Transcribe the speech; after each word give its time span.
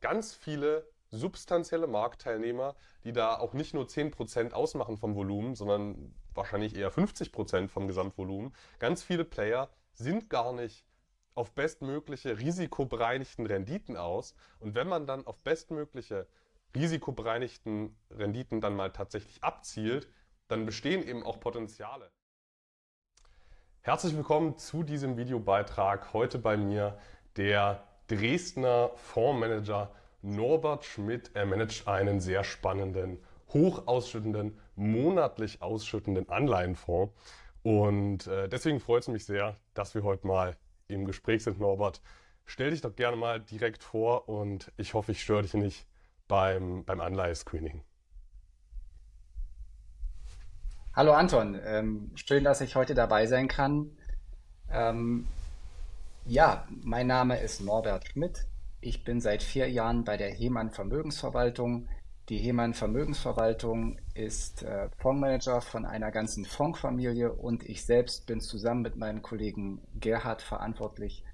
ganz 0.00 0.34
viele 0.34 0.88
substanzielle 1.10 1.86
Marktteilnehmer, 1.86 2.76
die 3.04 3.12
da 3.12 3.38
auch 3.38 3.52
nicht 3.52 3.74
nur 3.74 3.86
10% 3.86 4.52
ausmachen 4.52 4.96
vom 4.96 5.14
Volumen, 5.14 5.54
sondern 5.54 6.14
wahrscheinlich 6.34 6.76
eher 6.76 6.92
50% 6.92 7.68
vom 7.68 7.88
Gesamtvolumen. 7.88 8.54
Ganz 8.78 9.02
viele 9.02 9.24
Player 9.24 9.68
sind 9.92 10.30
gar 10.30 10.52
nicht 10.52 10.84
auf 11.34 11.52
bestmögliche 11.52 12.38
risikobereinigten 12.38 13.46
Renditen 13.46 13.96
aus. 13.96 14.34
Und 14.58 14.74
wenn 14.74 14.88
man 14.88 15.06
dann 15.06 15.26
auf 15.26 15.42
bestmögliche 15.42 16.26
risikobereinigten 16.74 17.96
Renditen 18.10 18.60
dann 18.60 18.76
mal 18.76 18.92
tatsächlich 18.92 19.42
abzielt, 19.42 20.08
dann 20.48 20.66
bestehen 20.66 21.02
eben 21.02 21.24
auch 21.24 21.40
Potenziale. 21.40 22.10
Herzlich 23.82 24.14
willkommen 24.14 24.58
zu 24.58 24.82
diesem 24.82 25.16
Videobeitrag. 25.16 26.12
Heute 26.12 26.38
bei 26.38 26.56
mir 26.56 26.98
der 27.36 27.82
Dresdner 28.10 28.90
Fondsmanager 28.96 29.92
Norbert 30.22 30.84
Schmidt. 30.84 31.30
Er 31.34 31.46
managt 31.46 31.86
einen 31.86 32.20
sehr 32.20 32.42
spannenden, 32.42 33.18
hoch 33.52 33.86
ausschüttenden, 33.86 34.58
monatlich 34.74 35.62
ausschüttenden 35.62 36.28
Anleihenfonds. 36.28 37.14
Und 37.62 38.26
äh, 38.26 38.48
deswegen 38.48 38.80
freut 38.80 39.02
es 39.02 39.08
mich 39.08 39.24
sehr, 39.24 39.56
dass 39.74 39.94
wir 39.94 40.02
heute 40.02 40.26
mal 40.26 40.56
im 40.88 41.04
Gespräch 41.04 41.44
sind, 41.44 41.60
Norbert. 41.60 42.02
Stell 42.46 42.70
dich 42.70 42.80
doch 42.80 42.96
gerne 42.96 43.16
mal 43.16 43.38
direkt 43.38 43.84
vor 43.84 44.28
und 44.28 44.72
ich 44.76 44.94
hoffe, 44.94 45.12
ich 45.12 45.22
störe 45.22 45.42
dich 45.42 45.54
nicht 45.54 45.86
beim, 46.26 46.84
beim 46.84 47.00
Anleihescreening. 47.00 47.84
Hallo 50.94 51.12
Anton, 51.12 51.60
ähm, 51.64 52.10
schön, 52.16 52.42
dass 52.42 52.60
ich 52.60 52.74
heute 52.74 52.94
dabei 52.94 53.26
sein 53.26 53.46
kann. 53.46 53.96
Ähm, 54.68 55.28
ja, 56.30 56.64
mein 56.84 57.08
Name 57.08 57.40
ist 57.40 57.60
Norbert 57.60 58.06
Schmidt. 58.06 58.46
Ich 58.80 59.02
bin 59.02 59.20
seit 59.20 59.42
vier 59.42 59.68
Jahren 59.68 60.04
bei 60.04 60.16
der 60.16 60.30
Hemann 60.30 60.70
Vermögensverwaltung. 60.70 61.88
Die 62.28 62.38
Hemann 62.38 62.72
Vermögensverwaltung 62.72 63.98
ist 64.14 64.62
äh, 64.62 64.88
Fondsmanager 64.98 65.60
von 65.60 65.84
einer 65.84 66.12
ganzen 66.12 66.44
Fondsfamilie 66.44 67.32
und 67.32 67.68
ich 67.68 67.84
selbst 67.84 68.26
bin 68.26 68.40
zusammen 68.40 68.82
mit 68.82 68.94
meinem 68.94 69.22
Kollegen 69.22 69.82
Gerhard 69.98 70.40
verantwortlich 70.40 71.24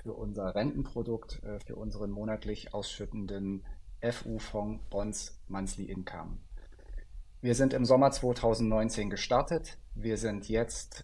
für 0.00 0.12
unser 0.12 0.54
Rentenprodukt, 0.54 1.42
äh, 1.42 1.58
für 1.58 1.74
unseren 1.74 2.12
monatlich 2.12 2.72
ausschüttenden 2.72 3.64
FU-Fonds 4.00 4.84
Bonds 4.88 5.40
Monthly 5.48 5.86
Income. 5.86 6.38
Wir 7.40 7.56
sind 7.56 7.74
im 7.74 7.84
Sommer 7.84 8.12
2019 8.12 9.10
gestartet. 9.10 9.78
Wir 9.96 10.16
sind 10.16 10.48
jetzt 10.48 11.02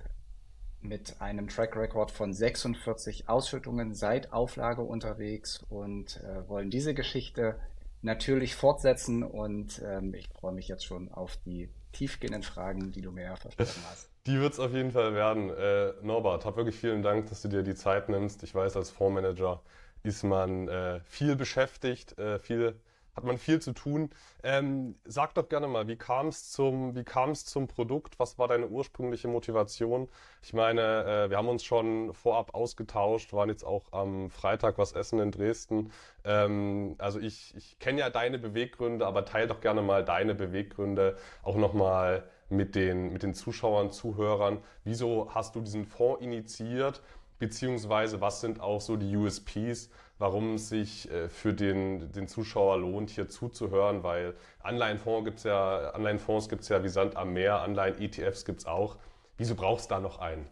mit 0.84 1.20
einem 1.20 1.48
Track 1.48 1.76
Record 1.76 2.10
von 2.10 2.32
46 2.32 3.28
Ausschüttungen 3.28 3.94
seit 3.94 4.32
Auflage 4.32 4.82
unterwegs 4.82 5.64
und 5.68 6.20
äh, 6.22 6.48
wollen 6.48 6.70
diese 6.70 6.94
Geschichte 6.94 7.56
natürlich 8.02 8.54
fortsetzen 8.54 9.22
und 9.22 9.82
ähm, 9.84 10.14
ich 10.14 10.28
freue 10.28 10.52
mich 10.52 10.68
jetzt 10.68 10.84
schon 10.84 11.10
auf 11.10 11.36
die 11.46 11.70
tiefgehenden 11.92 12.42
Fragen, 12.42 12.92
die 12.92 13.00
du 13.00 13.10
mir 13.10 13.36
versprochen 13.36 13.82
hast. 13.90 14.10
Die 14.26 14.38
wird 14.38 14.52
es 14.52 14.60
auf 14.60 14.72
jeden 14.72 14.90
Fall 14.90 15.14
werden. 15.14 15.50
Äh, 15.50 15.92
Norbert, 16.02 16.44
hab 16.44 16.56
wirklich 16.56 16.76
vielen 16.76 17.02
Dank, 17.02 17.28
dass 17.28 17.42
du 17.42 17.48
dir 17.48 17.62
die 17.62 17.74
Zeit 17.74 18.08
nimmst. 18.08 18.42
Ich 18.42 18.54
weiß, 18.54 18.76
als 18.76 18.90
Fondsmanager 18.90 19.62
ist 20.02 20.22
man 20.22 20.68
äh, 20.68 21.00
viel 21.04 21.34
beschäftigt, 21.34 22.18
äh, 22.18 22.38
viel 22.38 22.76
hat 23.16 23.24
man 23.24 23.38
viel 23.38 23.60
zu 23.60 23.72
tun. 23.72 24.10
Ähm, 24.42 24.96
sag 25.04 25.34
doch 25.34 25.48
gerne 25.48 25.68
mal, 25.68 25.86
wie 25.88 25.96
kam 25.96 26.28
es 26.28 26.50
zum, 26.50 26.94
wie 26.94 27.04
kam 27.04 27.34
zum 27.34 27.68
Produkt? 27.68 28.18
Was 28.18 28.38
war 28.38 28.48
deine 28.48 28.68
ursprüngliche 28.68 29.28
Motivation? 29.28 30.08
Ich 30.42 30.52
meine, 30.52 30.80
äh, 31.04 31.30
wir 31.30 31.36
haben 31.36 31.48
uns 31.48 31.64
schon 31.64 32.12
vorab 32.12 32.54
ausgetauscht, 32.54 33.32
waren 33.32 33.48
jetzt 33.48 33.64
auch 33.64 33.92
am 33.92 34.30
Freitag 34.30 34.78
was 34.78 34.92
essen 34.92 35.18
in 35.20 35.30
Dresden. 35.30 35.90
Ähm, 36.24 36.96
also 36.98 37.20
ich, 37.20 37.54
ich 37.56 37.78
kenne 37.78 38.00
ja 38.00 38.10
deine 38.10 38.38
Beweggründe, 38.38 39.06
aber 39.06 39.24
teile 39.24 39.46
doch 39.46 39.60
gerne 39.60 39.82
mal 39.82 40.04
deine 40.04 40.34
Beweggründe 40.34 41.16
auch 41.42 41.56
nochmal 41.56 42.24
mit 42.48 42.74
den, 42.74 43.12
mit 43.12 43.22
den 43.22 43.34
Zuschauern, 43.34 43.90
Zuhörern. 43.90 44.58
Wieso 44.84 45.34
hast 45.34 45.54
du 45.54 45.60
diesen 45.60 45.84
Fonds 45.84 46.22
initiiert? 46.22 47.02
Beziehungsweise 47.38 48.20
was 48.20 48.40
sind 48.40 48.60
auch 48.60 48.80
so 48.80 48.96
die 48.96 49.16
USPs, 49.16 49.90
warum 50.18 50.54
es 50.54 50.68
sich 50.68 51.10
äh, 51.10 51.28
für 51.28 51.52
den, 51.52 52.12
den 52.12 52.28
Zuschauer 52.28 52.78
lohnt, 52.78 53.10
hier 53.10 53.28
zuzuhören, 53.28 54.02
weil 54.02 54.34
Anleihenfonds 54.60 55.24
gibt 55.24 55.38
es 55.38 55.44
ja, 55.44 55.90
Anleihenfonds 55.90 56.48
gibt 56.48 56.62
es 56.62 56.68
ja 56.68 56.82
wie 56.82 56.88
Sand 56.88 57.16
am 57.16 57.32
Meer, 57.32 57.60
Anleihen-ETFs 57.60 58.44
gibt 58.44 58.60
es 58.60 58.66
auch. 58.66 58.96
Wieso 59.36 59.54
brauchst 59.54 59.90
du 59.90 59.94
da 59.94 60.00
noch 60.00 60.20
einen? 60.20 60.46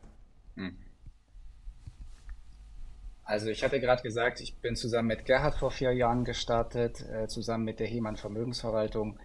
Hm. 0.57 0.77
Also 3.25 3.49
ich 3.49 3.63
hatte 3.63 3.79
gerade 3.79 4.03
gesagt, 4.03 4.41
ich 4.41 4.61
bin 4.61 4.75
zusammen 4.75 5.09
mit 5.09 5.25
Gerhard 5.25 5.55
vor 5.55 5.71
vier 5.71 5.93
Jahren 5.93 6.25
gestartet, 6.25 7.01
äh, 7.09 7.29
zusammen 7.29 7.65
mit 7.65 7.79
der 7.79 7.87
Hemann 7.87 8.17
Vermögensverwaltung. 8.17 9.19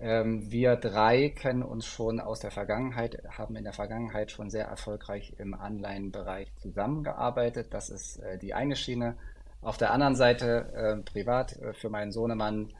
Ähm, 0.00 0.50
wir 0.50 0.76
drei 0.76 1.28
kennen 1.28 1.62
uns 1.62 1.86
schon 1.86 2.20
aus 2.20 2.40
der 2.40 2.50
Vergangenheit, 2.50 3.22
haben 3.36 3.56
in 3.56 3.64
der 3.64 3.72
Vergangenheit 3.72 4.30
schon 4.30 4.48
sehr 4.48 4.66
erfolgreich 4.66 5.34
im 5.38 5.54
Anleihenbereich 5.54 6.54
zusammengearbeitet. 6.56 7.74
Das 7.74 7.90
ist 7.90 8.18
äh, 8.18 8.38
die 8.38 8.54
eine 8.54 8.76
Schiene. 8.76 9.16
Auf 9.62 9.78
der 9.78 9.92
anderen 9.92 10.16
Seite, 10.16 10.72
äh, 10.74 10.96
privat, 11.02 11.56
äh, 11.56 11.72
für 11.72 11.88
meinen 11.88 12.10
Sohnemann 12.10 12.72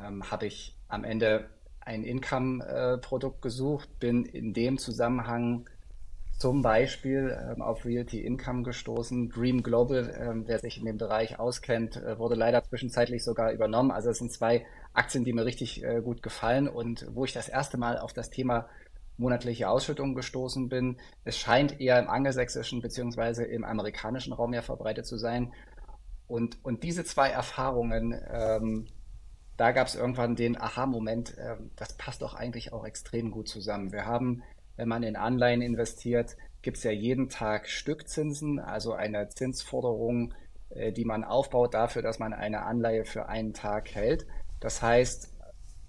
ähm, 0.00 0.30
habe 0.30 0.46
ich 0.46 0.76
am 0.88 1.02
Ende 1.02 1.50
ein 1.80 2.04
Income-Produkt 2.04 3.42
gesucht, 3.42 3.98
bin 3.98 4.24
in 4.24 4.54
dem 4.54 4.78
Zusammenhang 4.78 5.68
zum 6.38 6.62
Beispiel 6.62 7.36
ähm, 7.50 7.60
auf 7.60 7.84
Realty 7.84 8.24
Income 8.24 8.62
gestoßen. 8.62 9.30
Dream 9.30 9.64
Global, 9.64 10.14
ähm, 10.16 10.44
wer 10.46 10.60
sich 10.60 10.78
in 10.78 10.84
dem 10.84 10.96
Bereich 10.96 11.40
auskennt, 11.40 11.96
äh, 11.96 12.18
wurde 12.18 12.36
leider 12.36 12.62
zwischenzeitlich 12.62 13.24
sogar 13.24 13.52
übernommen. 13.52 13.90
Also 13.90 14.10
es 14.10 14.18
sind 14.18 14.32
zwei 14.32 14.64
Aktien, 14.92 15.24
die 15.24 15.32
mir 15.32 15.44
richtig 15.44 15.84
äh, 15.84 16.00
gut 16.02 16.22
gefallen 16.22 16.68
und 16.68 17.06
wo 17.12 17.24
ich 17.24 17.32
das 17.32 17.48
erste 17.48 17.78
Mal 17.78 17.98
auf 17.98 18.12
das 18.12 18.30
Thema 18.30 18.68
monatliche 19.18 19.68
Ausschüttung 19.68 20.14
gestoßen 20.14 20.68
bin. 20.68 20.98
Es 21.24 21.38
scheint 21.38 21.80
eher 21.80 21.98
im 21.98 22.08
angelsächsischen 22.08 22.80
beziehungsweise 22.80 23.44
im 23.44 23.64
amerikanischen 23.64 24.32
Raum 24.32 24.52
ja 24.52 24.62
verbreitet 24.62 25.06
zu 25.06 25.18
sein. 25.18 25.52
Und, 26.32 26.64
und 26.64 26.82
diese 26.82 27.04
zwei 27.04 27.28
Erfahrungen, 27.28 28.18
ähm, 28.32 28.86
da 29.58 29.72
gab 29.72 29.86
es 29.86 29.94
irgendwann 29.94 30.34
den 30.34 30.58
Aha-Moment, 30.58 31.36
äh, 31.36 31.56
das 31.76 31.92
passt 31.98 32.22
doch 32.22 32.32
eigentlich 32.32 32.72
auch 32.72 32.86
extrem 32.86 33.30
gut 33.30 33.48
zusammen. 33.48 33.92
Wir 33.92 34.06
haben, 34.06 34.42
wenn 34.76 34.88
man 34.88 35.02
in 35.02 35.16
Anleihen 35.16 35.60
investiert, 35.60 36.38
gibt 36.62 36.78
es 36.78 36.84
ja 36.84 36.90
jeden 36.90 37.28
Tag 37.28 37.68
Stückzinsen, 37.68 38.60
also 38.60 38.94
eine 38.94 39.28
Zinsforderung, 39.28 40.32
äh, 40.70 40.90
die 40.90 41.04
man 41.04 41.22
aufbaut 41.22 41.74
dafür, 41.74 42.00
dass 42.00 42.18
man 42.18 42.32
eine 42.32 42.62
Anleihe 42.62 43.04
für 43.04 43.28
einen 43.28 43.52
Tag 43.52 43.94
hält. 43.94 44.26
Das 44.58 44.80
heißt, 44.80 45.34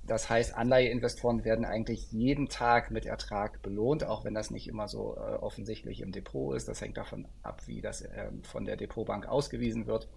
das 0.05 0.29
heißt, 0.29 0.57
Anleiheinvestoren 0.57 1.45
werden 1.45 1.63
eigentlich 1.63 2.11
jeden 2.11 2.49
Tag 2.49 2.91
mit 2.91 3.05
Ertrag 3.05 3.61
belohnt, 3.61 4.03
auch 4.03 4.25
wenn 4.25 4.33
das 4.33 4.51
nicht 4.51 4.67
immer 4.67 4.89
so 4.89 5.15
äh, 5.15 5.35
offensichtlich 5.35 6.01
im 6.01 6.11
Depot 6.11 6.53
ist. 6.53 6.67
Das 6.67 6.81
hängt 6.81 6.97
davon 6.97 7.29
ab, 7.43 7.61
wie 7.67 7.79
das 7.79 8.01
äh, 8.01 8.29
von 8.41 8.65
der 8.65 8.75
Depotbank 8.75 9.25
ausgewiesen 9.25 9.87
wird. 9.87 10.09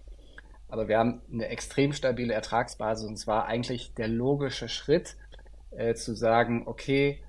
Aber 0.67 0.87
wir 0.87 0.97
haben 0.97 1.21
eine 1.31 1.47
extrem 1.47 1.93
stabile 1.93 2.33
Ertragsbasis 2.33 3.07
und 3.07 3.17
zwar 3.17 3.45
eigentlich 3.45 3.93
der 3.93 4.07
logische 4.07 4.67
Schritt 4.67 5.15
äh, 5.71 5.93
zu 5.95 6.15
sagen, 6.15 6.63
okay, 6.65 7.23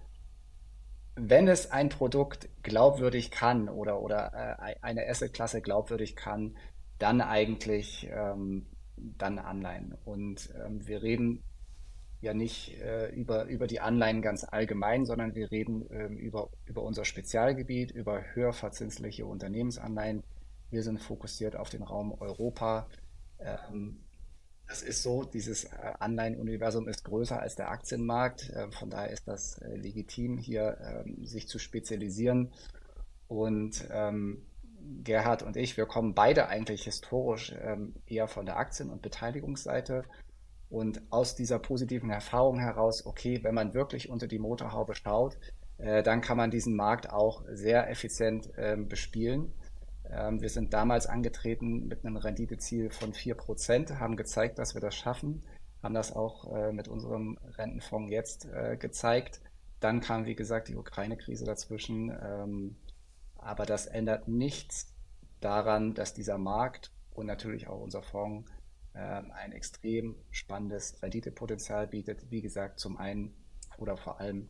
wenn 1.14 1.48
es 1.48 1.70
ein 1.70 1.88
Produkt 1.88 2.48
glaubwürdig 2.62 3.30
kann 3.30 3.68
oder, 3.68 4.00
oder 4.00 4.58
äh, 4.58 4.74
eine 4.82 5.08
Assetklasse 5.08 5.60
glaubwürdig 5.60 6.16
kann, 6.16 6.56
dann 6.98 7.20
eigentlich 7.20 8.08
ähm, 8.10 8.66
dann 8.96 9.38
Anleihen. 9.38 9.96
Und 10.04 10.50
ähm, 10.64 10.86
wir 10.86 11.02
reden 11.02 11.42
ja 12.20 12.34
nicht 12.34 12.80
äh, 12.80 13.08
über, 13.10 13.44
über 13.44 13.66
die 13.66 13.80
Anleihen 13.80 14.22
ganz 14.22 14.44
allgemein, 14.44 15.06
sondern 15.06 15.34
wir 15.34 15.50
reden 15.50 15.86
ähm, 15.90 16.16
über, 16.16 16.50
über 16.66 16.82
unser 16.82 17.04
Spezialgebiet, 17.04 17.92
über 17.92 18.22
höher 18.34 18.52
verzinsliche 18.52 19.26
Unternehmensanleihen. 19.26 20.24
Wir 20.70 20.82
sind 20.82 21.00
fokussiert 21.00 21.56
auf 21.56 21.70
den 21.70 21.82
Raum 21.82 22.12
Europa, 22.12 22.88
ähm, 23.40 24.00
das 24.68 24.82
ist 24.82 25.02
so, 25.02 25.24
dieses 25.24 25.64
äh, 25.64 25.68
Anleihenuniversum 25.98 26.88
ist 26.88 27.04
größer 27.04 27.40
als 27.40 27.56
der 27.56 27.70
Aktienmarkt. 27.70 28.50
Äh, 28.50 28.70
von 28.70 28.90
daher 28.90 29.10
ist 29.10 29.26
das 29.26 29.58
äh, 29.58 29.76
legitim, 29.76 30.36
hier 30.36 30.76
ähm, 30.80 31.24
sich 31.24 31.48
zu 31.48 31.58
spezialisieren. 31.58 32.52
Und 33.28 33.88
ähm, 33.90 34.42
Gerhard 35.02 35.42
und 35.42 35.56
ich, 35.56 35.76
wir 35.76 35.86
kommen 35.86 36.14
beide 36.14 36.48
eigentlich 36.48 36.84
historisch 36.84 37.52
eher 38.06 38.28
von 38.28 38.46
der 38.46 38.56
Aktien- 38.56 38.90
und 38.90 39.02
Beteiligungsseite. 39.02 40.04
Und 40.70 41.02
aus 41.10 41.34
dieser 41.34 41.58
positiven 41.58 42.10
Erfahrung 42.10 42.58
heraus, 42.58 43.04
okay, 43.04 43.40
wenn 43.42 43.54
man 43.54 43.74
wirklich 43.74 44.08
unter 44.08 44.28
die 44.28 44.38
Motorhaube 44.38 44.94
schaut, 44.94 45.36
dann 45.76 46.20
kann 46.20 46.36
man 46.36 46.50
diesen 46.50 46.76
Markt 46.76 47.10
auch 47.10 47.42
sehr 47.50 47.90
effizient 47.90 48.50
bespielen. 48.88 49.52
Ähm, 50.10 50.40
wir 50.40 50.48
sind 50.48 50.72
damals 50.72 51.06
angetreten 51.06 51.86
mit 51.86 52.04
einem 52.04 52.16
Renditeziel 52.16 52.90
von 52.90 53.12
4%, 53.12 53.98
haben 53.98 54.16
gezeigt, 54.16 54.58
dass 54.58 54.74
wir 54.74 54.80
das 54.80 54.94
schaffen, 54.94 55.42
haben 55.82 55.94
das 55.94 56.12
auch 56.12 56.52
äh, 56.52 56.72
mit 56.72 56.88
unserem 56.88 57.38
Rentenfonds 57.56 58.10
jetzt 58.10 58.46
äh, 58.46 58.76
gezeigt. 58.76 59.40
Dann 59.80 60.00
kam, 60.00 60.26
wie 60.26 60.34
gesagt, 60.34 60.68
die 60.68 60.76
Ukraine-Krise 60.76 61.44
dazwischen. 61.44 62.10
Ähm, 62.20 62.76
aber 63.36 63.64
das 63.64 63.86
ändert 63.86 64.26
nichts 64.26 64.92
daran, 65.40 65.94
dass 65.94 66.14
dieser 66.14 66.38
Markt 66.38 66.92
und 67.14 67.26
natürlich 67.26 67.68
auch 67.68 67.80
unser 67.80 68.02
Fonds 68.02 68.50
ähm, 68.94 69.30
ein 69.32 69.52
extrem 69.52 70.16
spannendes 70.30 71.00
Renditepotenzial 71.02 71.86
bietet. 71.86 72.30
Wie 72.30 72.42
gesagt, 72.42 72.80
zum 72.80 72.96
einen 72.96 73.34
oder 73.78 73.96
vor 73.96 74.20
allem 74.20 74.48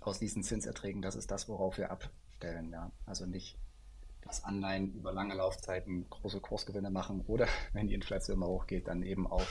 aus 0.00 0.18
diesen 0.18 0.42
Zinserträgen, 0.42 1.02
das 1.02 1.16
ist 1.16 1.30
das, 1.30 1.48
worauf 1.48 1.76
wir 1.76 1.90
abstellen. 1.90 2.70
Ja? 2.72 2.90
Also 3.04 3.26
nicht, 3.26 3.58
dass 4.24 4.44
Anleihen 4.44 4.92
über 4.94 5.12
lange 5.12 5.34
Laufzeiten 5.34 6.06
große 6.08 6.40
Kursgewinne 6.40 6.90
machen 6.90 7.24
oder 7.26 7.46
wenn 7.72 7.88
die 7.88 7.94
Inflation 7.94 8.38
mal 8.38 8.46
hochgeht, 8.46 8.88
dann 8.88 9.02
eben 9.02 9.26
auch 9.26 9.44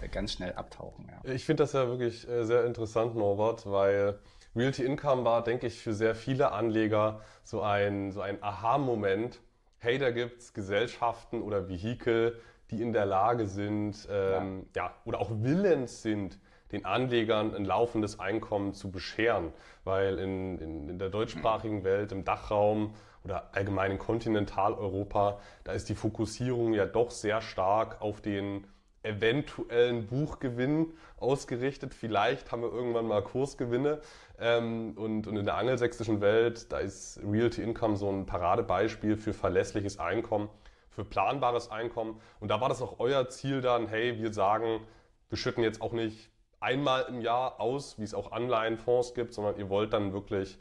äh, 0.00 0.08
ganz 0.08 0.32
schnell 0.32 0.52
abtauchen. 0.52 1.08
Ja. 1.10 1.32
Ich 1.32 1.44
finde 1.44 1.62
das 1.62 1.72
ja 1.72 1.88
wirklich 1.88 2.28
äh, 2.28 2.44
sehr 2.44 2.64
interessant, 2.64 3.16
Norbert, 3.16 3.70
weil 3.70 4.18
Realty 4.54 4.84
Income 4.84 5.24
war, 5.24 5.42
denke 5.42 5.66
ich, 5.66 5.80
für 5.80 5.92
sehr 5.92 6.14
viele 6.14 6.52
Anleger 6.52 7.20
so 7.42 7.62
ein, 7.62 8.12
so 8.12 8.20
ein 8.20 8.42
Aha-Moment. 8.42 9.40
Hey, 9.78 9.98
da 9.98 10.10
gibt 10.10 10.40
es 10.40 10.52
Gesellschaften 10.52 11.42
oder 11.42 11.68
Vehikel, 11.68 12.40
die 12.70 12.82
in 12.82 12.92
der 12.92 13.06
Lage 13.06 13.46
sind, 13.46 14.08
ähm, 14.10 14.66
ja. 14.74 14.84
ja, 14.84 14.94
oder 15.04 15.20
auch 15.20 15.30
willens 15.30 16.02
sind, 16.02 16.38
den 16.72 16.84
Anlegern 16.84 17.54
ein 17.54 17.64
laufendes 17.64 18.20
Einkommen 18.20 18.74
zu 18.74 18.90
bescheren. 18.90 19.52
Weil 19.84 20.18
in, 20.18 20.58
in, 20.58 20.88
in 20.88 20.98
der 20.98 21.08
deutschsprachigen 21.08 21.84
Welt, 21.84 22.12
im 22.12 22.24
Dachraum 22.24 22.94
oder 23.28 23.50
allgemein 23.52 23.92
in 23.92 23.98
Kontinentaleuropa, 23.98 25.38
da 25.64 25.72
ist 25.72 25.88
die 25.88 25.94
Fokussierung 25.94 26.72
ja 26.72 26.86
doch 26.86 27.10
sehr 27.10 27.42
stark 27.42 28.00
auf 28.00 28.20
den 28.22 28.66
eventuellen 29.02 30.06
Buchgewinn 30.06 30.94
ausgerichtet. 31.18 31.94
Vielleicht 31.94 32.50
haben 32.50 32.62
wir 32.62 32.72
irgendwann 32.72 33.06
mal 33.06 33.22
Kursgewinne. 33.22 34.00
Ähm, 34.40 34.94
und, 34.96 35.26
und 35.26 35.36
in 35.36 35.44
der 35.44 35.56
angelsächsischen 35.56 36.20
Welt, 36.20 36.72
da 36.72 36.78
ist 36.78 37.20
Realty 37.24 37.62
Income 37.62 37.96
so 37.96 38.08
ein 38.10 38.26
Paradebeispiel 38.26 39.16
für 39.16 39.32
verlässliches 39.32 39.98
Einkommen, 39.98 40.48
für 40.90 41.04
planbares 41.04 41.70
Einkommen. 41.70 42.20
Und 42.40 42.48
da 42.48 42.60
war 42.60 42.68
das 42.68 42.82
auch 42.82 42.98
euer 42.98 43.28
Ziel 43.28 43.60
dann, 43.60 43.88
hey, 43.88 44.18
wir 44.18 44.32
sagen, 44.32 44.80
wir 45.28 45.38
schütten 45.38 45.62
jetzt 45.62 45.82
auch 45.82 45.92
nicht 45.92 46.30
einmal 46.60 47.04
im 47.08 47.20
Jahr 47.20 47.60
aus, 47.60 47.98
wie 47.98 48.04
es 48.04 48.14
auch 48.14 48.32
Anleihenfonds 48.32 49.14
gibt, 49.14 49.32
sondern 49.34 49.58
ihr 49.58 49.68
wollt 49.68 49.92
dann 49.92 50.12
wirklich 50.12 50.58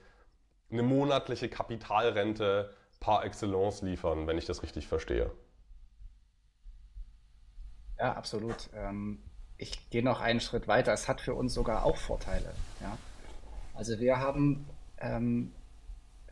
eine 0.71 0.83
monatliche 0.83 1.49
Kapitalrente 1.49 2.73
par 2.99 3.23
excellence 3.23 3.81
liefern, 3.81 4.27
wenn 4.27 4.37
ich 4.37 4.45
das 4.45 4.63
richtig 4.63 4.87
verstehe. 4.87 5.31
Ja, 7.99 8.13
absolut. 8.13 8.69
Ähm, 8.73 9.19
ich 9.57 9.89
gehe 9.89 10.03
noch 10.03 10.21
einen 10.21 10.39
Schritt 10.39 10.67
weiter. 10.67 10.93
Es 10.93 11.07
hat 11.07 11.21
für 11.21 11.33
uns 11.33 11.53
sogar 11.53 11.83
auch 11.83 11.97
Vorteile. 11.97 12.53
Ja? 12.81 12.97
Also 13.73 13.99
wir 13.99 14.19
haben, 14.19 14.65
ähm, 14.99 15.51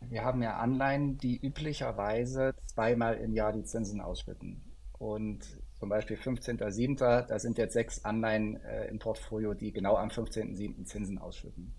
wir 0.02 0.24
haben 0.24 0.42
ja 0.42 0.58
Anleihen, 0.58 1.18
die 1.18 1.38
üblicherweise 1.38 2.54
zweimal 2.66 3.16
im 3.16 3.34
Jahr 3.34 3.52
die 3.52 3.64
Zinsen 3.64 4.02
ausschütten. 4.02 4.62
Und 4.94 5.42
zum 5.80 5.90
Beispiel 5.90 6.18
15.07., 6.18 7.28
da 7.28 7.40
sind 7.40 7.58
jetzt 7.58 7.74
sechs 7.74 8.06
Anleihen 8.06 8.62
äh, 8.64 8.88
im 8.88 9.00
Portfolio, 9.00 9.54
die 9.54 9.72
genau 9.72 9.96
am 9.96 10.10
15.07. 10.10 10.86
Zinsen 10.86 11.18
ausschütten. 11.18 11.74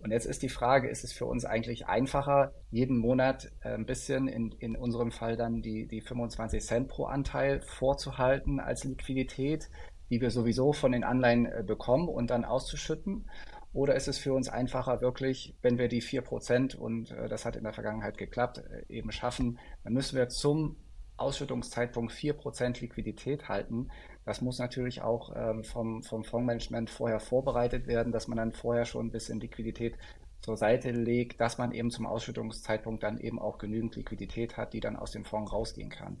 Und 0.00 0.12
jetzt 0.12 0.26
ist 0.26 0.42
die 0.42 0.48
Frage, 0.48 0.88
ist 0.88 1.02
es 1.02 1.12
für 1.12 1.26
uns 1.26 1.44
eigentlich 1.44 1.86
einfacher, 1.86 2.52
jeden 2.70 2.98
Monat 2.98 3.50
äh, 3.60 3.74
ein 3.74 3.86
bisschen, 3.86 4.28
in, 4.28 4.52
in 4.52 4.76
unserem 4.76 5.10
Fall 5.10 5.36
dann 5.36 5.60
die, 5.60 5.86
die 5.88 6.00
25 6.00 6.64
Cent 6.64 6.88
pro 6.88 7.06
Anteil 7.06 7.60
vorzuhalten 7.60 8.60
als 8.60 8.84
Liquidität, 8.84 9.68
die 10.10 10.20
wir 10.20 10.30
sowieso 10.30 10.72
von 10.72 10.92
den 10.92 11.04
Anleihen 11.04 11.46
äh, 11.46 11.64
bekommen 11.66 12.08
und 12.08 12.30
dann 12.30 12.44
auszuschütten? 12.44 13.28
Oder 13.72 13.96
ist 13.96 14.08
es 14.08 14.18
für 14.18 14.32
uns 14.32 14.48
einfacher, 14.48 15.00
wirklich, 15.00 15.56
wenn 15.62 15.78
wir 15.78 15.88
die 15.88 16.02
4% 16.02 16.76
und 16.76 17.10
äh, 17.10 17.28
das 17.28 17.44
hat 17.44 17.56
in 17.56 17.64
der 17.64 17.72
Vergangenheit 17.72 18.18
geklappt, 18.18 18.62
eben 18.88 19.10
schaffen, 19.10 19.58
dann 19.82 19.92
müssen 19.92 20.16
wir 20.16 20.28
zum 20.28 20.76
Ausschüttungszeitpunkt 21.18 22.12
4% 22.12 22.80
Liquidität 22.80 23.48
halten. 23.48 23.90
Das 24.28 24.42
muss 24.42 24.58
natürlich 24.58 25.00
auch 25.00 25.34
ähm, 25.34 25.64
vom, 25.64 26.02
vom 26.02 26.22
Fondsmanagement 26.22 26.90
vorher 26.90 27.18
vorbereitet 27.18 27.86
werden, 27.86 28.12
dass 28.12 28.28
man 28.28 28.36
dann 28.36 28.52
vorher 28.52 28.84
schon 28.84 29.06
ein 29.06 29.10
bisschen 29.10 29.40
Liquidität 29.40 29.96
zur 30.42 30.58
Seite 30.58 30.90
legt, 30.90 31.40
dass 31.40 31.56
man 31.56 31.72
eben 31.72 31.90
zum 31.90 32.04
Ausschüttungszeitpunkt 32.04 33.02
dann 33.02 33.16
eben 33.16 33.38
auch 33.38 33.56
genügend 33.56 33.96
Liquidität 33.96 34.58
hat, 34.58 34.74
die 34.74 34.80
dann 34.80 34.96
aus 34.96 35.12
dem 35.12 35.24
Fonds 35.24 35.50
rausgehen 35.50 35.88
kann. 35.88 36.18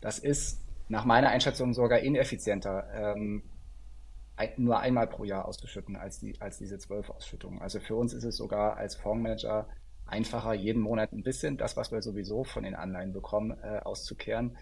Das 0.00 0.18
ist 0.18 0.64
nach 0.88 1.04
meiner 1.04 1.28
Einschätzung 1.28 1.74
sogar 1.74 1.98
ineffizienter, 1.98 2.88
ähm, 2.94 3.42
nur 4.56 4.80
einmal 4.80 5.06
pro 5.06 5.24
Jahr 5.24 5.44
auszuschütten 5.44 5.96
als, 5.96 6.18
die, 6.18 6.40
als 6.40 6.56
diese 6.56 6.78
zwölf 6.78 7.10
Ausschüttungen. 7.10 7.60
Also 7.60 7.78
für 7.78 7.94
uns 7.94 8.14
ist 8.14 8.24
es 8.24 8.38
sogar 8.38 8.78
als 8.78 8.94
Fondsmanager 8.94 9.68
einfacher, 10.06 10.54
jeden 10.54 10.80
Monat 10.80 11.12
ein 11.12 11.22
bisschen 11.22 11.58
das, 11.58 11.76
was 11.76 11.92
wir 11.92 12.00
sowieso 12.00 12.42
von 12.42 12.62
den 12.62 12.74
Anleihen 12.74 13.12
bekommen, 13.12 13.54
äh, 13.62 13.80
auszukehren 13.80 14.56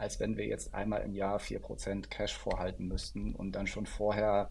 als 0.00 0.18
wenn 0.18 0.36
wir 0.36 0.46
jetzt 0.46 0.74
einmal 0.74 1.02
im 1.02 1.14
Jahr 1.14 1.38
4% 1.38 2.08
Cash 2.08 2.36
vorhalten 2.36 2.88
müssten 2.88 3.34
und 3.34 3.52
dann 3.52 3.66
schon 3.66 3.86
vorher 3.86 4.50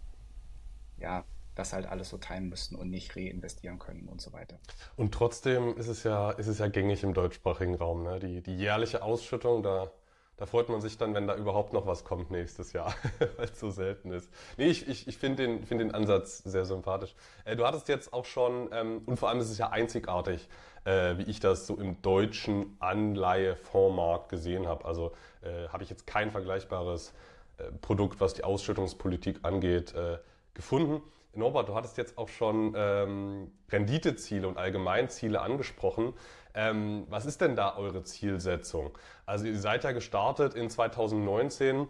ja, 0.98 1.26
das 1.56 1.74
halt 1.74 1.88
alles 1.88 2.10
so 2.10 2.18
timen 2.18 2.50
müssten 2.50 2.76
und 2.76 2.90
nicht 2.90 3.16
reinvestieren 3.16 3.80
können 3.80 4.08
und 4.08 4.22
so 4.22 4.32
weiter. 4.32 4.60
Und 4.96 5.14
trotzdem 5.14 5.76
ist 5.76 5.88
es 5.88 6.04
ja, 6.04 6.32
ist 6.32 6.48
es 6.48 6.60
ja 6.60 6.68
gängig 6.68 7.04
im 7.04 7.14
deutschsprachigen 7.14 7.76
Raum. 7.76 8.04
Ne? 8.04 8.20
Die, 8.20 8.42
die 8.42 8.56
jährliche 8.56 9.02
Ausschüttung, 9.02 9.64
da, 9.64 9.92
da 10.38 10.46
freut 10.46 10.70
man 10.70 10.82
sich 10.82 10.98
dann, 10.98 11.16
wenn 11.16 11.28
da 11.28 11.36
überhaupt 11.36 11.74
noch 11.74 11.86
was 11.88 12.06
kommt 12.06 12.30
nächstes 12.30 12.72
Jahr, 12.72 12.94
weil 13.38 13.50
es 13.52 13.60
so 13.60 13.72
selten 13.72 14.12
ist. 14.12 14.30
Nee, 14.58 14.68
ich, 14.68 14.88
ich, 14.88 15.08
ich 15.08 15.18
finde 15.18 15.48
den, 15.48 15.66
find 15.66 15.82
den 15.82 15.94
Ansatz 15.94 16.38
sehr 16.38 16.66
sympathisch. 16.66 17.16
Äh, 17.44 17.56
du 17.56 17.66
hattest 17.66 17.88
jetzt 17.88 18.14
auch 18.14 18.26
schon, 18.26 18.70
ähm, 18.72 19.02
und 19.06 19.18
vor 19.18 19.30
allem 19.30 19.40
ist 19.40 19.50
es 19.50 19.58
ja 19.58 19.70
einzigartig, 19.70 20.48
äh, 20.86 21.18
wie 21.18 21.24
ich 21.24 21.40
das 21.40 21.68
so 21.68 21.76
im 21.76 22.02
deutschen 22.02 22.78
Anleihefondsmarkt 22.80 24.30
gesehen 24.30 24.68
habe. 24.68 24.86
Also 24.86 25.12
äh, 25.42 25.68
habe 25.70 25.84
ich 25.84 25.90
jetzt 25.90 26.08
kein 26.08 26.32
vergleichbares 26.32 27.14
äh, 27.58 27.72
Produkt, 27.82 28.20
was 28.20 28.34
die 28.34 28.44
Ausschüttungspolitik 28.44 29.40
angeht, 29.44 29.94
äh, 29.94 30.18
gefunden. 30.54 31.02
Norbert, 31.34 31.70
du 31.70 31.76
hattest 31.76 31.98
jetzt 31.98 32.18
auch 32.18 32.28
schon 32.28 32.74
ähm, 32.76 33.52
Renditeziele 33.72 34.48
und 34.48 34.58
Allgemeinziele 34.58 35.42
angesprochen. 35.42 36.14
Ähm, 36.54 37.06
was 37.10 37.26
ist 37.26 37.42
denn 37.42 37.56
da 37.56 37.78
eure 37.78 38.04
Zielsetzung? 38.04 38.98
Also 39.26 39.46
ihr 39.46 39.60
seid 39.60 39.84
ja 39.84 39.92
gestartet 39.92 40.56
in 40.56 40.70
2019 40.70 41.88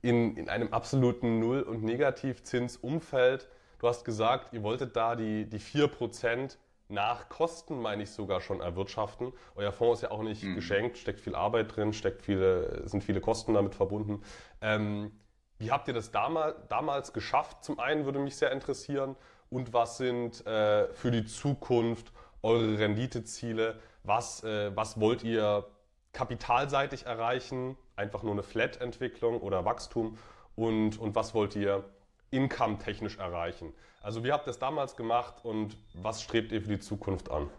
in, 0.00 0.36
in 0.36 0.48
einem 0.48 0.72
absoluten 0.72 1.38
Null- 1.38 1.62
und 1.62 1.82
Negativzinsumfeld. 1.82 3.48
Du 3.78 3.88
hast 3.88 4.04
gesagt, 4.04 4.52
ihr 4.52 4.62
wolltet 4.62 4.96
da 4.96 5.14
die, 5.14 5.48
die 5.48 5.60
4% 5.60 6.56
nach 6.88 7.28
Kosten, 7.28 7.80
meine 7.80 8.02
ich 8.02 8.10
sogar 8.10 8.40
schon, 8.40 8.60
erwirtschaften. 8.60 9.32
Euer 9.54 9.72
Fonds 9.72 10.00
ist 10.00 10.08
ja 10.08 10.10
auch 10.10 10.22
nicht 10.22 10.42
mhm. 10.42 10.54
geschenkt, 10.54 10.96
steckt 10.98 11.20
viel 11.20 11.34
Arbeit 11.34 11.76
drin, 11.76 11.92
steckt 11.92 12.22
viele, 12.22 12.88
sind 12.88 13.04
viele 13.04 13.20
Kosten 13.20 13.54
damit 13.54 13.74
verbunden. 13.74 14.22
Ähm, 14.60 15.12
wie 15.58 15.70
habt 15.70 15.88
ihr 15.88 15.94
das 15.94 16.10
damals, 16.10 16.56
damals 16.68 17.12
geschafft? 17.12 17.64
Zum 17.64 17.78
einen 17.78 18.04
würde 18.04 18.18
mich 18.18 18.36
sehr 18.36 18.52
interessieren. 18.52 19.16
Und 19.50 19.72
was 19.72 19.98
sind 19.98 20.46
äh, 20.46 20.92
für 20.94 21.10
die 21.10 21.24
Zukunft 21.24 22.12
eure 22.42 22.78
Renditeziele? 22.78 23.78
Was, 24.04 24.44
äh, 24.44 24.74
was 24.76 25.00
wollt 25.00 25.24
ihr 25.24 25.66
kapitalseitig 26.12 27.06
erreichen? 27.06 27.76
Einfach 27.96 28.22
nur 28.22 28.32
eine 28.32 28.42
Flat-Entwicklung 28.42 29.40
oder 29.40 29.64
Wachstum? 29.64 30.16
Und, 30.54 30.98
und 30.98 31.14
was 31.14 31.34
wollt 31.34 31.56
ihr 31.56 31.84
income-technisch 32.30 33.18
erreichen? 33.18 33.74
Also 34.00 34.24
wie 34.24 34.32
habt 34.32 34.46
ihr 34.46 34.50
es 34.50 34.58
damals 34.58 34.96
gemacht 34.96 35.44
und 35.44 35.76
was 35.94 36.22
strebt 36.22 36.52
ihr 36.52 36.62
für 36.62 36.68
die 36.68 36.78
Zukunft 36.78 37.30
an? 37.30 37.50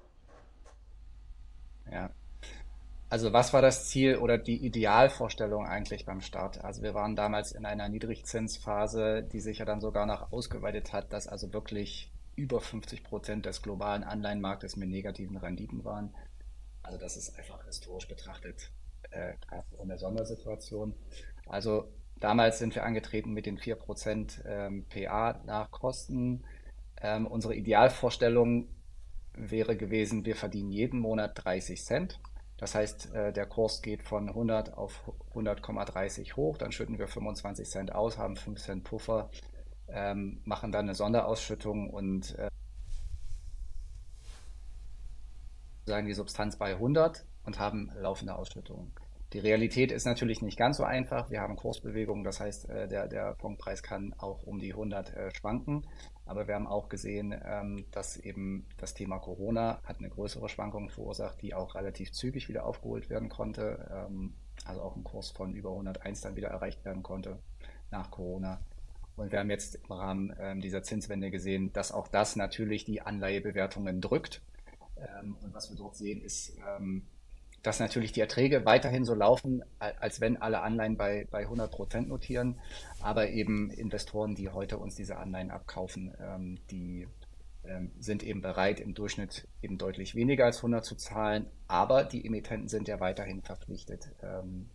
Ja. 1.91 2.09
Also 3.09 3.33
was 3.33 3.53
war 3.53 3.61
das 3.61 3.89
Ziel 3.89 4.17
oder 4.17 4.37
die 4.37 4.63
Idealvorstellung 4.63 5.65
eigentlich 5.65 6.05
beim 6.05 6.21
Start? 6.21 6.63
Also 6.63 6.83
wir 6.83 6.93
waren 6.93 7.15
damals 7.15 7.51
in 7.51 7.65
einer 7.65 7.89
Niedrigzinsphase, 7.89 9.23
die 9.23 9.39
sich 9.39 9.57
ja 9.57 9.65
dann 9.65 9.81
sogar 9.81 10.05
noch 10.05 10.31
ausgeweitet 10.31 10.93
hat, 10.93 11.11
dass 11.11 11.27
also 11.27 11.51
wirklich 11.51 12.11
über 12.35 12.61
50 12.61 13.03
Prozent 13.03 13.45
des 13.45 13.61
globalen 13.61 14.03
Anleihenmarktes 14.03 14.77
mit 14.77 14.89
negativen 14.89 15.37
Renditen 15.37 15.83
waren. 15.83 16.13
Also 16.83 16.99
das 16.99 17.17
ist 17.17 17.37
einfach 17.37 17.65
historisch 17.65 18.07
betrachtet 18.07 18.71
äh, 19.11 19.33
eine 19.81 19.97
Sondersituation. 19.97 20.93
Also 21.47 21.89
Damals 22.19 22.59
sind 22.59 22.75
wir 22.75 22.83
angetreten 22.83 23.31
mit 23.31 23.45
den 23.45 23.57
4% 23.57 24.45
ähm, 24.45 24.85
PA 24.89 25.41
nach 25.45 25.71
Kosten. 25.71 26.43
Ähm, 27.01 27.25
unsere 27.27 27.55
Idealvorstellung 27.55 28.67
wäre 29.33 29.77
gewesen, 29.77 30.25
wir 30.25 30.35
verdienen 30.35 30.69
jeden 30.69 30.99
Monat 30.99 31.45
30 31.45 31.83
Cent. 31.83 32.19
Das 32.57 32.75
heißt, 32.75 33.13
äh, 33.13 33.31
der 33.31 33.45
Kurs 33.45 33.81
geht 33.81 34.03
von 34.03 34.27
100 34.27 34.73
auf 34.73 35.13
100,30 35.33 36.35
hoch, 36.35 36.57
dann 36.57 36.73
schütten 36.73 36.99
wir 36.99 37.07
25 37.07 37.69
Cent 37.69 37.95
aus, 37.95 38.17
haben 38.17 38.35
5 38.35 38.59
Cent 38.59 38.83
Puffer, 38.83 39.29
ähm, 39.87 40.41
machen 40.43 40.73
dann 40.73 40.85
eine 40.85 40.95
Sonderausschüttung 40.95 41.89
und 41.89 42.37
äh, 42.37 42.49
sagen 45.85 46.07
die 46.07 46.13
Substanz 46.13 46.57
bei 46.57 46.73
100 46.73 47.25
und 47.45 47.59
haben 47.59 47.91
laufende 47.95 48.35
Ausschüttungen. 48.35 48.91
Die 49.33 49.39
Realität 49.39 49.91
ist 49.91 50.05
natürlich 50.05 50.41
nicht 50.41 50.57
ganz 50.57 50.77
so 50.77 50.83
einfach. 50.83 51.29
Wir 51.29 51.41
haben 51.41 51.55
Kursbewegungen, 51.55 52.23
das 52.23 52.39
heißt, 52.39 52.67
äh, 52.69 52.87
der, 52.87 53.07
der 53.07 53.35
Punktpreis 53.35 53.83
kann 53.83 54.15
auch 54.17 54.41
um 54.41 54.57
die 54.57 54.71
100 54.71 55.13
äh, 55.15 55.31
schwanken. 55.35 55.85
Aber 56.25 56.47
wir 56.47 56.55
haben 56.55 56.65
auch 56.65 56.89
gesehen, 56.89 57.39
ähm, 57.45 57.85
dass 57.91 58.17
eben 58.17 58.65
das 58.77 58.95
Thema 58.95 59.19
Corona 59.19 59.81
hat 59.83 59.99
eine 59.99 60.09
größere 60.09 60.49
Schwankung 60.49 60.89
verursacht, 60.89 61.43
die 61.43 61.53
auch 61.53 61.75
relativ 61.75 62.11
zügig 62.11 62.49
wieder 62.49 62.65
aufgeholt 62.65 63.11
werden 63.11 63.29
konnte. 63.29 63.87
Ähm, 63.91 64.33
also 64.65 64.81
auch 64.81 64.95
ein 64.95 65.03
Kurs 65.03 65.29
von 65.29 65.53
über 65.53 65.69
101 65.69 66.21
dann 66.21 66.35
wieder 66.35 66.49
erreicht 66.49 66.83
werden 66.83 67.03
konnte. 67.03 67.37
nach 67.91 68.09
Corona. 68.11 68.59
Und 69.15 69.31
wir 69.31 69.39
haben 69.39 69.49
jetzt 69.49 69.75
im 69.75 69.91
Rahmen 69.91 70.33
ähm, 70.39 70.61
dieser 70.61 70.81
Zinswende 70.81 71.29
gesehen, 71.29 71.71
dass 71.73 71.91
auch 71.91 72.07
das 72.07 72.35
natürlich 72.35 72.85
die 72.85 73.01
Anleihebewertungen 73.01 74.01
drückt. 74.01 74.41
Und 75.41 75.53
was 75.53 75.69
wir 75.69 75.77
dort 75.77 75.95
sehen, 75.95 76.21
ist, 76.21 76.57
dass 77.63 77.79
natürlich 77.79 78.11
die 78.11 78.21
Erträge 78.21 78.65
weiterhin 78.65 79.05
so 79.05 79.13
laufen, 79.13 79.63
als 79.79 80.21
wenn 80.21 80.37
alle 80.37 80.61
Anleihen 80.61 80.97
bei, 80.97 81.27
bei 81.29 81.39
100 81.39 81.71
Prozent 81.71 82.07
notieren, 82.07 82.59
aber 83.01 83.29
eben 83.29 83.69
Investoren, 83.69 84.35
die 84.35 84.49
heute 84.49 84.77
uns 84.77 84.95
diese 84.95 85.17
Anleihen 85.17 85.51
abkaufen, 85.51 86.15
ähm, 86.21 86.59
die 86.71 87.07
ähm, 87.65 87.91
sind 87.99 88.23
eben 88.23 88.41
bereit, 88.41 88.79
im 88.79 88.93
Durchschnitt 88.93 89.47
eben 89.61 89.77
deutlich 89.77 90.15
weniger 90.15 90.45
als 90.45 90.57
100 90.57 90.85
zu 90.85 90.95
zahlen, 90.95 91.45
aber 91.67 92.03
die 92.03 92.25
Emittenten 92.25 92.69
sind 92.69 92.87
ja 92.87 92.99
weiterhin 92.99 93.41
verpflichtet, 93.41 94.09
ähm, 94.23 94.69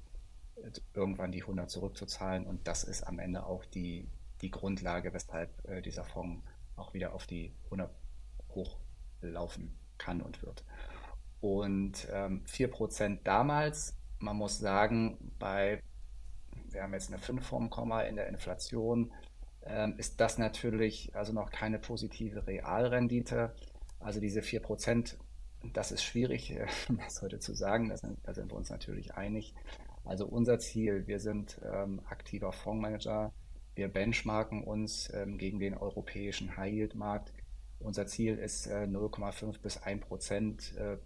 irgendwann 0.95 1.33
die 1.33 1.43
100 1.43 1.71
zurückzuzahlen. 1.71 2.47
Und 2.47 2.67
das 2.69 2.85
ist 2.85 3.03
am 3.03 3.19
Ende 3.19 3.47
auch 3.47 3.65
die, 3.65 4.07
die 4.43 4.51
Grundlage, 4.51 5.13
weshalb 5.13 5.51
äh, 5.69 5.83
dieser 5.83 6.05
Fonds 6.05 6.45
auch 6.77 6.95
wieder 6.95 7.15
auf 7.15 7.27
die 7.27 7.53
100 7.65 7.91
hochlaufen 8.51 9.75
kann 9.99 10.21
und 10.21 10.43
wird. 10.43 10.65
Und 11.45 12.09
ähm, 12.11 12.43
4% 12.47 13.19
damals, 13.23 13.95
man 14.19 14.35
muss 14.35 14.59
sagen, 14.59 15.31
bei, 15.39 15.83
wir 16.71 16.83
haben 16.83 16.95
jetzt 16.95 17.09
eine 17.09 17.19
5 17.19 17.47
vorm 17.47 17.69
Komma 17.69 18.01
in 18.01 18.17
der 18.17 18.29
Inflation, 18.29 19.13
ähm, 19.67 19.93
ist 19.99 20.23
das 20.23 20.39
natürlich 20.39 21.15
also 21.15 21.35
noch 21.35 21.51
keine 21.51 21.79
positive 21.79 22.47
Realrendite. 22.47 23.55
Also 24.01 24.21
diese 24.21 24.41
4%, 24.41 25.17
das 25.75 25.93
ist 25.93 26.03
schwierig, 26.03 26.59
das 27.05 27.21
heute 27.21 27.41
zu 27.41 27.53
sagen, 27.53 27.91
da 27.91 27.99
sind, 27.99 28.21
da 28.23 28.33
sind 28.33 28.51
wir 28.51 28.57
uns 28.57 28.71
natürlich 28.71 29.15
einig. 29.15 29.55
Also 30.07 30.25
unser 30.25 30.59
Ziel, 30.59 31.07
wir 31.07 31.21
sind 31.21 31.61
ähm, 31.71 32.01
aktiver 32.09 32.53
Fondsmanager, 32.53 33.35
wir 33.75 33.89
benchmarken 33.89 34.65
uns 34.65 35.13
ähm, 35.13 35.37
gegen 35.37 35.59
den 35.59 35.77
europäischen 35.77 36.57
High-Yield-Markt. 36.57 37.35
Unser 37.81 38.07
Ziel 38.07 38.39
ist 38.39 38.67
äh, 38.67 38.85
0,5 38.85 39.61
bis 39.61 39.77
1 39.83 40.07
Prozent 40.07 40.75
äh, 40.79 40.97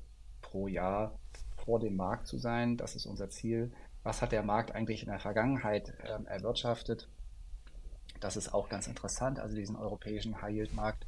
pro 0.51 0.67
Jahr 0.67 1.19
vor 1.57 1.79
dem 1.79 1.97
Markt 1.97 2.27
zu 2.27 2.39
sein. 2.39 2.77
Das 2.77 2.97
ist 2.97 3.07
unser 3.07 3.29
Ziel. 3.29 3.73
Was 4.03 4.23
hat 4.23 4.33
der 4.33 4.43
Markt 4.43 4.75
eigentlich 4.75 5.03
in 5.03 5.11
der 5.11 5.21
Vergangenheit 5.21 5.93
ähm, 6.05 6.27
erwirtschaftet? 6.27 7.09
Das 8.21 8.37
ist 8.37 8.55
auch 8.55 8.69
ganz 8.69 8.87
interessant. 8.87 9.39
Also 9.39 9.55
diesen 9.55 9.77
europäischen 9.77 10.41
High-Yield-Markt 10.41 11.07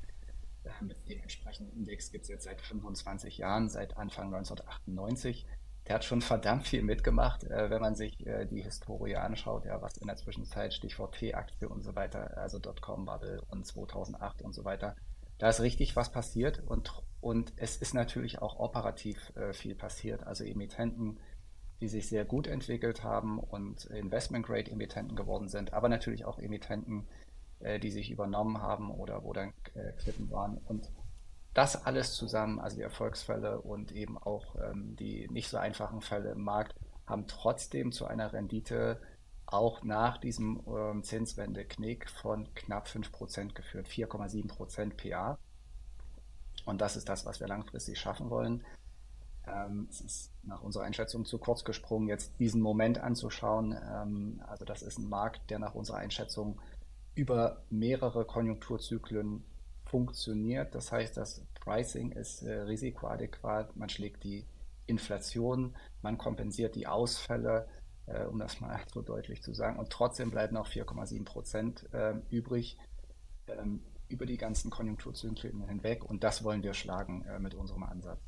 äh, 0.65 0.85
mit 0.85 0.97
dem 1.09 1.21
entsprechenden 1.21 1.73
Index 1.77 2.13
gibt 2.13 2.25
es 2.25 2.29
jetzt 2.29 2.45
seit 2.45 2.61
25 2.61 3.39
Jahren, 3.39 3.69
seit 3.69 3.97
Anfang 3.97 4.27
1998. 4.35 5.47
Der 5.87 5.95
hat 5.95 6.05
schon 6.05 6.21
verdammt 6.21 6.69
viel 6.69 6.83
mitgemacht, 6.83 7.45
äh, 7.45 7.71
wenn 7.71 7.81
man 7.81 7.95
sich 7.95 8.27
äh, 8.27 8.45
die 8.45 8.63
Historie 8.63 9.17
anschaut, 9.17 9.65
ja, 9.65 9.81
was 9.81 9.97
in 9.97 10.07
der 10.07 10.17
Zwischenzeit, 10.17 10.75
Stichwort 10.75 11.15
T-Aktie 11.15 11.69
und 11.69 11.83
so 11.83 11.97
weiter, 11.97 12.37
also 12.37 12.59
Dotcom-Bubble 12.59 13.41
und 13.49 13.67
2008 13.67 14.43
und 14.43 14.53
so 14.53 14.65
weiter, 14.65 14.95
da 15.39 15.49
ist 15.49 15.61
richtig 15.61 15.97
was 15.97 16.13
passiert 16.13 16.63
und, 16.67 17.03
und 17.21 17.53
es 17.57 17.77
ist 17.77 17.95
natürlich 17.95 18.41
auch 18.41 18.59
operativ 18.59 19.33
äh, 19.37 19.53
viel 19.53 19.75
passiert. 19.75 20.27
Also 20.27 20.45
Emittenten, 20.45 21.19
die 21.81 21.89
sich 21.89 22.09
sehr 22.09 22.25
gut 22.25 22.47
entwickelt 22.47 23.03
haben 23.05 23.39
und 23.39 23.87
Investment-Grade-Emittenten 23.87 25.17
geworden 25.17 25.49
sind, 25.49 25.73
aber 25.73 25.89
natürlich 25.89 26.25
auch 26.25 26.39
Emittenten, 26.39 27.07
äh, 27.61 27.79
die 27.79 27.91
sich 27.91 28.11
übernommen 28.11 28.61
haben 28.63 28.91
oder 28.91 29.23
wo 29.25 29.33
dann 29.33 29.53
äh, 29.75 29.93
Klippen 29.93 30.31
waren. 30.31 30.59
Und 30.59 30.91
das 31.55 31.85
alles 31.85 32.15
zusammen, 32.15 32.61
also 32.61 32.77
die 32.77 32.83
Erfolgsfälle 32.83 33.61
und 33.61 33.93
eben 33.93 34.17
auch 34.17 34.57
ähm, 34.57 34.97
die 34.97 35.29
nicht 35.31 35.49
so 35.49 35.59
einfachen 35.59 36.01
Fälle 36.01 36.31
im 36.31 36.43
Markt, 36.43 36.75
haben 37.07 37.27
trotzdem 37.27 37.93
zu 37.93 38.07
einer 38.07 38.33
Rendite 38.33 39.01
auch 39.47 39.83
nach 39.83 40.19
diesem 40.19 40.63
ähm, 40.67 41.03
Zinswende-Knick 41.03 42.09
von 42.09 42.55
knapp 42.55 42.87
5% 42.87 43.53
geführt, 43.53 43.89
4,7% 43.89 44.97
PA. 44.97 45.39
Und 46.65 46.81
das 46.81 46.97
ist 46.97 47.09
das, 47.09 47.27
was 47.27 47.41
wir 47.41 47.49
langfristig 47.49 47.99
schaffen 47.99 48.31
wollen. 48.31 48.65
Ähm, 49.47 49.89
es 49.91 50.01
ist 50.01 50.33
nach 50.43 50.63
unserer 50.63 50.85
Einschätzung 50.85 51.25
zu 51.25 51.39
kurz 51.39 51.65
gesprungen, 51.65 52.09
jetzt 52.09 52.39
diesen 52.39 52.61
Moment 52.61 52.99
anzuschauen. 52.99 53.73
Ähm, 53.73 54.43
also 54.47 54.65
das 54.65 54.83
ist 54.83 54.99
ein 54.99 55.09
Markt, 55.09 55.51
der 55.51 55.59
nach 55.59 55.75
unserer 55.75 55.99
Einschätzung 55.99 56.61
über 57.15 57.63
mehrere 57.71 58.25
Konjunkturzyklen 58.25 59.45
funktioniert. 59.85 60.75
Das 60.75 60.93
heißt, 60.93 61.17
das 61.17 61.45
Pricing 61.61 62.13
ist 62.13 62.43
äh, 62.43 62.61
risikoadäquat. 62.61 63.77
Man 63.77 63.89
schlägt 63.89 64.25
die 64.25 64.47
Inflation, 64.87 65.75
man 66.03 66.19
kompensiert 66.19 66.75
die 66.75 66.87
Ausfälle, 66.87 67.69
äh, 68.07 68.25
um 68.25 68.39
das 68.39 68.61
mal 68.61 68.79
so 68.93 69.03
deutlich 69.03 69.43
zu 69.43 69.53
sagen. 69.55 69.79
Und 69.79 69.91
trotzdem 69.91 70.31
bleiben 70.31 70.55
noch 70.55 70.69
4,7 70.69 71.25
Prozent 71.25 71.93
äh, 71.93 72.15
übrig 72.31 72.79
ähm, 73.49 73.83
über 74.11 74.27
die 74.27 74.37
ganzen 74.37 74.71
Konjunkturzyklen 74.71 75.67
hinweg. 75.69 76.05
Und 76.05 76.25
das 76.25 76.45
wollen 76.45 76.63
wir 76.63 76.75
schlagen 76.75 77.25
äh, 77.25 77.39
mit 77.39 77.55
unserem 77.55 77.83
Ansatz. 77.83 78.21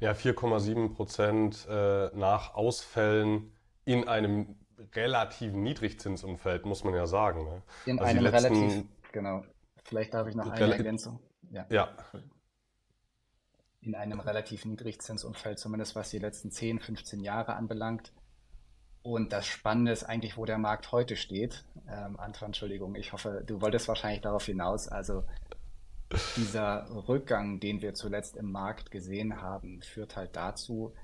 Ja, 0.00 0.12
4,7 0.12 0.94
Prozent 0.94 1.66
äh, 1.68 2.10
nach 2.14 2.54
Ausfällen 2.54 3.52
in 3.84 4.08
einem 4.08 4.56
relativen 4.94 5.62
Niedrigzinsumfeld, 5.62 6.66
muss 6.66 6.82
man 6.82 6.94
ja 6.94 7.06
sagen. 7.06 7.44
Ne? 7.44 7.62
In 7.86 7.98
also 7.98 8.10
einem 8.10 8.24
letzten, 8.24 8.54
relativ, 8.54 8.84
genau. 9.12 9.44
Vielleicht 9.84 10.14
darf 10.14 10.26
ich 10.26 10.34
noch 10.34 10.50
eine 10.50 10.74
Ergänzung. 10.74 11.20
Ja. 11.50 11.66
ja 11.70 11.96
in 13.82 13.96
einem 13.96 14.20
relativ 14.20 14.64
Niedrigzinsumfeld, 14.64 15.58
zumindest 15.58 15.96
was 15.96 16.10
die 16.10 16.18
letzten 16.18 16.50
10, 16.50 16.78
15 16.78 17.20
Jahre 17.20 17.54
anbelangt. 17.54 18.12
Und 19.02 19.32
das 19.32 19.46
Spannende 19.46 19.92
ist 19.92 20.04
eigentlich, 20.04 20.36
wo 20.36 20.44
der 20.44 20.58
Markt 20.58 20.92
heute 20.92 21.16
steht. 21.16 21.64
Ähm, 21.88 22.18
Anton, 22.18 22.46
Entschuldigung, 22.46 22.94
ich 22.94 23.12
hoffe, 23.12 23.42
du 23.44 23.60
wolltest 23.60 23.88
wahrscheinlich 23.88 24.22
darauf 24.22 24.44
hinaus. 24.46 24.88
Also 24.88 25.24
dieser 26.36 26.86
Rückgang, 27.08 27.58
den 27.58 27.82
wir 27.82 27.94
zuletzt 27.94 28.36
im 28.36 28.52
Markt 28.52 28.90
gesehen 28.90 29.40
haben, 29.40 29.82
führt 29.82 30.16
halt 30.16 30.36
dazu, 30.36 30.94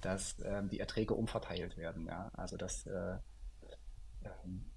dass 0.00 0.36
ähm, 0.44 0.68
die 0.68 0.80
Erträge 0.80 1.14
umverteilt 1.14 1.76
werden. 1.76 2.06
Ja? 2.06 2.30
Also 2.34 2.56
dass 2.56 2.86
äh, 2.86 3.16
ähm, 4.24 4.70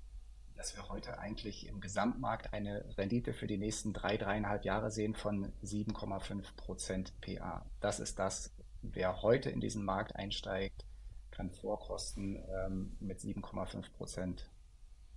dass 0.56 0.76
wir 0.76 0.88
heute 0.88 1.18
eigentlich 1.20 1.68
im 1.68 1.82
Gesamtmarkt 1.82 2.54
eine 2.54 2.86
Rendite 2.98 3.34
für 3.34 3.48
die 3.48 3.58
nächsten 3.58 3.92
drei, 3.92 4.18
dreieinhalb 4.18 4.64
Jahre 4.64 4.92
sehen 4.92 5.14
von 5.14 5.52
7,5 5.64 6.56
Prozent 6.56 7.14
PA. 7.22 7.66
Das 7.82 8.00
ist 8.00 8.20
das, 8.20 8.56
wer 8.82 9.22
heute 9.24 9.50
in 9.50 9.60
diesen 9.60 9.84
Markt 9.84 10.16
einsteigt, 10.16 10.86
kann 11.34 11.50
Vorkosten 11.50 12.42
ähm, 12.66 12.96
mit 13.00 13.20
7,5 13.20 13.92
Prozent 13.92 14.50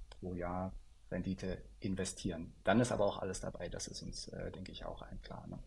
pro 0.09 0.35
Jahr 0.35 0.73
Rendite 1.11 1.59
investieren. 1.79 2.53
Dann 2.65 2.81
ist 2.81 2.91
aber 2.91 3.05
auch 3.05 3.19
alles 3.19 3.41
dabei. 3.41 3.69
Das 3.69 3.87
ist 3.87 4.03
uns, 4.03 4.29
äh, 4.29 4.51
denke 4.51 4.73
ich, 4.73 4.85
auch 4.85 5.03
ein 5.03 5.21
klar. 5.21 5.47
Ne? 5.47 5.59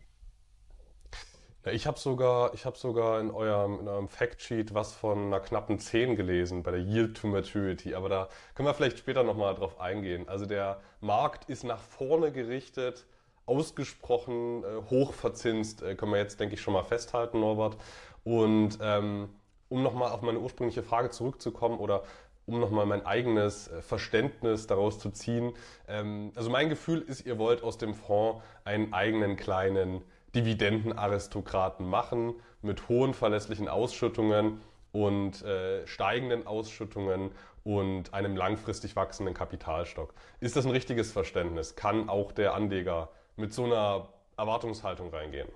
Ja, 1.66 1.72
ich 1.72 1.86
habe 1.88 2.00
sogar, 2.00 2.52
hab 2.54 2.78
sogar 2.78 3.22
in 3.22 3.32
eurem, 3.32 3.80
in 3.80 3.88
eurem 3.88 4.10
Factsheet 4.10 4.74
was 4.74 4.94
von 4.94 5.28
einer 5.28 5.40
knappen 5.40 5.80
10 5.80 6.16
gelesen 6.16 6.64
bei 6.64 6.72
der 6.72 6.82
Yield 6.82 7.18
to 7.18 7.28
Maturity, 7.28 7.96
aber 7.96 8.10
da 8.10 8.30
können 8.56 8.68
wir 8.68 8.74
vielleicht 8.74 8.98
später 8.98 9.24
nochmal 9.24 9.56
drauf 9.56 9.80
eingehen. 9.80 10.28
Also 10.28 10.46
der 10.46 10.82
Markt 11.00 11.50
ist 11.50 11.64
nach 11.64 11.82
vorne 11.82 12.32
gerichtet, 12.32 13.06
ausgesprochen 13.46 14.64
äh, 14.64 14.90
hoch 14.90 15.14
verzinst, 15.14 15.84
äh, 15.84 15.96
können 15.96 16.12
wir 16.12 16.20
jetzt, 16.20 16.40
denke 16.40 16.56
ich, 16.56 16.62
schon 16.62 16.74
mal 16.74 16.84
festhalten, 16.84 17.40
Norbert. 17.40 17.78
Und 18.24 18.78
ähm, 18.82 19.30
um 19.70 19.84
nochmal 19.84 20.12
auf 20.12 20.22
meine 20.22 20.40
ursprüngliche 20.40 20.84
Frage 20.84 21.10
zurückzukommen 21.10 21.80
oder 21.80 22.04
um 22.46 22.60
nochmal 22.60 22.86
mein 22.86 23.06
eigenes 23.06 23.68
äh, 23.68 23.82
Verständnis 23.82 24.68
daraus 24.68 25.00
zu 25.00 25.12
ziehen. 25.12 25.54
Ähm, 25.88 26.32
also 26.36 26.50
mein 26.50 26.70
Gefühl 26.70 27.02
ist, 27.02 27.26
ihr 27.26 27.38
wollt 27.38 27.64
aus 27.64 27.78
dem 27.78 27.94
Fonds 27.94 28.44
einen 28.66 28.94
eigenen 28.94 29.38
kleinen 29.38 30.02
Dividendenaristokraten 30.36 31.88
machen 31.88 32.34
mit 32.62 32.90
hohen 32.90 33.14
verlässlichen 33.14 33.68
Ausschüttungen 33.68 34.62
und 34.92 35.44
äh, 35.44 35.86
steigenden 35.88 36.48
Ausschüttungen 36.48 37.32
und 37.64 38.14
einem 38.14 38.36
langfristig 38.36 38.96
wachsenden 38.96 39.34
Kapitalstock. 39.34 40.14
Ist 40.40 40.56
das 40.56 40.66
ein 40.66 40.72
richtiges 40.72 41.12
Verständnis? 41.12 41.76
Kann 41.76 42.10
auch 42.10 42.32
der 42.32 42.54
Anleger 42.54 43.10
mit 43.36 43.54
so 43.54 43.66
einer 43.66 44.10
Erwartungshaltung 44.38 45.10
reingehen? 45.14 45.50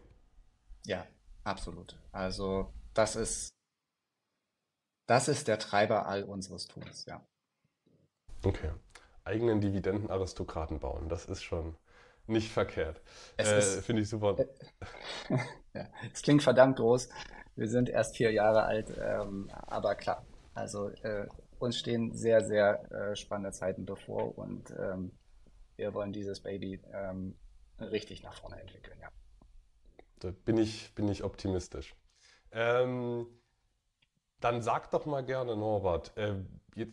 Ja, 0.85 1.05
absolut. 1.43 1.97
Also 2.11 2.71
das 2.93 3.15
ist, 3.15 3.49
das 5.05 5.27
ist 5.27 5.47
der 5.47 5.59
Treiber 5.59 6.07
all 6.07 6.23
unseres 6.23 6.67
Tuns, 6.67 7.05
ja. 7.05 7.25
Okay. 8.43 8.71
Eigenen 9.23 9.61
Dividendenaristokraten 9.61 10.79
bauen, 10.79 11.07
das 11.07 11.25
ist 11.25 11.43
schon 11.43 11.77
nicht 12.27 12.51
verkehrt. 12.51 13.01
Äh, 13.37 13.61
Finde 13.61 14.01
ich 14.01 14.09
super. 14.09 14.37
ja, 15.73 15.87
es 16.13 16.21
klingt 16.21 16.43
verdammt 16.43 16.77
groß. 16.77 17.09
Wir 17.55 17.67
sind 17.67 17.89
erst 17.89 18.17
vier 18.17 18.31
Jahre 18.31 18.63
alt, 18.63 18.93
ähm, 18.97 19.49
aber 19.67 19.95
klar. 19.95 20.25
Also 20.53 20.89
äh, 20.89 21.27
uns 21.59 21.77
stehen 21.77 22.13
sehr, 22.13 22.43
sehr 22.43 22.91
äh, 22.91 23.15
spannende 23.15 23.51
Zeiten 23.51 23.85
bevor 23.85 24.37
und 24.37 24.71
ähm, 24.71 25.11
wir 25.75 25.93
wollen 25.93 26.13
dieses 26.13 26.41
Baby 26.41 26.79
ähm, 26.93 27.35
richtig 27.79 28.23
nach 28.23 28.35
vorne 28.35 28.59
entwickeln, 28.59 28.97
ja. 29.01 29.09
Da 30.19 30.31
bin 30.45 30.57
ich, 30.57 30.93
bin 30.95 31.07
ich 31.09 31.23
optimistisch. 31.23 31.95
Ähm, 32.51 33.27
Dann 34.43 34.61
sag 34.61 34.91
doch 34.91 35.05
mal 35.05 35.23
gerne, 35.23 35.55
Norbert. 35.55 36.11
Äh, 36.17 36.35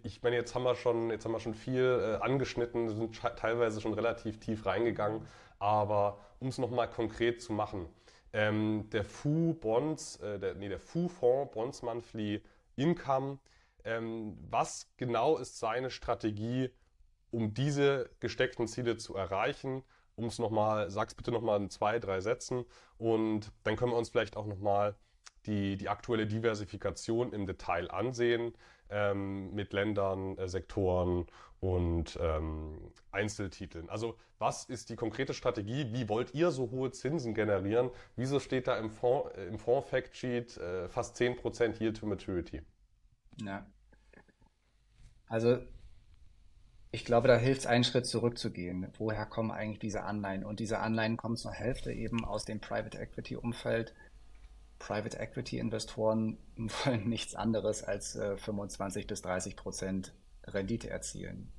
ich 0.04 0.22
meine, 0.22 0.36
jetzt 0.36 0.54
haben 0.54 0.62
wir 0.62 0.76
schon, 0.76 1.10
jetzt 1.10 1.24
haben 1.24 1.32
wir 1.32 1.40
schon 1.40 1.54
viel 1.54 1.82
äh, 1.82 2.24
angeschnitten, 2.24 2.88
sind 2.90 3.20
teilweise 3.36 3.80
schon 3.80 3.92
relativ 3.92 4.38
tief 4.38 4.66
reingegangen, 4.66 5.26
aber 5.58 6.18
um 6.38 6.46
es 6.46 6.58
nochmal 6.58 6.88
konkret 6.88 7.42
zu 7.42 7.52
machen. 7.52 7.88
Ähm, 8.32 8.88
der 8.92 9.04
FU 9.04 9.54
Bonds, 9.54 10.14
äh, 10.18 10.38
der, 10.38 10.54
nee, 10.54 10.68
der 10.68 10.78
FU 10.78 11.08
Fonds 11.08 11.52
Bonds 11.52 11.82
Monthly 11.82 12.40
Income, 12.76 13.38
ähm, 13.82 14.38
was 14.48 14.88
genau 14.96 15.36
ist 15.36 15.58
seine 15.58 15.90
Strategie, 15.90 16.70
um 17.32 17.52
diese 17.52 18.10
gesteckten 18.20 18.68
Ziele 18.68 18.96
zu 18.96 19.16
erreichen? 19.16 19.82
Um 20.14 20.26
es 20.26 20.38
nochmal, 20.38 20.88
sag's 20.88 21.16
bitte 21.16 21.32
nochmal 21.32 21.60
in 21.60 21.68
zwei, 21.68 21.98
drei 21.98 22.20
Sätzen 22.20 22.64
und 22.96 23.50
dann 23.64 23.74
können 23.74 23.90
wir 23.90 23.98
uns 23.98 24.10
vielleicht 24.10 24.36
auch 24.36 24.46
nochmal 24.46 24.94
die, 25.46 25.76
die 25.76 25.88
aktuelle 25.88 26.26
Diversifikation 26.26 27.32
im 27.32 27.46
Detail 27.46 27.90
ansehen 27.90 28.52
ähm, 28.90 29.54
mit 29.54 29.72
Ländern, 29.72 30.36
äh, 30.38 30.48
Sektoren 30.48 31.26
und 31.60 32.18
ähm, 32.20 32.92
Einzeltiteln. 33.12 33.88
Also 33.88 34.16
was 34.38 34.64
ist 34.64 34.88
die 34.88 34.96
konkrete 34.96 35.34
Strategie? 35.34 35.92
Wie 35.92 36.08
wollt 36.08 36.34
ihr 36.34 36.50
so 36.50 36.70
hohe 36.70 36.90
Zinsen 36.90 37.34
generieren? 37.34 37.90
Wieso 38.16 38.40
steht 38.40 38.68
da 38.68 38.78
im 38.78 38.90
Fonds, 38.90 39.36
äh, 39.36 39.44
im 39.46 39.58
Fonds 39.58 39.88
Fact 39.90 40.24
äh, 40.24 40.88
fast 40.88 41.16
10% 41.16 41.80
Yield 41.80 41.98
to 41.98 42.06
Maturity? 42.06 42.62
Ja. 43.42 43.66
Also 45.26 45.58
ich 46.92 47.04
glaube, 47.04 47.28
da 47.28 47.36
hilft 47.36 47.60
es, 47.60 47.66
einen 47.66 47.84
Schritt 47.84 48.06
zurückzugehen. 48.06 48.88
Woher 48.98 49.26
kommen 49.26 49.50
eigentlich 49.50 49.78
diese 49.78 50.02
Anleihen? 50.02 50.44
Und 50.44 50.58
diese 50.58 50.80
Anleihen 50.80 51.16
kommen 51.16 51.36
zur 51.36 51.52
Hälfte 51.52 51.92
eben 51.92 52.24
aus 52.24 52.44
dem 52.44 52.60
Private 52.60 52.98
Equity 52.98 53.36
Umfeld. 53.36 53.94
Private 54.80 55.18
Equity 55.18 55.58
Investoren 55.60 56.38
wollen 56.56 57.08
nichts 57.08 57.36
anderes 57.36 57.84
als 57.84 58.16
äh, 58.16 58.36
25 58.36 59.06
bis 59.06 59.22
30 59.22 59.54
Prozent 59.54 60.12
Rendite 60.44 60.90
erzielen. 60.90 61.52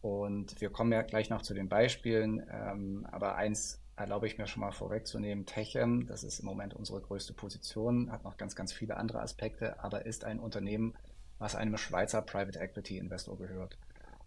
Und 0.00 0.60
wir 0.60 0.70
kommen 0.70 0.92
ja 0.92 1.02
gleich 1.02 1.30
noch 1.30 1.42
zu 1.42 1.52
den 1.52 1.68
Beispielen, 1.68 2.46
ähm, 2.48 3.08
aber 3.10 3.34
eins 3.34 3.82
erlaube 3.96 4.26
ich 4.28 4.38
mir 4.38 4.46
schon 4.46 4.60
mal 4.60 4.70
vorwegzunehmen. 4.70 5.46
Techem, 5.46 6.06
das 6.06 6.22
ist 6.22 6.38
im 6.38 6.46
Moment 6.46 6.74
unsere 6.74 7.00
größte 7.00 7.32
Position, 7.32 8.12
hat 8.12 8.22
noch 8.22 8.36
ganz, 8.36 8.54
ganz 8.54 8.72
viele 8.72 8.96
andere 8.98 9.20
Aspekte, 9.20 9.82
aber 9.82 10.06
ist 10.06 10.24
ein 10.24 10.38
Unternehmen, 10.38 10.94
was 11.38 11.56
einem 11.56 11.76
Schweizer 11.76 12.22
Private 12.22 12.60
Equity 12.60 12.98
Investor 12.98 13.36
gehört. 13.36 13.78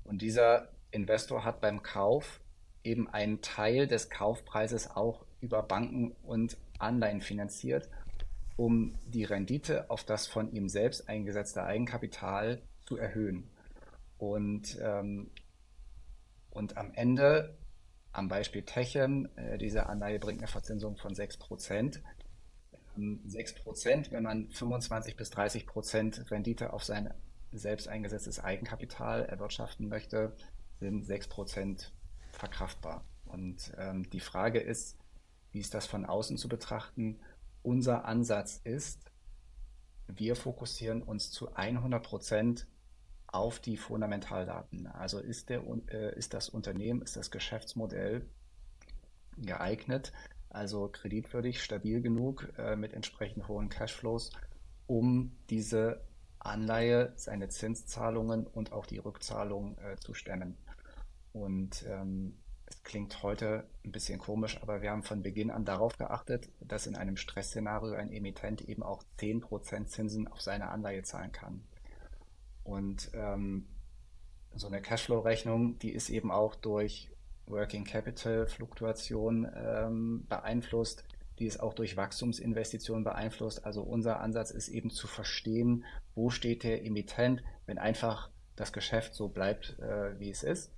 Und 0.03 0.21
dieser 0.21 0.69
Investor 0.91 1.45
hat 1.45 1.61
beim 1.61 1.83
Kauf 1.83 2.41
eben 2.83 3.07
einen 3.07 3.41
Teil 3.41 3.87
des 3.87 4.09
Kaufpreises 4.09 4.89
auch 4.89 5.25
über 5.39 5.61
Banken 5.61 6.15
und 6.23 6.57
Anleihen 6.79 7.21
finanziert, 7.21 7.89
um 8.59 8.93
die 9.05 9.23
Rendite 9.23 9.89
auf 9.89 10.03
das 10.03 10.27
von 10.27 10.51
ihm 10.51 10.67
selbst 10.67 11.07
eingesetzte 11.07 11.63
Eigenkapital 11.63 12.61
zu 12.85 12.97
erhöhen. 12.97 13.49
Und, 14.17 14.77
ähm, 14.81 15.31
und 16.49 16.75
am 16.75 16.91
Ende, 16.91 17.57
am 18.11 18.27
Beispiel 18.27 18.63
Techem, 18.63 19.29
äh, 19.37 19.57
diese 19.57 19.85
Anleihe 19.87 20.19
bringt 20.19 20.39
eine 20.39 20.49
Verzinsung 20.49 20.97
von 20.97 21.15
6%. 21.15 22.01
6%, 22.97 24.07
ähm, 24.07 24.11
wenn 24.11 24.23
man 24.23 24.51
25 24.51 25.15
bis 25.15 25.29
30 25.29 25.65
Prozent 25.65 26.29
Rendite 26.29 26.73
auf 26.73 26.83
sein 26.83 27.13
selbst 27.53 27.87
eingesetztes 27.87 28.41
Eigenkapital 28.41 29.23
erwirtschaften 29.23 29.87
möchte, 29.87 30.35
sind 30.81 31.05
6% 31.05 31.91
verkraftbar. 32.33 33.05
Und 33.23 33.71
ähm, 33.77 34.09
die 34.09 34.19
Frage 34.19 34.59
ist, 34.59 34.97
wie 35.53 35.61
ist 35.61 35.73
das 35.73 35.87
von 35.87 36.05
außen 36.05 36.37
zu 36.37 36.49
betrachten? 36.49 37.21
Unser 37.61 38.05
Ansatz 38.05 38.61
ist, 38.63 39.11
wir 40.07 40.35
fokussieren 40.35 41.03
uns 41.03 41.31
zu 41.31 41.51
100% 41.51 42.65
auf 43.27 43.59
die 43.59 43.77
Fundamentaldaten. 43.77 44.87
Also 44.87 45.19
ist, 45.19 45.49
der, 45.49 45.63
äh, 45.89 46.17
ist 46.17 46.33
das 46.33 46.49
Unternehmen, 46.49 47.01
ist 47.01 47.15
das 47.15 47.31
Geschäftsmodell 47.31 48.25
geeignet, 49.37 50.11
also 50.49 50.87
kreditwürdig, 50.87 51.63
stabil 51.63 52.01
genug, 52.01 52.51
äh, 52.57 52.75
mit 52.75 52.93
entsprechend 52.93 53.47
hohen 53.47 53.69
Cashflows, 53.69 54.31
um 54.87 55.37
diese 55.49 56.01
Anleihe, 56.39 57.13
seine 57.15 57.49
Zinszahlungen 57.49 58.47
und 58.47 58.71
auch 58.71 58.85
die 58.85 58.97
Rückzahlung 58.97 59.77
äh, 59.77 59.97
zu 59.97 60.13
stemmen. 60.13 60.57
Und 61.33 61.85
ähm, 61.87 62.39
es 62.69 62.83
klingt 62.83 63.23
heute 63.23 63.67
ein 63.83 63.91
bisschen 63.91 64.19
komisch, 64.19 64.61
aber 64.61 64.81
wir 64.81 64.91
haben 64.91 65.03
von 65.03 65.21
Beginn 65.21 65.51
an 65.51 65.65
darauf 65.65 65.97
geachtet, 65.97 66.49
dass 66.59 66.87
in 66.87 66.95
einem 66.95 67.17
Stressszenario 67.17 67.93
ein 67.93 68.11
Emittent 68.11 68.61
eben 68.61 68.83
auch 68.83 69.03
10% 69.19 69.85
Zinsen 69.85 70.27
auf 70.27 70.41
seine 70.41 70.69
Anleihe 70.69 71.03
zahlen 71.03 71.31
kann. 71.31 71.63
Und 72.63 73.09
ähm, 73.13 73.67
so 74.55 74.67
eine 74.67 74.81
Cashflow-Rechnung, 74.81 75.79
die 75.79 75.91
ist 75.91 76.09
eben 76.09 76.31
auch 76.31 76.55
durch 76.55 77.09
Working 77.47 77.83
Capital 77.83 78.45
Fluktuation 78.45 79.47
ähm, 79.55 80.25
beeinflusst 80.29 81.03
die 81.39 81.45
ist 81.45 81.61
auch 81.61 81.73
durch 81.73 81.97
Wachstumsinvestitionen 81.97 83.03
beeinflusst. 83.03 83.65
Also 83.65 83.81
unser 83.81 84.19
Ansatz 84.19 84.51
ist 84.51 84.67
eben 84.67 84.89
zu 84.89 85.07
verstehen, 85.07 85.85
wo 86.13 86.29
steht 86.29 86.63
der 86.63 86.85
Emittent, 86.85 87.43
wenn 87.65 87.77
einfach 87.77 88.29
das 88.55 88.73
Geschäft 88.73 89.13
so 89.13 89.29
bleibt, 89.29 89.79
äh, 89.79 90.19
wie 90.19 90.29
es 90.29 90.43
ist. 90.43 90.71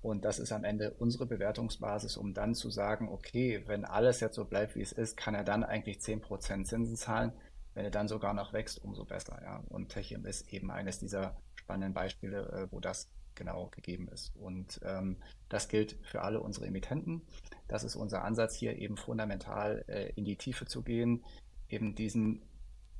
Und 0.00 0.24
das 0.24 0.38
ist 0.38 0.52
am 0.52 0.64
Ende 0.64 0.92
unsere 0.92 1.26
Bewertungsbasis, 1.26 2.16
um 2.16 2.32
dann 2.32 2.54
zu 2.54 2.70
sagen, 2.70 3.08
okay, 3.08 3.62
wenn 3.66 3.84
alles 3.84 4.20
jetzt 4.20 4.36
so 4.36 4.44
bleibt, 4.44 4.76
wie 4.76 4.82
es 4.82 4.92
ist, 4.92 5.16
kann 5.16 5.34
er 5.34 5.44
dann 5.44 5.64
eigentlich 5.64 5.98
10% 5.98 6.64
Zinsen 6.64 6.96
zahlen. 6.96 7.32
Wenn 7.74 7.84
er 7.84 7.90
dann 7.90 8.08
sogar 8.08 8.34
noch 8.34 8.52
wächst, 8.52 8.82
umso 8.82 9.04
besser. 9.04 9.40
Ja. 9.42 9.62
Und 9.68 9.88
Techim 9.88 10.24
ist 10.24 10.52
eben 10.52 10.70
eines 10.70 10.98
dieser 10.98 11.36
spannenden 11.56 11.94
Beispiele, 11.94 12.48
äh, 12.48 12.72
wo 12.72 12.80
das 12.80 13.10
genau 13.34 13.68
gegeben 13.68 14.08
ist. 14.08 14.34
Und 14.36 14.80
ähm, 14.84 15.16
das 15.48 15.68
gilt 15.68 15.96
für 16.02 16.22
alle 16.22 16.40
unsere 16.40 16.66
Emittenten. 16.66 17.22
Das 17.68 17.84
ist 17.84 17.96
unser 17.96 18.24
Ansatz 18.24 18.54
hier 18.54 18.76
eben 18.76 18.96
fundamental 18.96 19.84
äh, 19.88 20.10
in 20.16 20.24
die 20.24 20.36
Tiefe 20.36 20.66
zu 20.66 20.82
gehen, 20.82 21.24
eben 21.68 21.94
diesen 21.94 22.42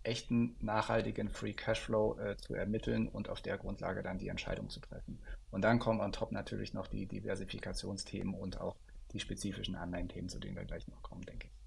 echten, 0.03 0.57
nachhaltigen 0.61 1.29
Free 1.29 1.53
Cashflow 1.53 2.19
äh, 2.19 2.37
zu 2.37 2.55
ermitteln 2.55 3.09
und 3.09 3.29
auf 3.29 3.41
der 3.41 3.59
Grundlage 3.59 4.03
dann 4.03 4.19
die 4.19 4.29
Entscheidung 4.29 4.71
zu 4.71 4.81
treffen. 4.81 5.19
Und 5.51 5.63
dann 5.63 5.79
kommen 5.79 6.01
on 6.01 6.13
top 6.13 6.33
natürlich 6.33 6.75
noch 6.75 6.87
die 6.87 7.07
Diversifikationsthemen 7.07 8.35
und 8.35 8.61
auch 8.61 8.77
die 9.13 9.21
spezifischen 9.21 9.75
Anleihenthemen, 9.77 10.29
zu 10.29 10.39
denen 10.39 10.57
wir 10.57 10.65
gleich 10.65 10.87
noch 10.89 11.03
kommen, 11.03 11.23
denke 11.23 11.49
ich. 11.49 11.59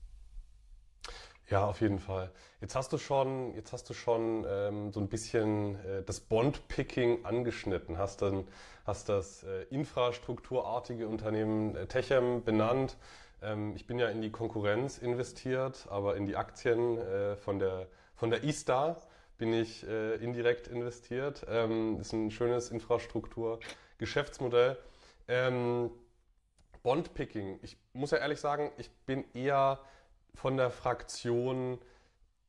Ja, 1.51 1.65
auf 1.65 1.81
jeden 1.81 1.99
Fall. 1.99 2.31
Jetzt 2.61 2.75
hast 2.75 2.93
du 2.93 2.97
schon, 2.97 3.53
jetzt 3.55 3.73
hast 3.73 3.89
du 3.89 3.93
schon 3.93 4.45
ähm, 4.47 4.93
so 4.93 5.01
ein 5.01 5.09
bisschen 5.09 5.75
äh, 5.83 6.01
das 6.01 6.21
Bond-Picking 6.21 7.25
angeschnitten, 7.25 7.97
hast 7.97 8.21
dann 8.21 8.47
hast 8.85 9.09
das 9.09 9.43
äh, 9.43 9.63
infrastrukturartige 9.63 11.09
Unternehmen 11.09 11.75
äh, 11.75 11.87
Techem 11.87 12.43
benannt. 12.43 12.95
Ähm, 13.41 13.75
ich 13.75 13.85
bin 13.85 13.99
ja 13.99 14.07
in 14.07 14.21
die 14.21 14.31
Konkurrenz 14.31 14.97
investiert, 14.97 15.87
aber 15.89 16.15
in 16.15 16.25
die 16.25 16.37
Aktien 16.37 16.97
äh, 16.97 17.35
von 17.35 17.59
der 17.59 17.87
von 18.21 18.29
der 18.29 18.43
ISTA 18.43 19.01
bin 19.39 19.51
ich 19.51 19.83
äh, 19.87 20.13
indirekt 20.17 20.67
investiert. 20.67 21.43
Ähm, 21.49 21.99
ist 21.99 22.13
ein 22.13 22.29
schönes 22.29 22.69
Infrastruktur-Geschäftsmodell. 22.69 24.77
Ähm, 25.27 25.89
Bond-Picking. 26.83 27.57
Ich 27.63 27.79
muss 27.93 28.11
ja 28.11 28.19
ehrlich 28.19 28.39
sagen, 28.39 28.71
ich 28.77 28.91
bin 29.07 29.25
eher 29.33 29.79
von 30.35 30.55
der 30.55 30.69
Fraktion, 30.69 31.79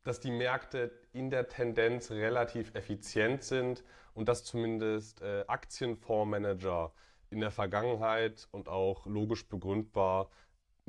dass 0.04 0.20
die 0.20 0.30
Märkte 0.30 0.90
in 1.14 1.30
der 1.30 1.48
Tendenz 1.48 2.10
relativ 2.10 2.74
effizient 2.74 3.42
sind 3.42 3.82
und 4.12 4.28
dass 4.28 4.44
zumindest 4.44 5.22
äh, 5.22 5.44
Aktienfondsmanager 5.46 6.92
in 7.30 7.40
der 7.40 7.50
Vergangenheit 7.50 8.46
und 8.50 8.68
auch 8.68 9.06
logisch 9.06 9.48
begründbar 9.48 10.28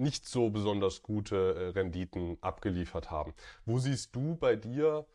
nicht 0.03 0.27
so 0.27 0.49
besonders 0.49 1.01
gute 1.01 1.55
äh, 1.55 1.67
Renditen 1.69 2.37
abgeliefert 2.41 3.09
haben. 3.09 3.33
Wo 3.65 3.79
siehst 3.79 4.15
du 4.15 4.35
bei 4.35 4.55
dir 4.55 5.05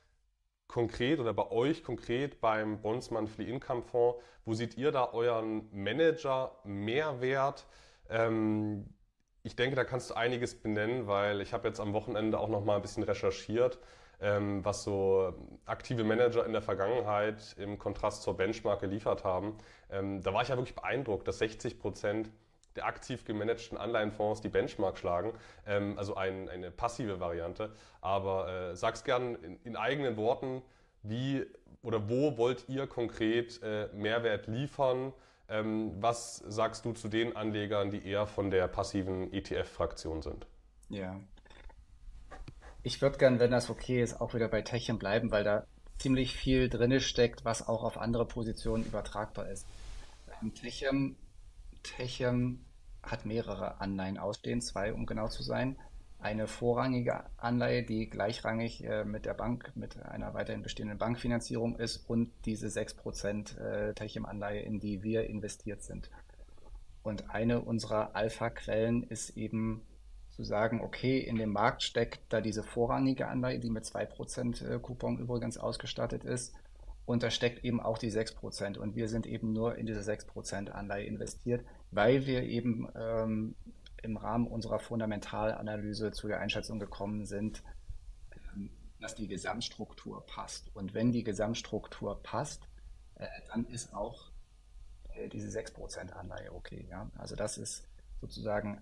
konkret 0.68 1.18
oder 1.18 1.32
bei 1.34 1.50
euch 1.50 1.82
konkret 1.82 2.40
beim 2.40 2.80
Bonds 2.80 3.10
Monthly 3.10 3.50
Income 3.50 3.82
Fonds, 3.82 4.22
wo 4.44 4.54
seht 4.54 4.76
ihr 4.76 4.92
da 4.92 5.12
euren 5.12 5.68
Manager 5.72 6.58
Mehrwert? 6.64 7.66
Ähm, 8.08 8.86
ich 9.42 9.56
denke, 9.56 9.76
da 9.76 9.84
kannst 9.84 10.10
du 10.10 10.14
einiges 10.14 10.60
benennen, 10.60 11.06
weil 11.06 11.40
ich 11.40 11.52
habe 11.52 11.66
jetzt 11.68 11.80
am 11.80 11.94
Wochenende 11.94 12.38
auch 12.38 12.48
noch 12.48 12.64
mal 12.64 12.76
ein 12.76 12.82
bisschen 12.82 13.02
recherchiert, 13.02 13.78
ähm, 14.20 14.64
was 14.64 14.84
so 14.84 15.32
aktive 15.64 16.04
Manager 16.04 16.44
in 16.44 16.52
der 16.52 16.62
Vergangenheit 16.62 17.56
im 17.58 17.78
Kontrast 17.78 18.22
zur 18.22 18.36
Benchmark 18.36 18.80
geliefert 18.80 19.24
haben. 19.24 19.56
Ähm, 19.90 20.22
da 20.22 20.34
war 20.34 20.42
ich 20.42 20.48
ja 20.48 20.56
wirklich 20.56 20.74
beeindruckt, 20.74 21.26
dass 21.28 21.38
60 21.38 21.78
Prozent 21.78 22.30
der 22.78 22.86
aktiv 22.86 23.24
gemanagten 23.24 23.76
Anleihenfonds 23.76 24.40
die 24.40 24.48
Benchmark 24.48 24.98
schlagen, 24.98 25.32
ähm, 25.66 25.98
also 25.98 26.14
ein, 26.14 26.48
eine 26.48 26.70
passive 26.70 27.18
Variante. 27.18 27.72
Aber 28.00 28.48
äh, 28.70 28.76
sag's 28.76 29.02
gern 29.04 29.34
in, 29.34 29.58
in, 29.64 29.76
eigenen 29.76 30.16
Worten, 30.16 30.62
wie 31.02 31.44
oder 31.82 32.08
wo 32.08 32.36
wollt 32.38 32.68
ihr 32.68 32.86
konkret 32.86 33.60
äh, 33.62 33.88
Mehrwert 33.92 34.46
liefern? 34.46 35.12
Ähm, 35.48 35.92
was 36.00 36.36
sagst 36.36 36.84
du 36.84 36.92
zu 36.92 37.08
den 37.08 37.34
Anlegern, 37.34 37.90
die 37.90 38.06
eher 38.06 38.26
von 38.26 38.50
der 38.50 38.68
passiven 38.68 39.32
ETF-Fraktion 39.32 40.22
sind? 40.22 40.46
Ja. 40.88 41.18
Ich 42.84 43.02
würde 43.02 43.18
gern, 43.18 43.40
wenn 43.40 43.50
das 43.50 43.70
okay 43.70 44.02
ist, 44.02 44.20
auch 44.20 44.34
wieder 44.34 44.48
bei 44.48 44.62
Techien 44.62 44.98
bleiben, 44.98 45.32
weil 45.32 45.42
da 45.42 45.66
ziemlich 45.98 46.36
viel 46.36 46.68
drin 46.68 47.00
steckt, 47.00 47.44
was 47.44 47.66
auch 47.66 47.82
auf 47.82 47.98
andere 47.98 48.24
Positionen 48.24 48.84
übertragbar 48.84 49.48
ist. 49.48 49.66
Techem, 50.54 51.16
Techem 51.82 52.64
hat 53.10 53.24
mehrere 53.24 53.80
Anleihen 53.80 54.18
ausstehen, 54.18 54.60
zwei 54.60 54.92
um 54.92 55.06
genau 55.06 55.28
zu 55.28 55.42
sein. 55.42 55.76
Eine 56.20 56.48
vorrangige 56.48 57.24
Anleihe, 57.36 57.84
die 57.84 58.10
gleichrangig 58.10 58.84
äh, 58.84 59.04
mit 59.04 59.24
der 59.24 59.34
Bank, 59.34 59.70
mit 59.76 60.02
einer 60.02 60.34
weiterhin 60.34 60.62
bestehenden 60.62 60.98
Bankfinanzierung 60.98 61.76
ist 61.76 61.98
und 62.08 62.32
diese 62.44 62.66
6% 62.66 63.58
äh, 63.58 63.94
Techem-Anleihe, 63.94 64.60
in 64.60 64.80
die 64.80 65.02
wir 65.02 65.28
investiert 65.28 65.82
sind. 65.82 66.10
Und 67.04 67.30
eine 67.30 67.60
unserer 67.60 68.16
Alpha-Quellen 68.16 69.04
ist 69.04 69.36
eben 69.36 69.82
zu 70.30 70.44
sagen, 70.44 70.80
okay, 70.80 71.18
in 71.18 71.36
dem 71.36 71.50
Markt 71.50 71.82
steckt 71.82 72.20
da 72.28 72.40
diese 72.40 72.62
vorrangige 72.62 73.28
Anleihe, 73.28 73.58
die 73.58 73.70
mit 73.70 73.84
2% 73.84 74.64
äh, 74.64 74.78
Coupon 74.78 75.18
übrigens 75.18 75.58
ausgestattet 75.58 76.24
ist. 76.24 76.54
Und 77.06 77.22
da 77.22 77.30
steckt 77.30 77.64
eben 77.64 77.80
auch 77.80 77.98
die 77.98 78.12
6%. 78.12 78.78
Und 78.78 78.94
wir 78.94 79.08
sind 79.08 79.26
eben 79.26 79.52
nur 79.52 79.76
in 79.76 79.86
diese 79.86 80.00
6% 80.00 80.68
Anleihe 80.70 81.06
investiert, 81.06 81.64
weil 81.90 82.26
wir 82.26 82.42
eben 82.42 82.88
ähm, 82.94 83.54
im 84.02 84.16
Rahmen 84.16 84.46
unserer 84.46 84.78
Fundamentalanalyse 84.78 86.12
zu 86.12 86.28
der 86.28 86.40
Einschätzung 86.40 86.78
gekommen 86.78 87.24
sind, 87.24 87.62
ähm, 88.54 88.70
dass 89.00 89.14
die 89.14 89.28
Gesamtstruktur 89.28 90.24
passt. 90.26 90.74
Und 90.74 90.94
wenn 90.94 91.12
die 91.12 91.24
Gesamtstruktur 91.24 92.22
passt, 92.22 92.68
äh, 93.16 93.26
dann 93.48 93.66
ist 93.66 93.94
auch 93.94 94.30
äh, 95.14 95.28
diese 95.28 95.48
6% 95.48 96.12
Anleihe 96.12 96.52
okay. 96.52 96.86
Ja? 96.90 97.10
Also 97.16 97.36
das 97.36 97.58
ist 97.58 97.88
sozusagen 98.20 98.80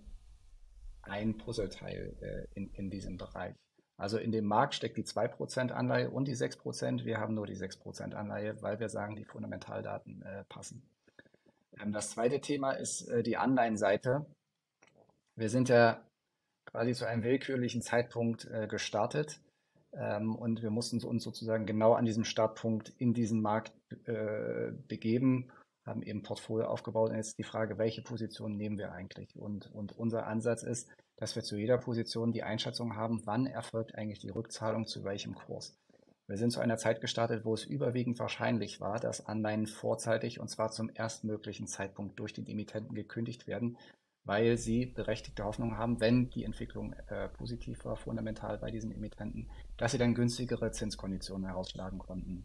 ein 1.03 1.38
Puzzleteil 1.38 2.16
äh, 2.21 2.47
in, 2.55 2.71
in 2.75 2.90
diesem 2.90 3.16
Bereich. 3.16 3.55
Also 3.97 4.19
in 4.19 4.31
dem 4.31 4.45
Markt 4.45 4.75
steckt 4.75 4.99
die 4.99 5.05
2% 5.05 5.71
Anleihe 5.71 6.11
und 6.11 6.29
die 6.29 6.37
6%. 6.37 7.05
Wir 7.05 7.19
haben 7.19 7.35
nur 7.35 7.47
die 7.47 7.57
6% 7.57 8.12
Anleihe, 8.12 8.61
weil 8.61 8.79
wir 8.79 8.90
sagen, 8.90 9.16
die 9.16 9.25
Fundamentaldaten 9.25 10.23
äh, 10.23 10.45
passen. 10.45 10.83
Ähm, 11.81 11.93
das 11.93 12.11
zweite 12.11 12.41
Thema 12.41 12.73
ist 12.73 13.09
äh, 13.09 13.23
die 13.23 13.37
Anleihenseite. 13.37 14.27
Wir 15.37 15.51
sind 15.51 15.69
ja 15.69 16.03
quasi 16.65 16.95
zu 16.95 17.07
einem 17.07 17.23
willkürlichen 17.23 17.83
Zeitpunkt 17.83 18.47
äh, 18.47 18.67
gestartet 18.67 19.41
ähm, 19.93 20.35
und 20.35 20.62
wir 20.62 20.71
mussten 20.71 21.03
uns 21.05 21.25
sozusagen 21.25 21.67
genau 21.67 21.95
an 21.95 22.05
diesem 22.05 22.25
Startpunkt 22.25 22.91
in 22.99 23.15
diesen 23.15 23.41
Markt 23.41 23.73
äh, 24.07 24.73
begeben 24.89 25.51
haben 25.87 26.03
eben 26.03 26.23
Portfolio 26.23 26.67
aufgebaut. 26.67 27.11
Und 27.11 27.17
jetzt 27.17 27.39
die 27.39 27.45
Frage, 27.45 27.79
welche 27.79 28.03
Position 28.03 28.57
nehmen 28.57 28.77
wir 28.77 28.93
eigentlich? 28.93 29.37
Und, 29.37 29.73
und 29.73 29.93
unser 29.97 30.27
Ansatz 30.27 30.62
ist, 30.62 30.91
dass 31.17 31.37
wir 31.37 31.43
zu 31.43 31.57
jeder 31.57 31.79
Position 31.79 32.33
die 32.33 32.43
Einschätzung 32.43 32.97
haben, 32.97 33.23
wann 33.25 33.47
erfolgt 33.47 33.95
eigentlich 33.95 34.19
die 34.19 34.31
Rückzahlung 34.31 34.87
zu 34.87 35.05
welchem 35.05 35.35
Kurs. 35.35 35.79
Wir 36.29 36.39
sind 36.39 36.51
zu 36.51 36.61
einer 36.61 36.77
Zeit 36.77 37.01
gestartet, 37.01 37.45
wo 37.45 37.55
es 37.55 37.65
überwiegend 37.65 38.19
wahrscheinlich 38.19 38.81
war, 38.81 38.99
dass 38.99 39.27
Anleihen 39.27 39.67
vorzeitig 39.67 40.41
und 40.41 40.49
zwar 40.49 40.71
zum 40.71 40.91
erstmöglichen 40.93 41.69
Zeitpunkt 41.69 42.19
durch 42.19 42.33
den 42.33 42.47
Emittenten 42.47 42.95
gekündigt 42.95 43.47
werden, 43.47 43.79
weil 44.25 44.59
sie 44.59 44.87
berechtigte 44.87 45.45
Hoffnung 45.45 45.79
haben, 45.79 46.01
wenn 46.01 46.31
die 46.31 46.43
Entwicklung 46.43 46.95
äh, 47.07 47.29
positiv 47.29 47.85
war, 47.85 47.97
fundamental 47.97 48.59
bei 48.59 48.73
diesen 48.73 48.91
Emittenten, 48.91 49.49
dass 49.77 49.93
sie 49.93 49.99
dann 49.99 50.17
günstigere 50.17 50.73
Zinskonditionen 50.73 51.47
herausschlagen 51.47 52.01
konnten. 52.01 52.45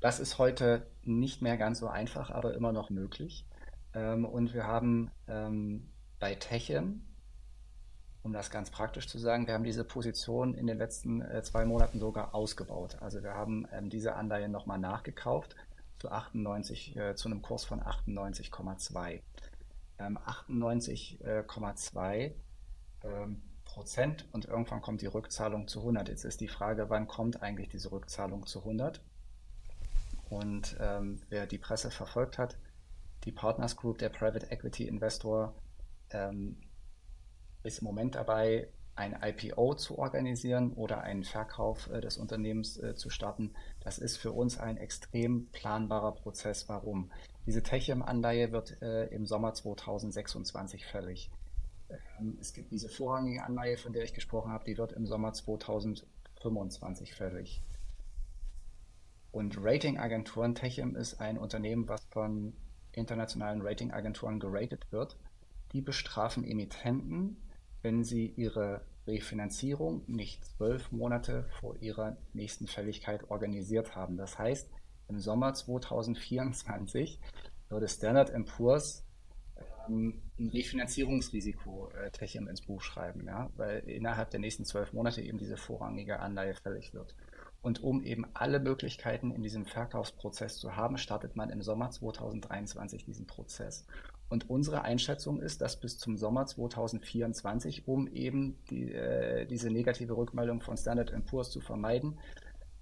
Das 0.00 0.20
ist 0.20 0.38
heute 0.38 0.86
nicht 1.02 1.42
mehr 1.42 1.58
ganz 1.58 1.80
so 1.80 1.88
einfach, 1.88 2.30
aber 2.30 2.54
immer 2.54 2.72
noch 2.72 2.88
möglich. 2.88 3.44
Ähm, 3.92 4.24
und 4.24 4.54
wir 4.54 4.64
haben 4.64 5.10
ähm, 5.26 5.90
bei 6.18 6.34
Techem, 6.34 7.07
um 8.28 8.34
das 8.34 8.50
ganz 8.50 8.68
praktisch 8.68 9.08
zu 9.08 9.18
sagen, 9.18 9.46
wir 9.46 9.54
haben 9.54 9.64
diese 9.64 9.84
Position 9.84 10.52
in 10.52 10.66
den 10.66 10.76
letzten 10.76 11.22
äh, 11.22 11.42
zwei 11.42 11.64
Monaten 11.64 11.98
sogar 11.98 12.34
ausgebaut. 12.34 12.98
Also 13.00 13.22
wir 13.22 13.32
haben 13.32 13.66
ähm, 13.72 13.88
diese 13.88 14.16
Anleihe 14.16 14.50
nochmal 14.50 14.78
nachgekauft 14.78 15.56
zu 15.98 16.10
98, 16.10 16.94
äh, 16.94 17.14
zu 17.14 17.28
einem 17.28 17.40
Kurs 17.40 17.64
von 17.64 17.80
98,2. 17.80 19.22
98,2 19.98 22.32
Prozent 23.64 24.26
und 24.32 24.44
irgendwann 24.44 24.82
kommt 24.82 25.00
die 25.00 25.06
Rückzahlung 25.06 25.66
zu 25.66 25.78
100. 25.80 26.10
Jetzt 26.10 26.24
ist 26.24 26.42
die 26.42 26.48
Frage, 26.48 26.90
wann 26.90 27.08
kommt 27.08 27.42
eigentlich 27.42 27.70
diese 27.70 27.90
Rückzahlung 27.90 28.44
zu 28.46 28.58
100? 28.58 29.00
Und 30.28 30.76
ähm, 30.80 31.22
wer 31.30 31.46
die 31.46 31.56
Presse 31.56 31.90
verfolgt 31.90 32.36
hat, 32.36 32.58
die 33.24 33.32
Partners 33.32 33.74
Group, 33.74 33.96
der 33.98 34.10
Private 34.10 34.50
Equity 34.50 34.86
Investor, 34.86 35.54
ähm, 36.10 36.58
ist 37.62 37.80
im 37.80 37.86
Moment 37.86 38.14
dabei, 38.14 38.68
ein 38.98 39.16
IPO 39.22 39.74
zu 39.74 39.98
organisieren 39.98 40.72
oder 40.72 41.02
einen 41.02 41.22
Verkauf 41.22 41.88
äh, 41.90 42.00
des 42.00 42.18
Unternehmens 42.18 42.76
äh, 42.78 42.96
zu 42.96 43.10
starten. 43.10 43.54
Das 43.80 43.98
ist 43.98 44.16
für 44.16 44.32
uns 44.32 44.58
ein 44.58 44.76
extrem 44.76 45.46
planbarer 45.52 46.12
Prozess. 46.12 46.68
Warum? 46.68 47.10
Diese 47.46 47.62
Techem-Anleihe 47.62 48.50
wird 48.50 48.82
äh, 48.82 49.06
im 49.06 49.24
Sommer 49.24 49.54
2026 49.54 50.84
fällig. 50.84 51.30
Ähm, 51.88 52.36
es 52.40 52.52
gibt 52.52 52.72
diese 52.72 52.88
vorrangige 52.88 53.44
Anleihe, 53.44 53.76
von 53.76 53.92
der 53.92 54.02
ich 54.02 54.14
gesprochen 54.14 54.50
habe, 54.52 54.64
die 54.64 54.76
wird 54.76 54.92
im 54.92 55.06
Sommer 55.06 55.32
2025 55.32 57.14
fällig. 57.14 57.62
Und 59.30 59.56
Ratingagenturen, 59.62 60.54
Techem 60.54 60.96
ist 60.96 61.20
ein 61.20 61.38
Unternehmen, 61.38 61.88
was 61.88 62.04
von 62.10 62.54
internationalen 62.92 63.62
Ratingagenturen 63.62 64.40
geratet 64.40 64.90
wird. 64.90 65.16
Die 65.72 65.82
bestrafen 65.82 66.44
Emittenten, 66.44 67.36
wenn 67.82 68.04
sie 68.04 68.26
ihre 68.36 68.82
Refinanzierung 69.06 70.02
nicht 70.06 70.44
zwölf 70.44 70.92
Monate 70.92 71.46
vor 71.60 71.76
ihrer 71.80 72.16
nächsten 72.34 72.66
Fälligkeit 72.66 73.30
organisiert 73.30 73.96
haben. 73.96 74.16
Das 74.16 74.38
heißt, 74.38 74.70
im 75.08 75.18
Sommer 75.18 75.54
2024 75.54 77.18
würde 77.70 77.88
Standard 77.88 78.32
Poor's 78.44 79.04
ähm, 79.88 80.22
ein 80.38 80.48
Refinanzierungsrisiko 80.48 81.90
äh, 81.90 82.10
Techem 82.10 82.48
ins 82.48 82.60
Buch 82.60 82.82
schreiben, 82.82 83.24
ja, 83.26 83.50
weil 83.56 83.80
innerhalb 83.80 84.30
der 84.30 84.40
nächsten 84.40 84.64
zwölf 84.64 84.92
Monate 84.92 85.22
eben 85.22 85.38
diese 85.38 85.56
vorrangige 85.56 86.20
Anleihe 86.20 86.54
fällig 86.54 86.92
wird. 86.92 87.14
Und 87.60 87.82
um 87.82 88.04
eben 88.04 88.24
alle 88.34 88.60
Möglichkeiten 88.60 89.32
in 89.32 89.42
diesem 89.42 89.66
Verkaufsprozess 89.66 90.58
zu 90.58 90.76
haben, 90.76 90.96
startet 90.96 91.34
man 91.34 91.50
im 91.50 91.62
Sommer 91.62 91.90
2023 91.90 93.04
diesen 93.04 93.26
Prozess. 93.26 93.84
Und 94.28 94.50
unsere 94.50 94.82
Einschätzung 94.82 95.40
ist, 95.40 95.62
dass 95.62 95.80
bis 95.80 95.98
zum 95.98 96.16
Sommer 96.16 96.46
2024, 96.46 97.88
um 97.88 98.06
eben 98.08 98.58
die, 98.70 98.92
äh, 98.92 99.46
diese 99.46 99.70
negative 99.70 100.16
Rückmeldung 100.16 100.60
von 100.60 100.76
Standard 100.76 101.12
Poor's 101.26 101.50
zu 101.50 101.60
vermeiden, 101.60 102.18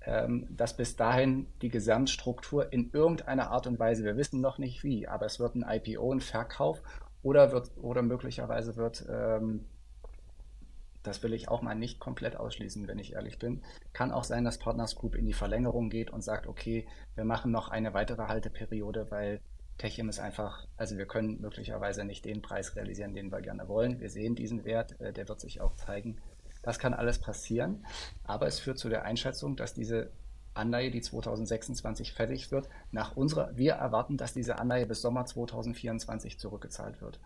ähm, 0.02 0.48
dass 0.50 0.76
bis 0.76 0.96
dahin 0.96 1.46
die 1.62 1.68
Gesamtstruktur 1.68 2.72
in 2.72 2.90
irgendeiner 2.92 3.50
Art 3.50 3.66
und 3.66 3.78
Weise, 3.78 4.04
wir 4.04 4.16
wissen 4.16 4.40
noch 4.40 4.58
nicht 4.58 4.82
wie, 4.84 5.06
aber 5.06 5.26
es 5.26 5.38
wird 5.38 5.54
ein 5.54 5.64
IPO, 5.68 6.12
ein 6.12 6.20
Verkauf 6.20 6.82
oder 7.22 7.52
wird 7.52 7.70
oder 7.76 8.02
möglicherweise 8.02 8.76
wird 8.76 9.06
ähm, 9.08 9.64
das 11.06 11.22
will 11.22 11.32
ich 11.32 11.48
auch 11.48 11.62
mal 11.62 11.74
nicht 11.74 12.00
komplett 12.00 12.36
ausschließen, 12.36 12.88
wenn 12.88 12.98
ich 12.98 13.14
ehrlich 13.14 13.38
bin. 13.38 13.62
Kann 13.92 14.12
auch 14.12 14.24
sein, 14.24 14.44
dass 14.44 14.58
Partners 14.58 14.96
Group 14.96 15.14
in 15.14 15.24
die 15.24 15.32
Verlängerung 15.32 15.88
geht 15.88 16.10
und 16.10 16.22
sagt, 16.22 16.46
okay, 16.46 16.86
wir 17.14 17.24
machen 17.24 17.52
noch 17.52 17.68
eine 17.68 17.94
weitere 17.94 18.26
Halteperiode, 18.26 19.10
weil 19.10 19.40
Techim 19.78 20.08
ist 20.08 20.18
einfach, 20.18 20.66
also 20.76 20.96
wir 20.96 21.06
können 21.06 21.40
möglicherweise 21.40 22.04
nicht 22.04 22.24
den 22.24 22.42
Preis 22.42 22.76
realisieren, 22.76 23.14
den 23.14 23.30
wir 23.30 23.40
gerne 23.40 23.68
wollen. 23.68 24.00
Wir 24.00 24.10
sehen 24.10 24.34
diesen 24.34 24.64
Wert, 24.64 24.98
äh, 25.00 25.12
der 25.12 25.28
wird 25.28 25.40
sich 25.40 25.60
auch 25.60 25.76
zeigen. 25.76 26.18
Das 26.62 26.78
kann 26.78 26.94
alles 26.94 27.18
passieren, 27.18 27.84
aber 28.24 28.46
es 28.46 28.58
führt 28.58 28.78
zu 28.78 28.88
der 28.88 29.04
Einschätzung, 29.04 29.56
dass 29.56 29.74
diese 29.74 30.10
Anleihe, 30.54 30.90
die 30.90 31.02
2026 31.02 32.12
fällig 32.12 32.50
wird, 32.50 32.68
nach 32.90 33.14
unserer, 33.14 33.56
wir 33.56 33.74
erwarten, 33.74 34.16
dass 34.16 34.32
diese 34.32 34.58
Anleihe 34.58 34.86
bis 34.86 35.02
Sommer 35.02 35.26
2024 35.26 36.38
zurückgezahlt 36.38 37.00
wird 37.00 37.20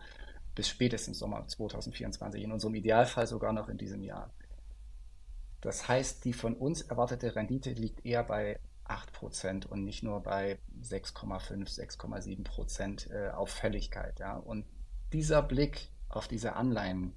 bis 0.55 0.67
spätestens 0.67 1.19
Sommer 1.19 1.47
2024, 1.47 2.43
in 2.43 2.51
unserem 2.51 2.75
Idealfall 2.75 3.27
sogar 3.27 3.53
noch 3.53 3.69
in 3.69 3.77
diesem 3.77 4.03
Jahr. 4.03 4.31
Das 5.61 5.87
heißt, 5.87 6.25
die 6.25 6.33
von 6.33 6.55
uns 6.55 6.81
erwartete 6.81 7.35
Rendite 7.35 7.71
liegt 7.71 8.05
eher 8.05 8.23
bei 8.23 8.59
8% 8.91 9.65
und 9.65 9.83
nicht 9.83 10.03
nur 10.03 10.21
bei 10.21 10.59
6,5, 10.83 11.79
6,7% 11.99 13.11
äh, 13.11 13.29
auf 13.29 13.49
Fälligkeit. 13.49 14.19
Ja. 14.19 14.37
Und 14.37 14.65
dieser 15.13 15.41
Blick 15.41 15.89
auf 16.09 16.27
diese 16.27 16.53
Anleihen, 16.53 17.13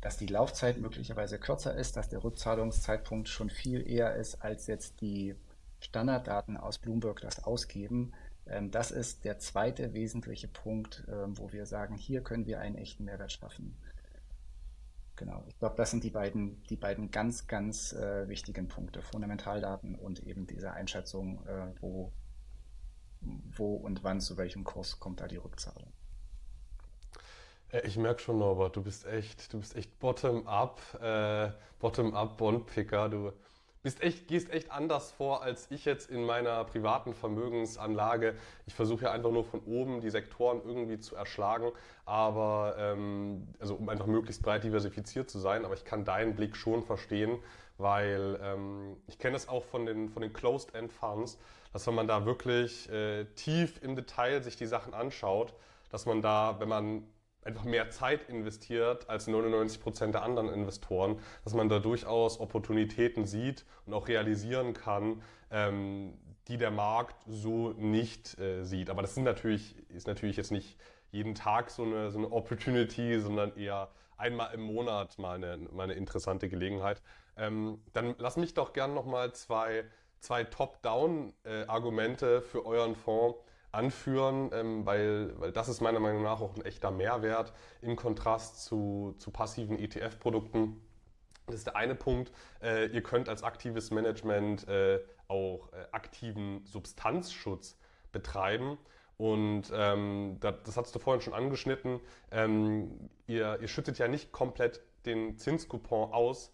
dass 0.00 0.16
die 0.16 0.26
Laufzeit 0.26 0.78
möglicherweise 0.78 1.38
kürzer 1.38 1.74
ist, 1.74 1.96
dass 1.96 2.08
der 2.08 2.22
Rückzahlungszeitpunkt 2.22 3.28
schon 3.28 3.50
viel 3.50 3.88
eher 3.88 4.14
ist 4.14 4.42
als 4.42 4.66
jetzt 4.66 5.00
die 5.00 5.34
Standarddaten 5.80 6.56
aus 6.56 6.78
Bloomberg 6.78 7.20
das 7.20 7.44
ausgeben, 7.44 8.12
ähm, 8.46 8.70
das 8.70 8.90
ist 8.90 9.24
der 9.24 9.38
zweite 9.38 9.92
wesentliche 9.94 10.48
Punkt, 10.48 11.04
ähm, 11.08 11.36
wo 11.38 11.52
wir 11.52 11.66
sagen, 11.66 11.96
hier 11.96 12.22
können 12.22 12.46
wir 12.46 12.60
einen 12.60 12.76
echten 12.76 13.04
Mehrwert 13.04 13.32
schaffen. 13.32 13.76
Genau, 15.18 15.42
ich 15.48 15.58
glaube, 15.58 15.74
das 15.74 15.90
sind 15.90 16.04
die 16.04 16.10
beiden, 16.10 16.62
die 16.70 16.76
beiden 16.76 17.10
ganz, 17.10 17.48
ganz 17.48 17.92
äh, 17.92 18.28
wichtigen 18.28 18.68
Punkte, 18.68 19.02
Fundamentaldaten 19.02 19.96
und 19.96 20.22
eben 20.22 20.46
diese 20.46 20.70
Einschätzung, 20.70 21.44
äh, 21.44 21.74
wo, 21.80 22.12
wo 23.20 23.74
und 23.74 24.04
wann 24.04 24.20
zu 24.20 24.36
welchem 24.36 24.62
Kurs 24.62 25.00
kommt 25.00 25.20
da 25.20 25.26
die 25.26 25.38
Rückzahlung. 25.38 25.92
Äh, 27.72 27.84
ich 27.84 27.96
merke 27.96 28.22
schon, 28.22 28.38
Norbert, 28.38 28.76
du 28.76 28.82
bist 28.84 29.06
echt, 29.06 29.52
du 29.52 29.58
bist 29.58 29.74
echt 29.74 29.98
bottom-up, 29.98 30.80
äh, 31.02 31.50
bottom-up 31.80 32.36
Bondpicker. 32.36 33.08
Du 33.08 33.32
bist 33.82 34.02
echt, 34.02 34.28
gehst 34.28 34.50
echt 34.50 34.70
anders 34.70 35.12
vor 35.12 35.42
als 35.42 35.70
ich 35.70 35.84
jetzt 35.84 36.10
in 36.10 36.24
meiner 36.24 36.64
privaten 36.64 37.14
Vermögensanlage. 37.14 38.34
Ich 38.66 38.74
versuche 38.74 39.04
ja 39.04 39.12
einfach 39.12 39.30
nur 39.30 39.44
von 39.44 39.60
oben 39.60 40.00
die 40.00 40.10
Sektoren 40.10 40.60
irgendwie 40.64 40.98
zu 40.98 41.16
erschlagen, 41.16 41.70
aber 42.04 42.74
ähm, 42.78 43.48
also 43.58 43.74
um 43.74 43.88
einfach 43.88 44.06
möglichst 44.06 44.42
breit 44.42 44.64
diversifiziert 44.64 45.30
zu 45.30 45.38
sein. 45.38 45.64
Aber 45.64 45.74
ich 45.74 45.84
kann 45.84 46.04
deinen 46.04 46.34
Blick 46.34 46.56
schon 46.56 46.82
verstehen, 46.82 47.38
weil 47.76 48.38
ähm, 48.42 48.96
ich 49.06 49.18
kenne 49.18 49.36
es 49.36 49.48
auch 49.48 49.64
von 49.64 49.86
den, 49.86 50.08
von 50.08 50.22
den 50.22 50.32
Closed-End-Funds, 50.32 51.38
dass 51.72 51.86
wenn 51.86 51.94
man 51.94 52.08
da 52.08 52.26
wirklich 52.26 52.90
äh, 52.90 53.24
tief 53.36 53.82
im 53.82 53.94
Detail 53.94 54.42
sich 54.42 54.56
die 54.56 54.66
Sachen 54.66 54.94
anschaut, 54.94 55.54
dass 55.90 56.06
man 56.06 56.20
da, 56.22 56.56
wenn 56.58 56.68
man 56.68 57.04
einfach 57.48 57.64
mehr 57.64 57.88
Zeit 57.88 58.28
investiert 58.28 59.08
als 59.08 59.26
99 59.26 59.80
Prozent 59.80 60.14
der 60.14 60.22
anderen 60.22 60.50
Investoren, 60.50 61.18
dass 61.44 61.54
man 61.54 61.68
da 61.70 61.78
durchaus 61.78 62.38
Opportunitäten 62.40 63.24
sieht 63.24 63.64
und 63.86 63.94
auch 63.94 64.06
realisieren 64.06 64.74
kann, 64.74 65.22
ähm, 65.50 66.12
die 66.46 66.58
der 66.58 66.70
Markt 66.70 67.16
so 67.26 67.70
nicht 67.70 68.38
äh, 68.38 68.64
sieht. 68.64 68.90
Aber 68.90 69.00
das 69.00 69.14
sind 69.14 69.24
natürlich, 69.24 69.74
ist 69.88 70.06
natürlich 70.06 70.36
jetzt 70.36 70.52
nicht 70.52 70.78
jeden 71.10 71.34
Tag 71.34 71.70
so 71.70 71.84
eine, 71.84 72.10
so 72.10 72.18
eine 72.18 72.30
Opportunity, 72.30 73.18
sondern 73.18 73.56
eher 73.56 73.88
einmal 74.18 74.52
im 74.52 74.60
Monat 74.60 75.18
mal 75.18 75.36
eine, 75.36 75.56
mal 75.56 75.84
eine 75.84 75.94
interessante 75.94 76.50
Gelegenheit. 76.50 77.00
Ähm, 77.38 77.80
dann 77.94 78.14
lass 78.18 78.36
mich 78.36 78.52
doch 78.52 78.74
gern 78.74 78.92
nochmal 78.92 79.32
zwei, 79.32 79.84
zwei 80.20 80.44
Top-Down-Argumente 80.44 82.36
äh, 82.36 82.40
für 82.42 82.66
euren 82.66 82.94
Fonds 82.94 83.38
anführen, 83.72 84.50
ähm, 84.52 84.86
weil, 84.86 85.38
weil 85.40 85.52
das 85.52 85.68
ist 85.68 85.80
meiner 85.80 86.00
Meinung 86.00 86.22
nach 86.22 86.40
auch 86.40 86.54
ein 86.56 86.64
echter 86.64 86.90
Mehrwert 86.90 87.52
im 87.80 87.96
Kontrast 87.96 88.64
zu, 88.64 89.14
zu 89.18 89.30
passiven 89.30 89.78
ETF-Produkten. 89.78 90.80
Das 91.46 91.56
ist 91.56 91.66
der 91.66 91.76
eine 91.76 91.94
Punkt. 91.94 92.32
Äh, 92.62 92.86
ihr 92.86 93.02
könnt 93.02 93.28
als 93.28 93.42
aktives 93.42 93.90
Management 93.90 94.68
äh, 94.68 95.00
auch 95.28 95.72
äh, 95.72 95.86
aktiven 95.92 96.64
Substanzschutz 96.66 97.78
betreiben. 98.12 98.78
Und 99.16 99.72
ähm, 99.74 100.36
das, 100.40 100.54
das 100.64 100.76
hast 100.76 100.94
du 100.94 100.98
vorhin 100.98 101.20
schon 101.20 101.34
angeschnitten. 101.34 102.00
Ähm, 102.30 103.10
ihr, 103.26 103.58
ihr 103.60 103.68
schüttet 103.68 103.98
ja 103.98 104.08
nicht 104.08 104.32
komplett 104.32 104.80
den 105.06 105.36
Zinscoupon 105.38 106.12
aus, 106.12 106.52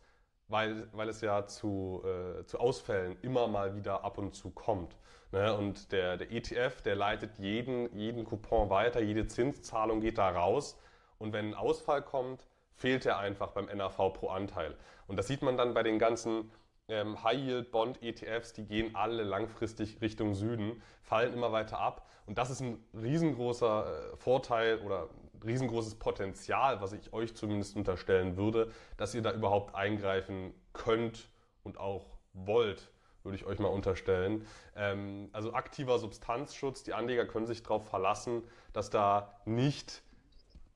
weil, 0.48 0.88
weil 0.92 1.09
es 1.09 1.20
ja 1.20 1.46
zu, 1.46 2.03
äh, 2.05 2.44
zu 2.46 2.59
Ausfällen 2.59 3.16
immer 3.22 3.48
mal 3.48 3.77
wieder 3.77 4.05
ab 4.05 4.18
und 4.18 4.35
zu 4.35 4.50
kommt. 4.50 4.96
Ne? 5.35 5.53
Und 5.53 5.90
der, 5.90 6.16
der 6.16 6.31
ETF, 6.31 6.81
der 6.83 6.94
leitet 6.94 7.38
jeden, 7.38 7.92
jeden 7.99 8.25
Coupon 8.25 8.70
weiter, 8.70 9.03
jede 9.03 9.27
Zinszahlung 9.27 10.01
geht 10.01 10.16
da 10.16 10.29
raus. 10.29 10.79
Und 11.18 11.33
wenn 11.33 11.47
ein 11.47 11.55
Ausfall 11.55 12.03
kommt, 12.03 12.47
fehlt 12.77 13.05
er 13.05 13.18
einfach 13.18 13.49
beim 13.49 13.66
NAV 13.66 14.12
pro 14.12 14.29
Anteil. 14.29 14.77
Und 15.09 15.16
das 15.16 15.27
sieht 15.27 15.42
man 15.42 15.57
dann 15.57 15.75
bei 15.75 15.83
den 15.83 15.99
ganzen 15.99 16.53
ähm, 16.87 17.25
High-Yield-Bond-ETFs, 17.25 18.53
die 18.53 18.64
gehen 18.64 18.94
alle 18.94 19.25
langfristig 19.25 20.01
Richtung 20.01 20.35
Süden, 20.35 20.81
fallen 21.03 21.33
immer 21.33 21.51
weiter 21.51 21.81
ab. 21.81 22.07
Und 22.27 22.38
das 22.38 22.51
ist 22.51 22.61
ein 22.61 22.79
riesengroßer 22.94 24.12
äh, 24.12 24.16
Vorteil 24.16 24.79
oder 24.83 25.09
riesengroßes 25.44 25.97
Potenzial, 25.97 26.81
was 26.81 26.92
ich 26.92 27.12
euch 27.12 27.35
zumindest 27.35 27.75
unterstellen 27.75 28.37
würde, 28.37 28.70
dass 28.97 29.16
ihr 29.16 29.23
da 29.23 29.33
überhaupt 29.33 29.75
eingreifen 29.75 30.55
könnt 30.73 31.29
und 31.64 31.77
auch 31.79 32.07
wollt, 32.35 32.92
würde 33.25 33.37
ich 33.37 33.47
euch 33.47 33.59
mal 33.59 33.69
unterstellen. 33.69 34.47
Ähm, 34.77 35.29
also 35.33 35.55
aktiver 35.55 35.99
Substanzschutz, 35.99 36.83
die 36.83 36.93
Anleger 36.93 37.27
können 37.27 37.47
sich 37.47 37.63
darauf 37.63 37.89
verlassen, 37.89 38.43
dass 38.73 38.91
da 38.91 39.33
nicht 39.45 40.03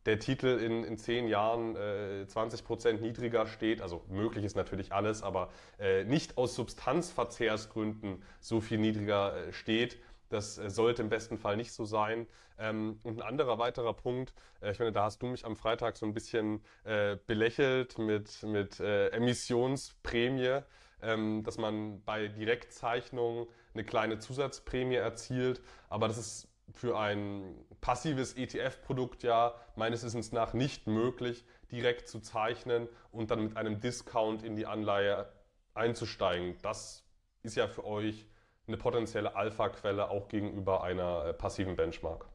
der 0.07 0.19
Titel 0.19 0.47
in, 0.47 0.85
in 0.85 0.97
zehn 0.97 1.29
Jahren 1.29 1.77
äh, 1.77 2.27
20 2.27 2.65
Prozent 2.65 3.03
niedriger 3.03 3.47
steht, 3.47 3.83
also 3.83 4.05
möglich 4.09 4.45
ist 4.45 4.57
natürlich 4.57 4.93
alles, 4.93 5.23
aber 5.23 5.51
äh, 5.79 6.05
nicht 6.05 6.39
aus 6.39 6.55
Substanzverzehrsgründen 6.55 8.23
so 8.41 8.63
viel 8.63 8.79
niedriger 8.79 9.37
äh, 9.37 9.53
steht, 9.53 9.99
das 10.31 10.57
äh, 10.57 10.71
sollte 10.71 11.03
im 11.03 11.11
besten 11.11 11.37
Fall 11.37 11.59
nicht 11.59 11.73
so 11.73 11.85
sein. 11.85 12.27
Ähm, 12.59 12.99
und 13.03 13.19
ein 13.19 13.23
anderer 13.23 13.59
weiterer 13.59 13.93
Punkt, 13.93 14.33
äh, 14.63 14.71
ich 14.71 14.79
meine, 14.79 14.93
da 14.93 15.05
hast 15.05 15.21
du 15.21 15.27
mich 15.27 15.45
am 15.45 15.57
Freitag 15.57 15.99
so 15.99 16.07
ein 16.07 16.15
bisschen 16.15 16.63
äh, 16.85 17.17
belächelt 17.27 17.99
mit, 17.99 18.43
mit 18.45 18.81
Emissionsprämie, 18.81 20.63
ähm, 21.03 21.43
dass 21.45 21.59
man 21.59 22.03
bei 22.05 22.29
Direktzeichnungen 22.29 23.47
eine 23.75 23.85
kleine 23.85 24.19
Zusatzprämie 24.19 24.97
erzielt. 24.97 25.61
Aber 25.89 26.09
das 26.09 26.19
ist 26.19 26.49
für 26.73 26.99
ein 26.99 27.55
passives 27.81 28.35
ETF-Produkt 28.35 29.23
ja 29.23 29.55
meines 29.77 30.05
Wissens 30.05 30.33
nach 30.33 30.53
nicht 30.53 30.87
möglich, 30.87 31.45
direkt 31.71 32.09
zu 32.09 32.21
zeichnen 32.21 32.89
und 33.11 33.31
dann 33.31 33.43
mit 33.43 33.57
einem 33.57 33.81
Discount 33.81 34.43
in 34.43 34.57
die 34.57 34.67
Anleihe 34.67 35.33
einzusteigen. 35.75 36.57
Das 36.63 37.05
ist 37.43 37.57
ja 37.57 37.69
für 37.69 37.85
euch 37.85 38.27
eine 38.67 38.77
potenzielle 38.77 39.35
Alpha-Quelle 39.35 40.11
auch 40.11 40.29
gegenüber 40.29 40.83
einer 40.83 41.27
äh, 41.27 41.33
passiven 41.33 41.77
Benchmark. 41.77 42.27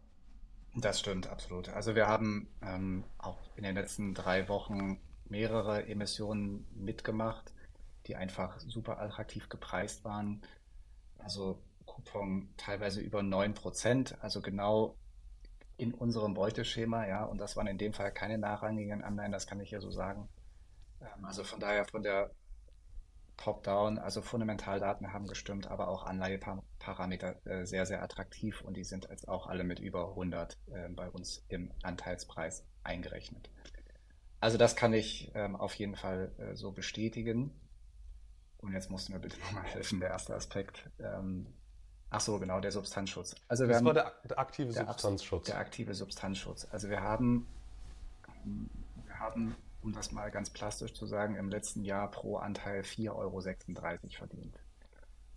Das 0.75 0.99
stimmt, 0.99 1.27
absolut. 1.27 1.69
Also 1.69 1.95
wir 1.95 2.07
haben 2.07 2.47
ähm, 2.63 3.03
auch 3.19 3.37
in 3.55 3.63
den 3.63 3.75
letzten 3.75 4.15
drei 4.15 4.49
Wochen 4.49 4.99
mehrere 5.25 5.85
Emissionen 5.85 6.65
mitgemacht, 6.73 7.52
die 8.07 8.15
einfach 8.15 8.59
super 8.59 8.99
attraktiv 8.99 9.49
gepreist 9.49 10.03
waren. 10.03 10.41
Also 11.17 11.61
Coupon 11.85 12.49
teilweise 12.57 13.01
über 13.01 13.19
9%, 13.21 14.19
also 14.19 14.41
genau 14.41 14.95
in 15.77 15.93
unserem 15.93 16.33
Beuteschema, 16.33 17.07
ja, 17.07 17.25
und 17.25 17.39
das 17.39 17.55
waren 17.55 17.67
in 17.67 17.77
dem 17.77 17.93
Fall 17.93 18.11
keine 18.11 18.37
nachrangigen 18.37 19.03
Anleihen, 19.03 19.31
das 19.31 19.47
kann 19.47 19.59
ich 19.59 19.71
ja 19.71 19.81
so 19.81 19.91
sagen. 19.91 20.29
Ähm, 21.01 21.25
also 21.25 21.43
von 21.43 21.59
daher 21.59 21.85
von 21.85 22.03
der 22.03 22.31
Top-Down, 23.37 23.97
also 23.97 24.21
Fundamentaldaten 24.21 25.11
haben 25.11 25.27
gestimmt, 25.27 25.67
aber 25.67 25.87
auch 25.87 26.03
Anleiheparameter 26.05 27.45
äh, 27.45 27.65
sehr, 27.65 27.85
sehr 27.85 28.03
attraktiv 28.03 28.61
und 28.61 28.77
die 28.77 28.83
sind 28.83 29.07
jetzt 29.09 29.27
auch 29.27 29.47
alle 29.47 29.63
mit 29.63 29.79
über 29.79 30.09
100 30.09 30.57
äh, 30.71 30.89
bei 30.89 31.09
uns 31.09 31.43
im 31.49 31.71
Anteilspreis 31.81 32.63
eingerechnet. 32.83 33.49
Also 34.39 34.57
das 34.57 34.75
kann 34.75 34.93
ich 34.93 35.31
ähm, 35.35 35.55
auf 35.55 35.73
jeden 35.75 35.95
Fall 35.95 36.31
äh, 36.37 36.55
so 36.55 36.71
bestätigen. 36.71 37.51
Und 38.63 38.71
jetzt 38.71 38.89
musst 38.89 39.09
du 39.09 39.13
mir 39.13 39.19
bitte 39.19 39.37
nochmal 39.41 39.63
helfen, 39.63 39.99
der 39.99 40.09
erste 40.09 40.33
Aspekt. 40.33 40.89
Ähm, 40.99 41.45
ach 42.09 42.21
so, 42.21 42.39
genau, 42.39 42.61
der 42.61 42.71
Substanzschutz. 42.71 43.35
Also 43.49 43.65
wir 43.65 43.69
das 43.69 43.77
haben, 43.77 43.85
war 43.85 43.93
der, 43.93 44.13
der 44.23 44.39
aktive 44.39 44.71
der 44.71 44.87
Substanzschutz. 44.87 45.45
Der 45.47 45.57
aktive 45.57 45.93
Substanzschutz. 45.93 46.67
Also 46.71 46.89
wir 46.89 47.01
haben, 47.01 47.45
wir 49.05 49.19
haben 49.19 49.55
um 49.81 49.91
das 49.91 50.13
mal 50.13 50.31
ganz 50.31 50.49
plastisch 50.49 50.93
zu 50.93 51.05
sagen, 51.05 51.35
im 51.35 51.49
letzten 51.49 51.83
Jahr 51.83 52.09
pro 52.09 52.37
Anteil 52.37 52.81
4,36 52.81 53.11
Euro 53.11 53.41
verdient. 54.17 54.59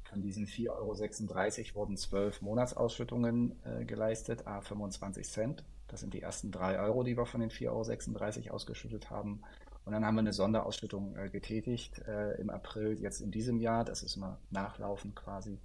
Von 0.05 0.23
diesen 0.23 0.47
4,36 0.47 0.71
Euro 0.71 1.75
wurden 1.81 1.97
12 1.97 2.43
Monatsausschüttungen 2.43 3.57
äh, 3.65 3.85
geleistet, 3.85 4.47
a 4.47 4.61
25 4.61 5.29
Cent. 5.29 5.65
Das 5.89 6.01
sind 6.01 6.15
die 6.15 6.23
ersten 6.23 6.53
3 6.53 6.79
Euro, 6.79 7.03
die 7.03 7.17
wir 7.17 7.27
von 7.27 7.41
den 7.41 7.51
4,36 7.51 8.47
Euro 8.47 8.55
ausgeschüttet 8.55 9.11
haben. 9.11 9.43
Und 9.87 9.93
dann 9.93 10.05
haben 10.05 10.17
wir 10.17 10.21
eine 10.21 10.33
Sonderausschüttung 10.33 11.17
äh, 11.17 11.31
getätigt 11.31 12.01
äh, 12.09 12.33
im 12.41 12.51
April 12.51 12.99
jetzt 13.01 13.21
in 13.21 13.31
diesem 13.31 13.61
Jahr. 13.61 13.85
Das 13.85 14.03
ist 14.03 14.17
immer 14.17 14.41
nachlaufend 14.51 15.15
quasi, 15.15 15.61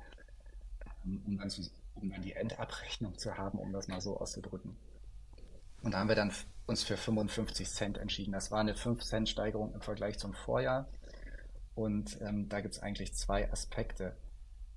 ähm, 1.04 1.24
um, 1.26 1.38
dann 1.40 1.50
zu, 1.50 1.64
um 1.96 2.12
dann 2.12 2.22
die 2.22 2.34
Endabrechnung 2.34 3.18
zu 3.18 3.36
haben, 3.36 3.58
um 3.58 3.74
das 3.74 3.88
mal 3.88 4.00
so 4.00 4.20
auszudrücken. 4.20 4.78
Und 5.82 5.96
da 5.96 6.00
haben 6.00 6.08
wir 6.08 6.16
dann 6.16 6.32
uns 6.68 6.84
für 6.84 6.98
55 6.98 7.68
Cent 7.68 7.98
entschieden. 7.98 8.32
Das 8.32 8.52
war 8.52 8.60
eine 8.60 8.76
5 8.76 9.04
Cent 9.04 9.28
Steigerung 9.28 9.74
im 9.74 9.82
Vergleich 9.82 10.20
zum 10.20 10.36
Vorjahr. 10.36 10.88
Und 11.74 12.22
ähm, 12.22 12.48
da 12.48 12.62
gibt 12.62 12.76
es 12.76 12.80
eigentlich 12.80 13.16
zwei 13.16 13.52
Aspekte. 13.52 14.16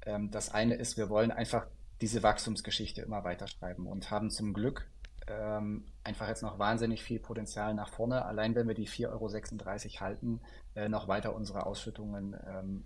Ähm, 0.07 0.31
das 0.31 0.55
eine 0.55 0.77
ist, 0.77 0.97
wir 0.97 1.11
wollen 1.11 1.31
einfach 1.31 1.67
diese 2.01 2.23
Wachstumsgeschichte 2.23 3.03
immer 3.03 3.25
weiterschreiben 3.25 3.87
und 3.87 4.11
haben 4.11 4.31
zum 4.31 4.55
Glück 4.55 4.89
ähm, 5.27 5.85
einfach 6.03 6.29
jetzt 6.29 6.43
noch 6.43 6.59
wahnsinnig 6.59 7.03
viel 7.03 7.19
Potenzial 7.19 7.75
nach 7.75 7.89
vorne. 7.89 8.25
Allein 8.25 8.55
wenn 8.55 8.69
wir 8.69 8.75
die 8.75 8.89
4,36 8.89 9.11
Euro 9.11 10.01
halten, 10.01 10.41
äh, 10.75 10.89
noch 10.89 11.09
weiter 11.09 11.35
unsere 11.35 11.67
Ausschüttungen 11.67 12.37
ähm, 12.47 12.85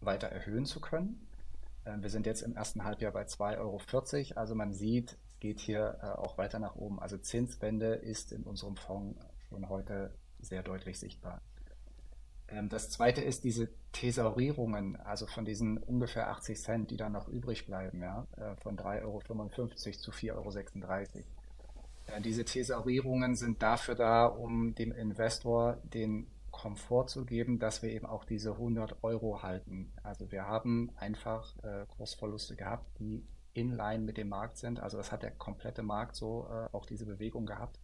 weiter 0.00 0.28
erhöhen 0.28 0.64
zu 0.64 0.80
können. 0.80 1.26
Äh, 1.84 1.98
wir 2.00 2.10
sind 2.10 2.26
jetzt 2.26 2.42
im 2.42 2.56
ersten 2.56 2.84
Halbjahr 2.84 3.12
bei 3.12 3.22
2,40 3.22 3.58
Euro. 3.58 4.40
Also 4.40 4.54
man 4.54 4.72
sieht, 4.72 5.16
geht 5.40 5.60
hier 5.60 5.98
äh, 6.02 6.06
auch 6.06 6.38
weiter 6.38 6.58
nach 6.58 6.76
oben. 6.76 7.00
Also 7.00 7.18
Zinswende 7.18 7.94
ist 7.94 8.32
in 8.32 8.44
unserem 8.44 8.76
Fonds 8.76 9.18
schon 9.48 9.68
heute 9.68 10.14
sehr 10.40 10.62
deutlich 10.62 10.98
sichtbar. 10.98 11.40
Ähm, 12.52 12.68
das 12.68 12.90
zweite 12.90 13.20
ist 13.22 13.44
diese 13.44 13.68
Thesaurierungen, 13.92 14.96
also 14.96 15.26
von 15.26 15.44
diesen 15.44 15.78
ungefähr 15.78 16.30
80 16.30 16.60
Cent, 16.60 16.90
die 16.90 16.96
dann 16.96 17.12
noch 17.12 17.28
übrig 17.28 17.66
bleiben, 17.66 18.02
ja, 18.02 18.26
äh, 18.36 18.56
von 18.56 18.76
3,55 18.76 19.02
Euro 19.04 19.20
zu 19.20 20.10
4,36 20.10 20.30
Euro. 20.32 21.24
Äh, 22.06 22.20
diese 22.20 22.44
Thesaurierungen 22.44 23.34
sind 23.36 23.62
dafür 23.62 23.94
da, 23.94 24.26
um 24.26 24.74
dem 24.74 24.92
Investor 24.92 25.78
den 25.84 26.26
Komfort 26.50 27.08
zu 27.08 27.24
geben, 27.24 27.58
dass 27.58 27.82
wir 27.82 27.90
eben 27.90 28.06
auch 28.06 28.24
diese 28.24 28.52
100 28.52 29.02
Euro 29.02 29.42
halten. 29.42 29.92
Also 30.02 30.30
wir 30.30 30.46
haben 30.46 30.92
einfach 30.96 31.56
äh, 31.64 31.86
Kursverluste 31.96 32.56
gehabt, 32.56 32.86
die 32.98 33.24
in 33.54 33.70
line 33.70 34.04
mit 34.04 34.16
dem 34.16 34.28
Markt 34.28 34.58
sind. 34.58 34.80
Also 34.80 34.96
das 34.96 35.12
hat 35.12 35.22
der 35.22 35.30
komplette 35.30 35.82
Markt 35.82 36.14
so 36.14 36.46
äh, 36.50 36.68
auch 36.74 36.86
diese 36.86 37.06
Bewegung 37.06 37.46
gehabt. 37.46 37.78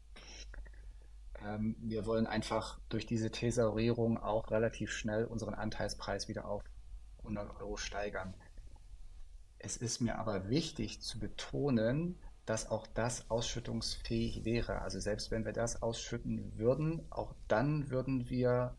Ähm, 1.45 1.77
wir 1.81 2.07
wollen 2.07 2.27
einfach 2.27 2.79
durch 2.89 3.07
diese 3.07 3.31
Thesaurierung 3.31 4.19
auch 4.19 4.51
relativ 4.51 4.91
schnell 4.93 5.25
unseren 5.25 5.55
Anteilspreis 5.55 6.29
wieder 6.29 6.47
auf 6.47 6.63
100 7.19 7.61
Euro 7.61 7.77
steigern. 7.77 8.35
Es 9.59 9.77
ist 9.77 10.01
mir 10.01 10.19
aber 10.19 10.49
wichtig 10.49 11.01
zu 11.01 11.19
betonen, 11.19 12.17
dass 12.47 12.71
auch 12.71 12.87
das 12.87 13.31
ausschüttungsfähig 13.31 14.45
wäre. 14.45 14.81
Also 14.81 15.01
selbst 15.01 15.31
wenn 15.31 15.45
wir 15.45 15.53
das 15.53 15.83
ausschütten 15.83 16.57
würden, 16.57 17.03
auch 17.11 17.35
dann 17.47 17.91
würden 17.91 18.31
wir 18.31 18.75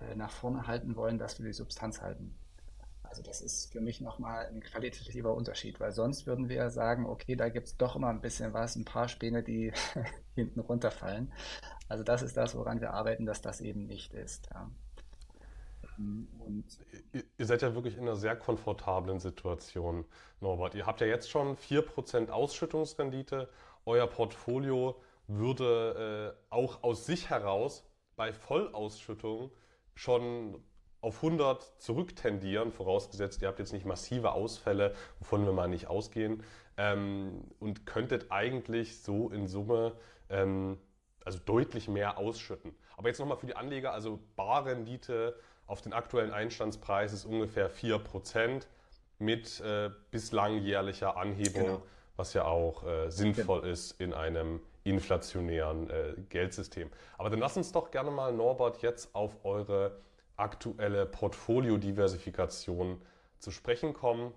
äh, 0.00 0.14
nach 0.16 0.30
vorne 0.30 0.66
halten 0.66 0.96
wollen, 0.96 1.18
dass 1.18 1.38
wir 1.38 1.46
die 1.46 1.52
Substanz 1.52 2.02
halten. 2.02 2.36
Also 3.02 3.22
das 3.22 3.40
ist 3.40 3.72
für 3.72 3.80
mich 3.80 4.00
nochmal 4.00 4.46
ein 4.46 4.60
qualitativer 4.60 5.34
Unterschied, 5.34 5.80
weil 5.80 5.90
sonst 5.92 6.26
würden 6.26 6.48
wir 6.48 6.70
sagen, 6.70 7.06
okay, 7.06 7.34
da 7.34 7.48
gibt 7.48 7.66
es 7.66 7.76
doch 7.76 7.96
immer 7.96 8.08
ein 8.08 8.20
bisschen 8.20 8.52
was, 8.52 8.76
ein 8.76 8.84
paar 8.84 9.08
Späne, 9.08 9.42
die 9.42 9.72
hinten 10.40 10.60
runterfallen. 10.60 11.32
Also 11.88 12.04
das 12.04 12.22
ist 12.22 12.36
das, 12.36 12.54
woran 12.56 12.80
wir 12.80 12.92
arbeiten, 12.94 13.26
dass 13.26 13.40
das 13.40 13.60
eben 13.60 13.86
nicht 13.86 14.12
ist. 14.12 14.48
Ja. 14.52 14.70
Und 15.98 16.64
ihr 17.36 17.46
seid 17.46 17.62
ja 17.62 17.74
wirklich 17.74 17.96
in 17.96 18.02
einer 18.02 18.16
sehr 18.16 18.36
komfortablen 18.36 19.18
Situation, 19.18 20.04
Norbert. 20.40 20.74
Ihr 20.74 20.86
habt 20.86 21.00
ja 21.00 21.06
jetzt 21.06 21.30
schon 21.30 21.56
4% 21.56 22.30
Ausschüttungsrendite. 22.30 23.48
Euer 23.84 24.06
Portfolio 24.06 25.00
würde 25.26 26.36
äh, 26.50 26.54
auch 26.54 26.82
aus 26.82 27.06
sich 27.06 27.28
heraus 27.28 27.84
bei 28.16 28.32
Vollausschüttung 28.32 29.50
schon 29.94 30.62
auf 31.02 31.22
100 31.22 31.80
zurücktendieren, 31.80 32.72
vorausgesetzt, 32.72 33.40
ihr 33.40 33.48
habt 33.48 33.58
jetzt 33.58 33.72
nicht 33.72 33.86
massive 33.86 34.32
Ausfälle, 34.32 34.94
wovon 35.18 35.44
wir 35.44 35.52
mal 35.52 35.68
nicht 35.68 35.86
ausgehen, 35.86 36.42
ähm, 36.76 37.44
und 37.58 37.86
könntet 37.86 38.30
eigentlich 38.30 39.00
so 39.00 39.30
in 39.30 39.46
Summe 39.46 39.96
ähm, 40.30 40.78
also 41.24 41.38
deutlich 41.44 41.88
mehr 41.88 42.18
ausschütten. 42.18 42.74
Aber 42.96 43.08
jetzt 43.08 43.18
nochmal 43.18 43.36
für 43.36 43.46
die 43.46 43.56
Anleger, 43.56 43.92
also 43.92 44.20
Barrendite 44.36 45.38
auf 45.66 45.82
den 45.82 45.92
aktuellen 45.92 46.32
Einstandspreis 46.32 47.12
ist 47.12 47.24
ungefähr 47.24 47.70
4% 47.70 48.66
mit 49.18 49.60
äh, 49.60 49.90
bislang 50.10 50.58
jährlicher 50.58 51.16
Anhebung, 51.16 51.64
genau. 51.64 51.82
was 52.16 52.32
ja 52.34 52.44
auch 52.44 52.86
äh, 52.86 53.10
sinnvoll 53.10 53.60
genau. 53.60 53.72
ist 53.72 54.00
in 54.00 54.14
einem 54.14 54.60
inflationären 54.82 55.90
äh, 55.90 56.14
Geldsystem. 56.28 56.90
Aber 57.18 57.30
dann 57.30 57.38
lass 57.38 57.56
uns 57.56 57.70
doch 57.70 57.90
gerne 57.90 58.10
mal, 58.10 58.32
Norbert, 58.32 58.82
jetzt 58.82 59.14
auf 59.14 59.44
eure 59.44 60.00
aktuelle 60.36 61.06
Portfoliodiversifikation 61.06 63.02
zu 63.38 63.50
sprechen 63.50 63.92
kommen. 63.92 64.32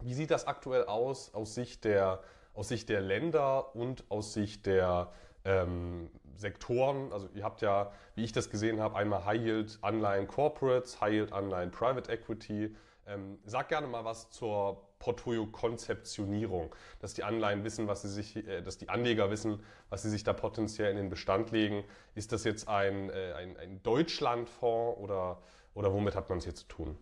Wie 0.00 0.14
sieht 0.14 0.30
das 0.30 0.46
aktuell 0.46 0.86
aus 0.86 1.34
aus 1.34 1.54
Sicht 1.54 1.84
der, 1.84 2.22
aus 2.56 2.68
Sicht 2.68 2.88
der 2.88 3.00
Länder 3.00 3.74
und 3.76 4.04
aus 4.10 4.32
Sicht 4.32 4.66
der 4.66 5.12
ähm, 5.44 6.10
Sektoren? 6.36 7.12
Also 7.12 7.28
ihr 7.34 7.44
habt 7.44 7.62
ja, 7.62 7.92
wie 8.14 8.24
ich 8.24 8.32
das 8.32 8.50
gesehen 8.50 8.80
habe, 8.80 8.96
einmal 8.96 9.24
High 9.24 9.40
Yield 9.40 9.78
Anleihen 9.82 10.26
Corporates, 10.26 11.00
High 11.00 11.12
Yield 11.12 11.32
Anleihen 11.32 11.70
Private 11.70 12.10
Equity. 12.10 12.74
Ähm, 13.06 13.38
sag 13.44 13.68
gerne 13.68 13.86
mal 13.86 14.04
was 14.04 14.30
zur 14.30 14.82
Portfolio-Konzeptionierung, 14.98 16.74
dass 17.00 17.14
die 17.14 17.22
Anleihen 17.22 17.62
wissen, 17.62 17.86
was 17.86 18.02
sie 18.02 18.08
sich, 18.08 18.36
äh, 18.36 18.62
dass 18.62 18.78
die 18.78 18.88
Anleger 18.88 19.30
wissen, 19.30 19.62
was 19.90 20.02
sie 20.02 20.10
sich 20.10 20.24
da 20.24 20.32
potenziell 20.32 20.90
in 20.90 20.96
den 20.96 21.10
Bestand 21.10 21.50
legen. 21.50 21.84
Ist 22.14 22.32
das 22.32 22.44
jetzt 22.44 22.68
ein, 22.68 23.10
äh, 23.10 23.32
ein, 23.34 23.56
ein 23.58 23.82
Deutschlandfonds 23.82 24.98
oder, 24.98 25.38
oder 25.74 25.92
womit 25.92 26.16
hat 26.16 26.28
man 26.28 26.38
es 26.38 26.44
hier 26.44 26.54
zu 26.54 26.66
tun? 26.66 26.96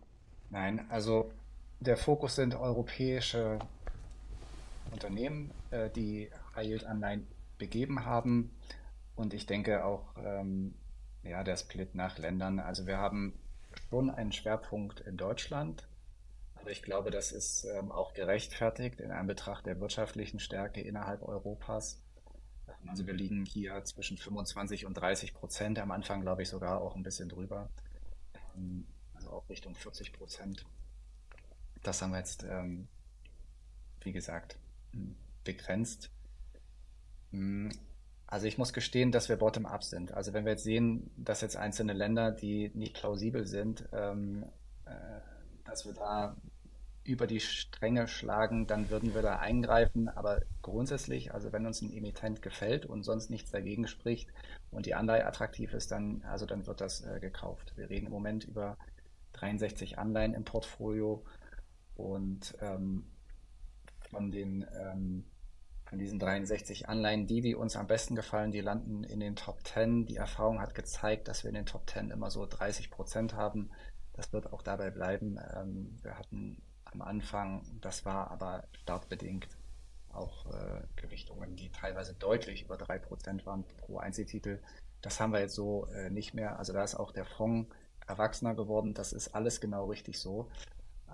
Nein, 0.49 0.85
also 0.89 1.31
der 1.79 1.97
Fokus 1.97 2.35
sind 2.35 2.55
europäische 2.55 3.59
Unternehmen, 4.91 5.51
äh, 5.71 5.89
die 5.89 6.29
High-Yield-Anleihen 6.55 7.27
begeben 7.57 8.05
haben. 8.05 8.55
Und 9.15 9.33
ich 9.33 9.45
denke 9.45 9.85
auch, 9.85 10.15
ähm, 10.17 10.75
ja, 11.23 11.43
der 11.43 11.57
Split 11.57 11.95
nach 11.95 12.17
Ländern. 12.17 12.59
Also 12.59 12.85
wir 12.85 12.97
haben 12.97 13.33
schon 13.89 14.09
einen 14.09 14.31
Schwerpunkt 14.31 15.01
in 15.01 15.17
Deutschland, 15.17 15.87
aber 16.55 16.71
ich 16.71 16.81
glaube, 16.81 17.11
das 17.11 17.31
ist 17.31 17.65
ähm, 17.65 17.91
auch 17.91 18.13
gerechtfertigt 18.13 18.99
in 18.99 19.11
Anbetracht 19.11 19.65
der 19.65 19.79
wirtschaftlichen 19.79 20.39
Stärke 20.39 20.81
innerhalb 20.81 21.21
Europas. 21.21 22.01
Ähm, 22.67 22.89
also 22.89 23.05
wir 23.05 23.13
liegen 23.13 23.45
hier 23.45 23.83
zwischen 23.83 24.17
25 24.17 24.85
und 24.85 24.95
30 24.95 25.33
Prozent, 25.33 25.79
am 25.79 25.91
Anfang 25.91 26.21
glaube 26.21 26.41
ich 26.41 26.49
sogar 26.49 26.81
auch 26.81 26.95
ein 26.95 27.03
bisschen 27.03 27.29
drüber, 27.29 27.69
ähm, 28.55 28.87
also 29.13 29.29
auch 29.31 29.49
Richtung 29.49 29.75
40 29.75 30.13
Prozent. 30.13 30.65
Das 31.83 32.01
haben 32.01 32.11
wir 32.11 32.19
jetzt, 32.19 32.43
ähm, 32.43 32.87
wie 34.01 34.11
gesagt, 34.11 34.57
begrenzt. 35.43 36.09
Hm, 37.31 37.71
also 38.27 38.47
ich 38.47 38.57
muss 38.57 38.73
gestehen, 38.73 39.11
dass 39.11 39.29
wir 39.29 39.37
bottom-up 39.37 39.83
sind. 39.83 40.11
Also 40.13 40.33
wenn 40.33 40.45
wir 40.45 40.53
jetzt 40.53 40.63
sehen, 40.63 41.11
dass 41.15 41.41
jetzt 41.41 41.57
einzelne 41.57 41.93
Länder, 41.93 42.31
die 42.31 42.71
nicht 42.73 42.95
plausibel 42.95 43.45
sind, 43.45 43.87
ähm, 43.93 44.45
äh, 44.85 44.91
dass 45.63 45.85
wir 45.85 45.93
da 45.93 46.35
über 47.03 47.27
die 47.27 47.39
Stränge 47.39 48.07
schlagen, 48.07 48.65
dann 48.65 48.89
würden 48.89 49.13
wir 49.13 49.21
da 49.21 49.37
eingreifen. 49.37 50.09
Aber 50.09 50.41
grundsätzlich, 50.63 51.33
also 51.33 51.53
wenn 51.53 51.67
uns 51.67 51.81
ein 51.81 51.93
Emittent 51.93 52.41
gefällt 52.41 52.85
und 52.87 53.03
sonst 53.03 53.29
nichts 53.29 53.51
dagegen 53.51 53.87
spricht 53.87 54.29
und 54.71 54.87
die 54.87 54.95
Anleihe 54.95 55.25
attraktiv 55.25 55.73
ist, 55.73 55.91
dann, 55.91 56.23
also 56.23 56.47
dann 56.47 56.65
wird 56.65 56.81
das 56.81 57.05
äh, 57.05 57.19
gekauft. 57.19 57.73
Wir 57.75 57.89
reden 57.91 58.07
im 58.07 58.11
Moment 58.11 58.45
über 58.45 58.77
63 59.33 59.99
Anleihen 59.99 60.33
im 60.33 60.45
Portfolio 60.45 61.23
und 61.95 62.57
ähm, 62.59 63.05
von 64.15 64.31
den 64.31 64.65
ähm, 64.73 65.25
von 65.85 65.99
diesen 65.99 66.17
63 66.17 66.89
Anleihen, 66.89 67.27
die, 67.27 67.41
die 67.41 67.53
uns 67.53 67.75
am 67.75 67.85
besten 67.85 68.15
gefallen, 68.15 68.51
die 68.51 68.61
landen 68.61 69.03
in 69.03 69.19
den 69.19 69.35
Top 69.35 69.65
10. 69.67 70.07
Die 70.07 70.15
Erfahrung 70.15 70.59
hat 70.59 70.73
gezeigt, 70.73 71.27
dass 71.27 71.43
wir 71.43 71.49
in 71.49 71.55
den 71.55 71.67
Top 71.67 71.87
10 71.87 72.09
immer 72.09 72.31
so 72.31 72.45
30 72.45 72.89
Prozent 72.89 73.35
haben. 73.35 73.69
Das 74.13 74.33
wird 74.33 74.51
auch 74.51 74.63
dabei 74.63 74.89
bleiben. 74.89 75.37
Ähm, 75.55 75.99
wir 76.01 76.17
hatten 76.17 76.61
am 76.85 77.01
Anfang. 77.01 77.61
Das 77.81 78.03
war 78.03 78.31
aber 78.31 78.63
startbedingt 78.81 79.47
auch 80.11 80.45
äh, 80.47 80.81
Gewichtungen, 80.95 81.55
die 81.55 81.69
teilweise 81.69 82.13
deutlich 82.15 82.63
über 82.63 82.75
3% 82.77 83.45
waren 83.45 83.63
pro 83.81 83.97
Einzeltitel. 83.99 84.59
Das 85.01 85.19
haben 85.19 85.33
wir 85.33 85.41
jetzt 85.41 85.55
so 85.55 85.85
äh, 85.87 86.09
nicht 86.09 86.33
mehr. 86.33 86.57
Also 86.57 86.73
da 86.73 86.83
ist 86.83 86.95
auch 86.95 87.11
der 87.11 87.25
Fonds 87.25 87.69
erwachsener 88.07 88.55
geworden. 88.55 88.93
Das 88.93 89.13
ist 89.13 89.35
alles 89.35 89.61
genau 89.61 89.85
richtig 89.85 90.19
so. 90.19 90.49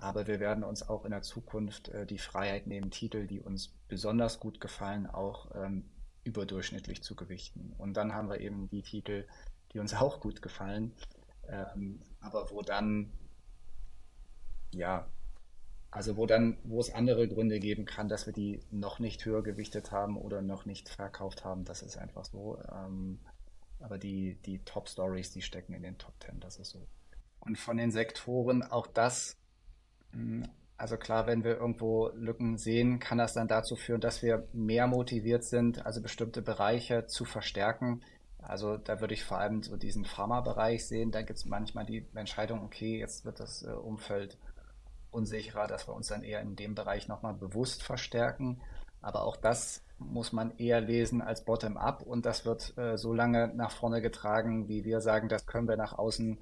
Aber 0.02 0.26
wir 0.26 0.40
werden 0.40 0.64
uns 0.64 0.88
auch 0.88 1.04
in 1.04 1.12
der 1.12 1.22
Zukunft 1.22 1.88
äh, 1.88 2.06
die 2.06 2.18
Freiheit 2.18 2.66
nehmen, 2.66 2.90
Titel, 2.90 3.26
die 3.26 3.40
uns 3.40 3.72
besonders 3.88 4.40
gut 4.40 4.60
gefallen, 4.60 5.06
auch 5.06 5.54
ähm, 5.54 5.84
überdurchschnittlich 6.24 7.02
zu 7.02 7.14
gewichten. 7.14 7.72
Und 7.78 7.96
dann 7.96 8.12
haben 8.14 8.28
wir 8.28 8.40
eben 8.40 8.68
die 8.68 8.82
Titel, 8.82 9.26
die 9.72 9.78
uns 9.78 9.94
auch 10.00 10.20
gut 10.20 10.42
gefallen, 10.42 10.92
ähm, 11.48 12.00
aber 12.20 12.50
wo 12.50 12.62
dann 12.62 13.12
ja 14.72 15.06
also 15.92 16.16
wo 16.16 16.24
dann, 16.24 16.56
wo 16.64 16.80
es 16.80 16.92
andere 16.94 17.28
Gründe 17.28 17.60
geben 17.60 17.84
kann, 17.84 18.08
dass 18.08 18.24
wir 18.24 18.32
die 18.32 18.60
noch 18.70 18.98
nicht 18.98 19.26
höher 19.26 19.42
gewichtet 19.42 19.92
haben 19.92 20.16
oder 20.16 20.40
noch 20.40 20.64
nicht 20.64 20.88
verkauft 20.88 21.44
haben, 21.44 21.66
das 21.66 21.82
ist 21.82 21.98
einfach 21.98 22.24
so. 22.24 22.58
Ähm, 22.72 23.20
aber 23.78 23.98
die, 23.98 24.38
die 24.46 24.58
Top 24.60 24.88
Stories, 24.88 25.32
die 25.32 25.42
stecken 25.42 25.74
in 25.74 25.82
den 25.82 25.98
Top 25.98 26.18
Ten, 26.18 26.40
das 26.40 26.56
ist 26.56 26.70
so. 26.70 26.88
Und 27.40 27.58
von 27.58 27.76
den 27.76 27.92
Sektoren 27.92 28.62
auch 28.62 28.86
das, 28.86 29.36
also 30.76 30.96
klar, 30.96 31.26
wenn 31.26 31.44
wir 31.44 31.56
irgendwo 31.58 32.08
Lücken 32.14 32.58
sehen, 32.58 32.98
kann 32.98 33.18
das 33.18 33.34
dann 33.34 33.48
dazu 33.48 33.76
führen, 33.76 34.00
dass 34.00 34.22
wir 34.22 34.48
mehr 34.52 34.86
motiviert 34.86 35.44
sind, 35.44 35.86
also 35.86 36.02
bestimmte 36.02 36.42
Bereiche 36.42 37.06
zu 37.06 37.24
verstärken. 37.24 38.00
Also 38.38 38.76
da 38.76 39.00
würde 39.00 39.14
ich 39.14 39.24
vor 39.24 39.38
allem 39.38 39.62
so 39.62 39.76
diesen 39.76 40.04
Pharma-Bereich 40.04 40.86
sehen. 40.86 41.12
Da 41.12 41.22
gibt 41.22 41.38
es 41.38 41.44
manchmal 41.44 41.86
die 41.86 42.04
Entscheidung, 42.14 42.62
okay, 42.64 42.98
jetzt 42.98 43.24
wird 43.24 43.38
das 43.38 43.62
äh, 43.62 43.70
Umfeld 43.70 44.36
unsicherer, 45.12 45.66
dass 45.68 45.86
wir 45.86 45.94
uns 45.94 46.08
dann 46.08 46.24
eher 46.24 46.40
in 46.40 46.56
dem 46.56 46.74
Bereich 46.74 47.06
nochmal 47.06 47.34
bewusst 47.34 47.82
verstärken. 47.82 48.60
Aber 49.00 49.22
auch 49.22 49.36
das 49.36 49.82
muss 49.98 50.32
man 50.32 50.56
eher 50.58 50.80
lesen 50.80 51.22
als 51.22 51.44
Bottom-up 51.44 52.02
und 52.02 52.26
das 52.26 52.44
wird 52.44 52.76
äh, 52.76 52.96
so 52.96 53.12
lange 53.12 53.52
nach 53.54 53.70
vorne 53.70 54.00
getragen, 54.00 54.68
wie 54.68 54.84
wir 54.84 55.00
sagen, 55.00 55.28
das 55.28 55.46
können 55.46 55.68
wir 55.68 55.76
nach 55.76 55.96
außen 55.96 56.38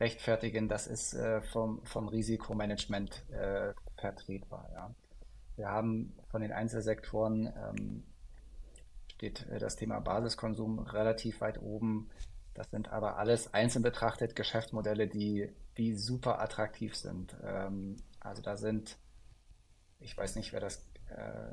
rechtfertigen. 0.00 0.68
Das 0.68 0.86
ist 0.86 1.14
äh, 1.14 1.42
vom, 1.42 1.84
vom 1.84 2.08
Risikomanagement 2.08 3.22
äh, 3.30 3.72
vertretbar. 3.96 4.68
Ja. 4.72 4.94
Wir 5.56 5.68
haben 5.68 6.14
von 6.30 6.40
den 6.40 6.52
Einzelsektoren 6.52 7.46
ähm, 7.46 8.04
steht 9.08 9.46
äh, 9.50 9.58
das 9.58 9.76
Thema 9.76 10.00
Basiskonsum 10.00 10.78
relativ 10.78 11.42
weit 11.42 11.60
oben. 11.60 12.08
Das 12.54 12.70
sind 12.70 12.88
aber 12.88 13.18
alles 13.18 13.52
einzeln 13.52 13.82
betrachtet 13.82 14.34
Geschäftsmodelle, 14.34 15.06
die, 15.06 15.50
die 15.76 15.94
super 15.94 16.40
attraktiv 16.40 16.96
sind. 16.96 17.36
Ähm, 17.44 17.96
also 18.18 18.40
da 18.42 18.56
sind, 18.56 18.96
ich 19.98 20.16
weiß 20.16 20.36
nicht, 20.36 20.52
wer 20.52 20.60
das, 20.60 20.88
äh, 21.08 21.52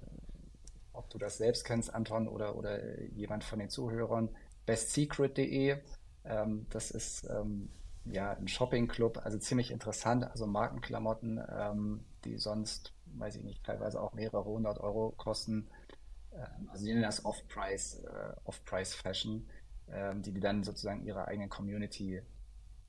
ob 0.93 1.09
du 1.09 1.17
das 1.17 1.37
selbst 1.37 1.65
kennst, 1.65 1.93
Anton, 1.93 2.27
oder, 2.27 2.55
oder 2.55 3.01
jemand 3.11 3.43
von 3.43 3.59
den 3.59 3.69
Zuhörern, 3.69 4.29
bestsecret.de. 4.65 5.77
Ähm, 6.23 6.65
das 6.69 6.91
ist 6.91 7.29
ähm, 7.29 7.69
ja 8.11 8.31
ein 8.31 8.47
Shopping-Club, 8.47 9.21
also 9.23 9.37
ziemlich 9.37 9.71
interessant, 9.71 10.25
also 10.25 10.47
Markenklamotten, 10.47 11.41
ähm, 11.49 12.05
die 12.25 12.37
sonst, 12.37 12.93
weiß 13.15 13.35
ich 13.37 13.43
nicht, 13.43 13.63
teilweise 13.63 14.01
auch 14.01 14.13
mehrere 14.13 14.45
hundert 14.45 14.79
Euro 14.79 15.13
kosten, 15.17 15.67
ähm, 16.33 16.69
also 16.69 16.83
sie 16.83 16.91
nennen 16.91 17.03
das 17.03 17.25
Off-Price, 17.25 18.03
äh, 18.03 18.33
Off-Price-Fashion, 18.45 19.47
ähm, 19.91 20.21
die, 20.21 20.31
die 20.31 20.39
dann 20.39 20.63
sozusagen 20.63 21.05
ihrer 21.05 21.27
eigenen 21.27 21.49
Community 21.49 22.21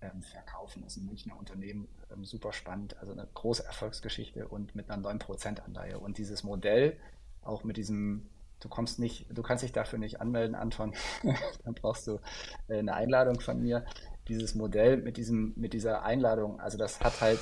ähm, 0.01 0.23
verkaufen. 0.23 0.83
Das 0.83 0.97
ist 0.97 1.03
ein 1.03 1.07
Münchner 1.07 1.37
Unternehmen, 1.39 1.89
ähm, 2.13 2.25
super 2.25 2.53
spannend, 2.53 2.97
also 2.99 3.13
eine 3.13 3.27
große 3.35 3.65
Erfolgsgeschichte 3.65 4.49
und 4.49 4.75
mit 4.75 4.91
einer 4.91 5.03
9% 5.03 5.61
Anleihe. 5.61 5.99
Und 5.99 6.19
dieses 6.19 6.45
Modell, 6.45 6.97
auch 7.43 7.65
mit 7.65 7.77
diesem, 7.77 8.29
du 8.61 8.69
kommst 8.69 8.99
nicht, 8.99 9.27
du 9.37 9.43
kannst 9.43 9.65
dich 9.65 9.73
dafür 9.73 9.99
nicht 9.99 10.21
anmelden, 10.21 10.55
Anton, 10.55 10.95
dann 11.65 11.75
brauchst 11.75 12.07
du 12.07 12.21
äh, 12.69 12.79
eine 12.79 12.95
Einladung 12.95 13.41
von 13.41 13.61
mir. 13.61 13.85
Dieses 14.29 14.55
Modell 14.55 14.99
mit 14.99 15.17
diesem, 15.17 15.55
mit 15.57 15.73
dieser 15.73 16.03
Einladung, 16.03 16.61
also 16.61 16.77
das 16.79 17.01
hat 17.01 17.21
halt 17.21 17.39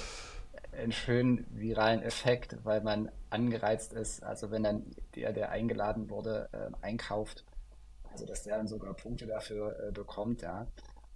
einen 0.72 0.92
schönen 0.92 1.46
viralen 1.50 2.02
Effekt, 2.02 2.56
weil 2.64 2.80
man 2.80 3.10
angereizt 3.30 3.92
ist, 3.92 4.22
also 4.22 4.50
wenn 4.50 4.62
dann 4.62 4.84
der, 5.14 5.32
der 5.32 5.50
eingeladen 5.50 6.10
wurde, 6.10 6.48
äh, 6.52 6.84
einkauft, 6.84 7.44
also 8.12 8.26
dass 8.26 8.42
der 8.44 8.56
dann 8.56 8.68
sogar 8.68 8.94
Punkte 8.94 9.26
dafür 9.26 9.88
äh, 9.88 9.92
bekommt, 9.92 10.42
ja. 10.42 10.66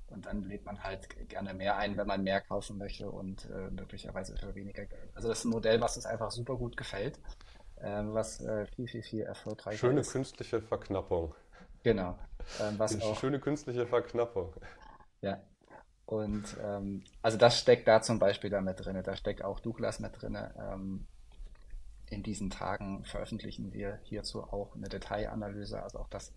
Und 0.09 0.27
dann 0.27 0.43
lädt 0.43 0.65
man 0.65 0.83
halt 0.83 1.07
gerne 1.29 1.55
mehr 1.55 1.77
ein, 1.77 1.97
wenn 1.97 2.07
man 2.07 2.25
mehr 2.25 2.41
kaufen 2.41 2.79
möchte 2.79 3.09
und 3.09 3.49
äh, 3.51 3.71
möglicherweise 3.71 4.37
für 4.37 4.53
weniger 4.57 4.85
Geld. 4.85 5.09
Also 5.15 5.29
das 5.29 5.39
ist 5.39 5.45
ein 5.45 5.51
Modell, 5.51 5.81
was 5.81 5.95
uns 5.97 6.05
einfach 6.05 6.33
super 6.33 6.57
gut 6.57 6.77
gefällt, 6.77 7.21
äh, 7.77 8.03
was 8.07 8.41
äh, 8.41 8.67
viel, 8.67 8.89
viel, 8.89 9.03
viel 9.03 9.23
erfolgreicher 9.23 9.79
Schöne 9.79 10.01
ist. 10.01 10.11
künstliche 10.11 10.61
Verknappung. 10.61 11.35
Genau. 11.85 12.19
Ähm, 12.61 12.79
was 12.79 13.01
auch, 13.01 13.19
Schöne 13.21 13.39
künstliche 13.39 13.87
Verknappung. 13.87 14.53
ja. 15.23 15.41
Und 16.11 16.57
ähm, 16.61 17.05
also 17.23 17.39
das 17.39 17.61
steckt 17.61 17.87
da 17.87 18.03
zum 18.03 18.19
Beispiel 18.19 18.51
da 18.51 18.61
mit 18.61 18.85
drin. 18.85 19.01
Da 19.05 19.15
steckt 19.15 19.45
auch 19.45 19.61
Douglas 19.61 20.01
mit 20.01 20.21
drin. 20.21 20.37
Ähm, 20.59 21.07
in 22.07 22.25
diesen 22.25 22.51
Tagen 22.51 23.05
veröffentlichen 23.05 23.73
wir 23.73 24.01
hierzu 24.03 24.43
auch 24.43 24.75
eine 24.75 24.89
Detailanalyse. 24.89 25.81
Also 25.81 26.01
auch 26.01 26.09
das 26.09 26.33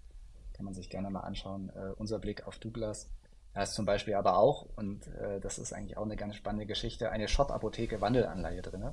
kann 0.53 0.65
man 0.65 0.75
sich 0.75 0.91
gerne 0.91 1.09
mal 1.09 1.21
anschauen. 1.21 1.71
Äh, 1.75 1.89
unser 1.97 2.19
Blick 2.19 2.45
auf 2.45 2.59
Douglas. 2.59 3.09
Da 3.55 3.63
ist 3.63 3.73
zum 3.73 3.85
Beispiel 3.85 4.13
aber 4.13 4.37
auch, 4.37 4.67
und 4.75 5.07
äh, 5.07 5.39
das 5.39 5.57
ist 5.57 5.73
eigentlich 5.73 5.97
auch 5.97 6.05
eine 6.05 6.17
ganz 6.17 6.35
spannende 6.35 6.67
Geschichte, 6.67 7.09
eine 7.09 7.27
Shop-Apotheke 7.27 7.99
Wandelanleihe 7.99 8.61
drin. 8.61 8.91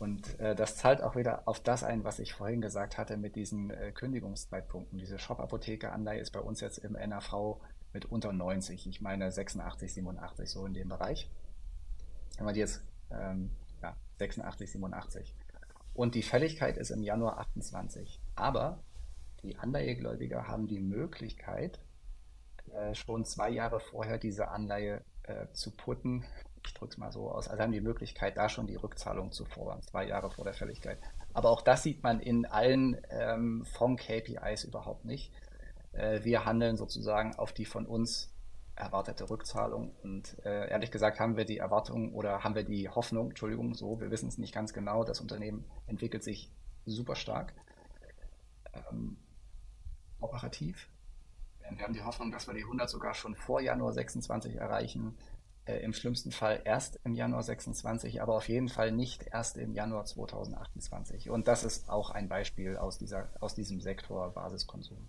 Und 0.00 0.40
äh, 0.40 0.56
das 0.56 0.76
zahlt 0.76 1.02
auch 1.02 1.14
wieder 1.14 1.42
auf 1.46 1.60
das 1.60 1.84
ein, 1.84 2.02
was 2.02 2.18
ich 2.18 2.32
vorhin 2.32 2.60
gesagt 2.60 2.98
hatte 2.98 3.16
mit 3.16 3.36
diesen 3.36 3.70
äh, 3.70 3.92
Kündigungszeitpunkten. 3.92 4.98
Diese 4.98 5.20
Shop-Apotheke-Anleihe 5.20 6.20
ist 6.20 6.32
bei 6.32 6.40
uns 6.40 6.60
jetzt 6.60 6.78
im 6.78 6.94
NAV 6.94 7.60
mit 7.92 8.04
unter 8.06 8.32
90. 8.32 8.86
Ich 8.86 9.00
meine 9.00 9.30
86, 9.30 9.92
87, 9.94 10.50
so 10.50 10.66
in 10.66 10.74
dem 10.74 10.88
Bereich. 10.88 11.30
Wenn 12.36 12.44
man 12.44 12.54
die 12.54 12.60
jetzt, 12.60 12.82
ähm, 13.10 13.50
ja, 13.82 13.96
86, 14.18 14.72
87. 14.72 15.34
Und 15.94 16.14
die 16.14 16.22
Fälligkeit 16.22 16.76
ist 16.76 16.90
im 16.90 17.02
Januar 17.02 17.38
28. 17.38 18.20
Aber 18.36 18.78
die 19.42 19.56
Anleihegläubiger 19.56 20.46
haben 20.46 20.66
die 20.66 20.80
Möglichkeit, 20.80 21.80
äh, 22.72 22.94
schon 22.94 23.24
zwei 23.24 23.50
Jahre 23.50 23.80
vorher 23.80 24.18
diese 24.18 24.48
Anleihe 24.48 25.02
äh, 25.24 25.46
zu 25.52 25.70
putten. 25.70 26.24
Ich 26.64 26.74
drücke 26.74 26.92
es 26.92 26.98
mal 26.98 27.12
so 27.12 27.30
aus. 27.30 27.48
Also 27.48 27.62
haben 27.62 27.72
die 27.72 27.80
Möglichkeit, 27.80 28.36
da 28.36 28.48
schon 28.48 28.66
die 28.66 28.76
Rückzahlung 28.76 29.32
zu 29.32 29.44
fordern, 29.44 29.82
zwei 29.82 30.06
Jahre 30.06 30.30
vor 30.30 30.44
der 30.44 30.54
Fälligkeit. 30.54 30.98
Aber 31.32 31.50
auch 31.50 31.62
das 31.62 31.82
sieht 31.82 32.02
man 32.02 32.20
in 32.20 32.46
allen 32.46 33.00
ähm, 33.10 33.64
Fonds-KPIs 33.64 34.64
überhaupt 34.64 35.04
nicht. 35.04 35.32
Äh, 35.92 36.24
wir 36.24 36.44
handeln 36.44 36.76
sozusagen 36.76 37.34
auf 37.36 37.52
die 37.52 37.64
von 37.64 37.86
uns 37.86 38.34
erwartete 38.74 39.28
Rückzahlung. 39.28 39.94
Und 40.02 40.36
äh, 40.44 40.70
ehrlich 40.70 40.90
gesagt 40.90 41.18
haben 41.20 41.36
wir 41.36 41.44
die 41.44 41.58
Erwartung 41.58 42.14
oder 42.14 42.44
haben 42.44 42.54
wir 42.54 42.64
die 42.64 42.88
Hoffnung, 42.88 43.30
Entschuldigung, 43.30 43.74
so, 43.74 44.00
wir 44.00 44.10
wissen 44.10 44.28
es 44.28 44.38
nicht 44.38 44.54
ganz 44.54 44.72
genau, 44.72 45.04
das 45.04 45.20
Unternehmen 45.20 45.64
entwickelt 45.86 46.22
sich 46.22 46.52
super 46.86 47.16
stark. 47.16 47.54
Ähm, 48.72 49.16
operativ 50.20 50.88
wir 51.76 51.84
haben 51.84 51.92
die 51.92 52.02
Hoffnung, 52.02 52.30
dass 52.30 52.46
wir 52.46 52.54
die 52.54 52.62
100 52.62 52.88
sogar 52.88 53.14
schon 53.14 53.34
vor 53.34 53.60
Januar 53.60 53.92
26 53.92 54.56
erreichen. 54.56 55.16
Äh, 55.64 55.78
Im 55.80 55.92
schlimmsten 55.92 56.32
Fall 56.32 56.62
erst 56.64 57.00
im 57.04 57.14
Januar 57.14 57.42
26, 57.42 58.22
aber 58.22 58.34
auf 58.34 58.48
jeden 58.48 58.68
Fall 58.68 58.92
nicht 58.92 59.26
erst 59.30 59.58
im 59.58 59.74
Januar 59.74 60.04
2028. 60.04 61.30
Und 61.30 61.48
das 61.48 61.64
ist 61.64 61.90
auch 61.90 62.10
ein 62.10 62.28
Beispiel 62.28 62.76
aus, 62.76 62.98
dieser, 62.98 63.28
aus 63.40 63.54
diesem 63.54 63.80
Sektor 63.80 64.30
Basiskonsum. 64.32 65.08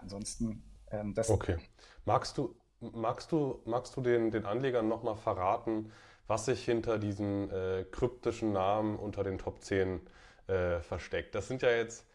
Ansonsten 0.00 0.62
ähm, 0.90 1.14
das. 1.14 1.30
Okay. 1.30 1.56
Magst 2.04 2.38
du, 2.38 2.56
magst 2.80 3.32
du, 3.32 3.60
magst 3.64 3.96
du 3.96 4.00
den, 4.00 4.30
den 4.30 4.46
Anlegern 4.46 4.88
nochmal 4.88 5.16
verraten, 5.16 5.92
was 6.26 6.46
sich 6.46 6.64
hinter 6.64 6.98
diesen 6.98 7.50
äh, 7.50 7.84
kryptischen 7.90 8.52
Namen 8.52 8.96
unter 8.96 9.24
den 9.24 9.38
Top 9.38 9.62
10 9.62 10.00
äh, 10.46 10.80
versteckt? 10.80 11.34
Das 11.34 11.48
sind 11.48 11.62
ja 11.62 11.70
jetzt 11.70 12.06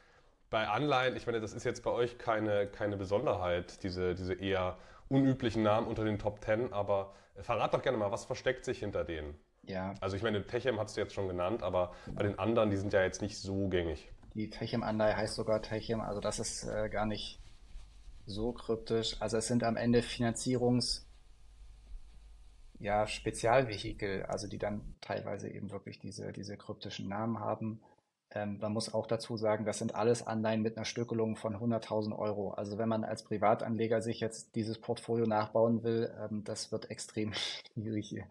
bei 0.50 0.68
Anleihen, 0.68 1.16
ich 1.16 1.26
meine, 1.26 1.42
das 1.42 1.54
ist 1.54 1.64
jetzt 1.66 1.84
bei 1.84 1.92
euch 1.92 2.18
keine, 2.18 2.68
keine 2.68 2.98
Besonderheit, 2.98 3.84
diese, 3.84 4.16
diese 4.16 4.34
eher 4.36 4.78
unüblichen 5.10 5.64
Namen 5.64 5.88
unter 5.88 6.04
den 6.04 6.18
Top 6.18 6.44
10, 6.44 6.72
aber 6.72 7.14
verrat 7.42 7.74
doch 7.74 7.82
gerne 7.82 7.98
mal, 7.98 8.12
was 8.12 8.26
versteckt 8.26 8.64
sich 8.66 8.80
hinter 8.80 9.04
denen? 9.04 9.36
Ja. 9.64 9.96
Also 10.00 10.16
ich 10.16 10.24
meine, 10.24 10.46
Techem 10.46 10.80
hast 10.80 10.96
du 10.96 11.02
jetzt 11.02 11.14
schon 11.14 11.28
genannt, 11.28 11.64
aber 11.64 11.94
bei 12.14 12.24
den 12.24 12.40
anderen, 12.40 12.70
die 12.70 12.78
sind 12.78 12.94
ja 12.94 13.04
jetzt 13.04 13.22
nicht 13.22 13.38
so 13.38 13.68
gängig. 13.68 14.10
Die 14.34 14.50
Techem-Anleihe 14.50 15.18
heißt 15.18 15.36
sogar 15.36 15.62
Techem, 15.62 16.02
also 16.02 16.22
das 16.22 16.40
ist 16.40 16.66
äh, 16.66 16.90
gar 16.90 17.06
nicht 17.06 17.42
so 18.26 18.52
kryptisch. 18.54 19.22
Also 19.22 19.38
es 19.38 19.48
sind 19.48 19.64
am 19.64 19.78
Ende 19.78 20.02
Finanzierungs- 20.02 21.06
ja, 22.80 23.08
Spezialvehikel, 23.08 24.24
also 24.24 24.48
die 24.48 24.58
dann 24.58 24.96
teilweise 25.02 25.50
eben 25.50 25.72
wirklich 25.72 26.00
diese, 26.00 26.32
diese 26.32 26.58
kryptischen 26.58 27.08
Namen 27.08 27.40
haben. 27.40 27.82
Ähm, 28.32 28.58
man 28.60 28.74
muss 28.74 28.94
auch 28.94 29.08
dazu 29.08 29.38
sagen, 29.38 29.66
das 29.66 29.80
sind 29.80 29.96
alles 29.96 30.26
Anleihen 30.26 30.62
mit 30.62 30.78
einer 30.78 30.86
Stückelung 30.86 31.36
von 31.36 31.56
100.000 31.56 32.18
Euro. 32.18 32.52
Also 32.52 32.78
wenn 32.78 32.90
man 32.90 33.04
als 33.04 33.24
Privatanleger 33.24 34.02
sich 34.02 34.20
jetzt 34.20 34.56
dieses 34.56 34.80
Portfolio 34.80 35.26
nachbauen 35.26 35.84
will, 35.84 36.14
ähm, 36.20 36.44
das 36.44 36.72
wird 36.72 36.90
extrem 36.92 37.34
schwierig 37.74 38.24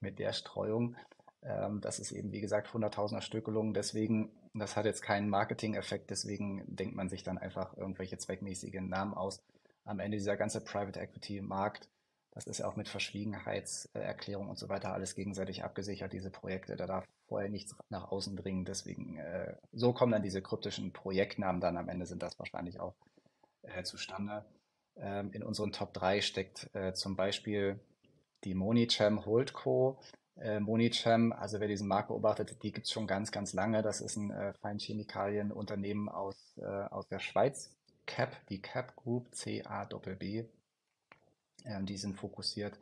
mit 0.00 0.18
der 0.18 0.32
Streuung. 0.32 0.96
Ähm, 1.42 1.80
das 1.80 1.98
ist 1.98 2.12
eben, 2.12 2.32
wie 2.32 2.40
gesagt, 2.40 2.68
100.000er 2.68 3.20
Stückelung. 3.20 3.72
Deswegen, 3.74 4.30
das 4.54 4.76
hat 4.76 4.84
jetzt 4.84 5.02
keinen 5.02 5.28
Marketing-Effekt. 5.28 6.10
Deswegen 6.10 6.64
denkt 6.66 6.94
man 6.94 7.08
sich 7.08 7.22
dann 7.22 7.38
einfach 7.38 7.76
irgendwelche 7.76 8.18
zweckmäßigen 8.18 8.88
Namen 8.88 9.14
aus. 9.14 9.42
Am 9.84 9.98
Ende 9.98 10.16
dieser 10.16 10.36
ganze 10.36 10.62
Private 10.62 11.00
Equity 11.00 11.40
Markt 11.40 11.88
das 12.32 12.46
ist 12.46 12.58
ja 12.58 12.66
auch 12.66 12.76
mit 12.76 12.88
Verschwiegenheitserklärung 12.88 14.48
und 14.48 14.58
so 14.58 14.70
weiter 14.70 14.92
alles 14.94 15.14
gegenseitig 15.14 15.64
abgesichert, 15.64 16.14
diese 16.14 16.30
Projekte. 16.30 16.76
Da 16.76 16.86
darf 16.86 17.06
vorher 17.28 17.50
nichts 17.50 17.76
nach 17.90 18.10
außen 18.10 18.36
dringen. 18.36 18.64
Deswegen, 18.64 19.18
äh, 19.18 19.54
so 19.72 19.92
kommen 19.92 20.12
dann 20.12 20.22
diese 20.22 20.40
kryptischen 20.40 20.92
Projektnamen 20.92 21.60
dann 21.60 21.76
am 21.76 21.90
Ende 21.90 22.06
sind 22.06 22.22
das 22.22 22.38
wahrscheinlich 22.38 22.80
auch 22.80 22.94
äh, 23.62 23.82
zustande. 23.82 24.46
Ähm, 24.96 25.30
in 25.32 25.42
unseren 25.42 25.72
Top 25.72 25.92
3 25.92 26.22
steckt 26.22 26.74
äh, 26.74 26.94
zum 26.94 27.16
Beispiel 27.16 27.78
die 28.44 28.54
Monicham 28.54 29.26
Holdco. 29.26 30.00
Äh, 30.36 30.60
Monicham, 30.60 31.32
also 31.32 31.60
wer 31.60 31.68
diesen 31.68 31.88
Markt 31.88 32.08
beobachtet, 32.08 32.62
die 32.62 32.72
gibt 32.72 32.86
es 32.86 32.92
schon 32.92 33.06
ganz, 33.06 33.32
ganz 33.32 33.52
lange. 33.52 33.82
Das 33.82 34.00
ist 34.00 34.16
ein 34.16 34.30
äh, 34.30 34.54
Feinchemikalien-Unternehmen 34.54 36.08
aus, 36.08 36.56
äh, 36.58 36.64
aus 36.64 37.06
der 37.08 37.18
Schweiz. 37.18 37.70
CAP, 38.06 38.34
die 38.48 38.60
CAP 38.60 38.96
Group, 38.96 39.34
C-A-B-B. 39.34 40.44
Ähm, 41.64 41.86
die 41.86 41.96
sind 41.96 42.16
fokussiert 42.16 42.78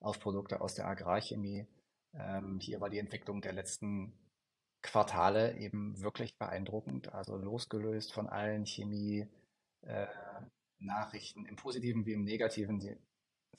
auf 0.00 0.20
Produkte 0.20 0.60
aus 0.60 0.74
der 0.74 0.86
Agrarchemie. 0.86 1.66
Ähm, 2.14 2.60
hier 2.60 2.80
war 2.80 2.90
die 2.90 2.98
Entwicklung 2.98 3.40
der 3.40 3.54
letzten 3.54 4.12
Quartale 4.82 5.56
eben 5.58 6.00
wirklich 6.00 6.38
beeindruckend. 6.38 7.12
Also 7.12 7.36
losgelöst 7.36 8.12
von 8.12 8.28
allen 8.28 8.66
Chemie-Nachrichten, 8.66 11.46
äh, 11.46 11.48
im 11.48 11.56
Positiven 11.56 12.06
wie 12.06 12.12
im 12.12 12.22
Negativen, 12.24 12.78
die 12.78 12.96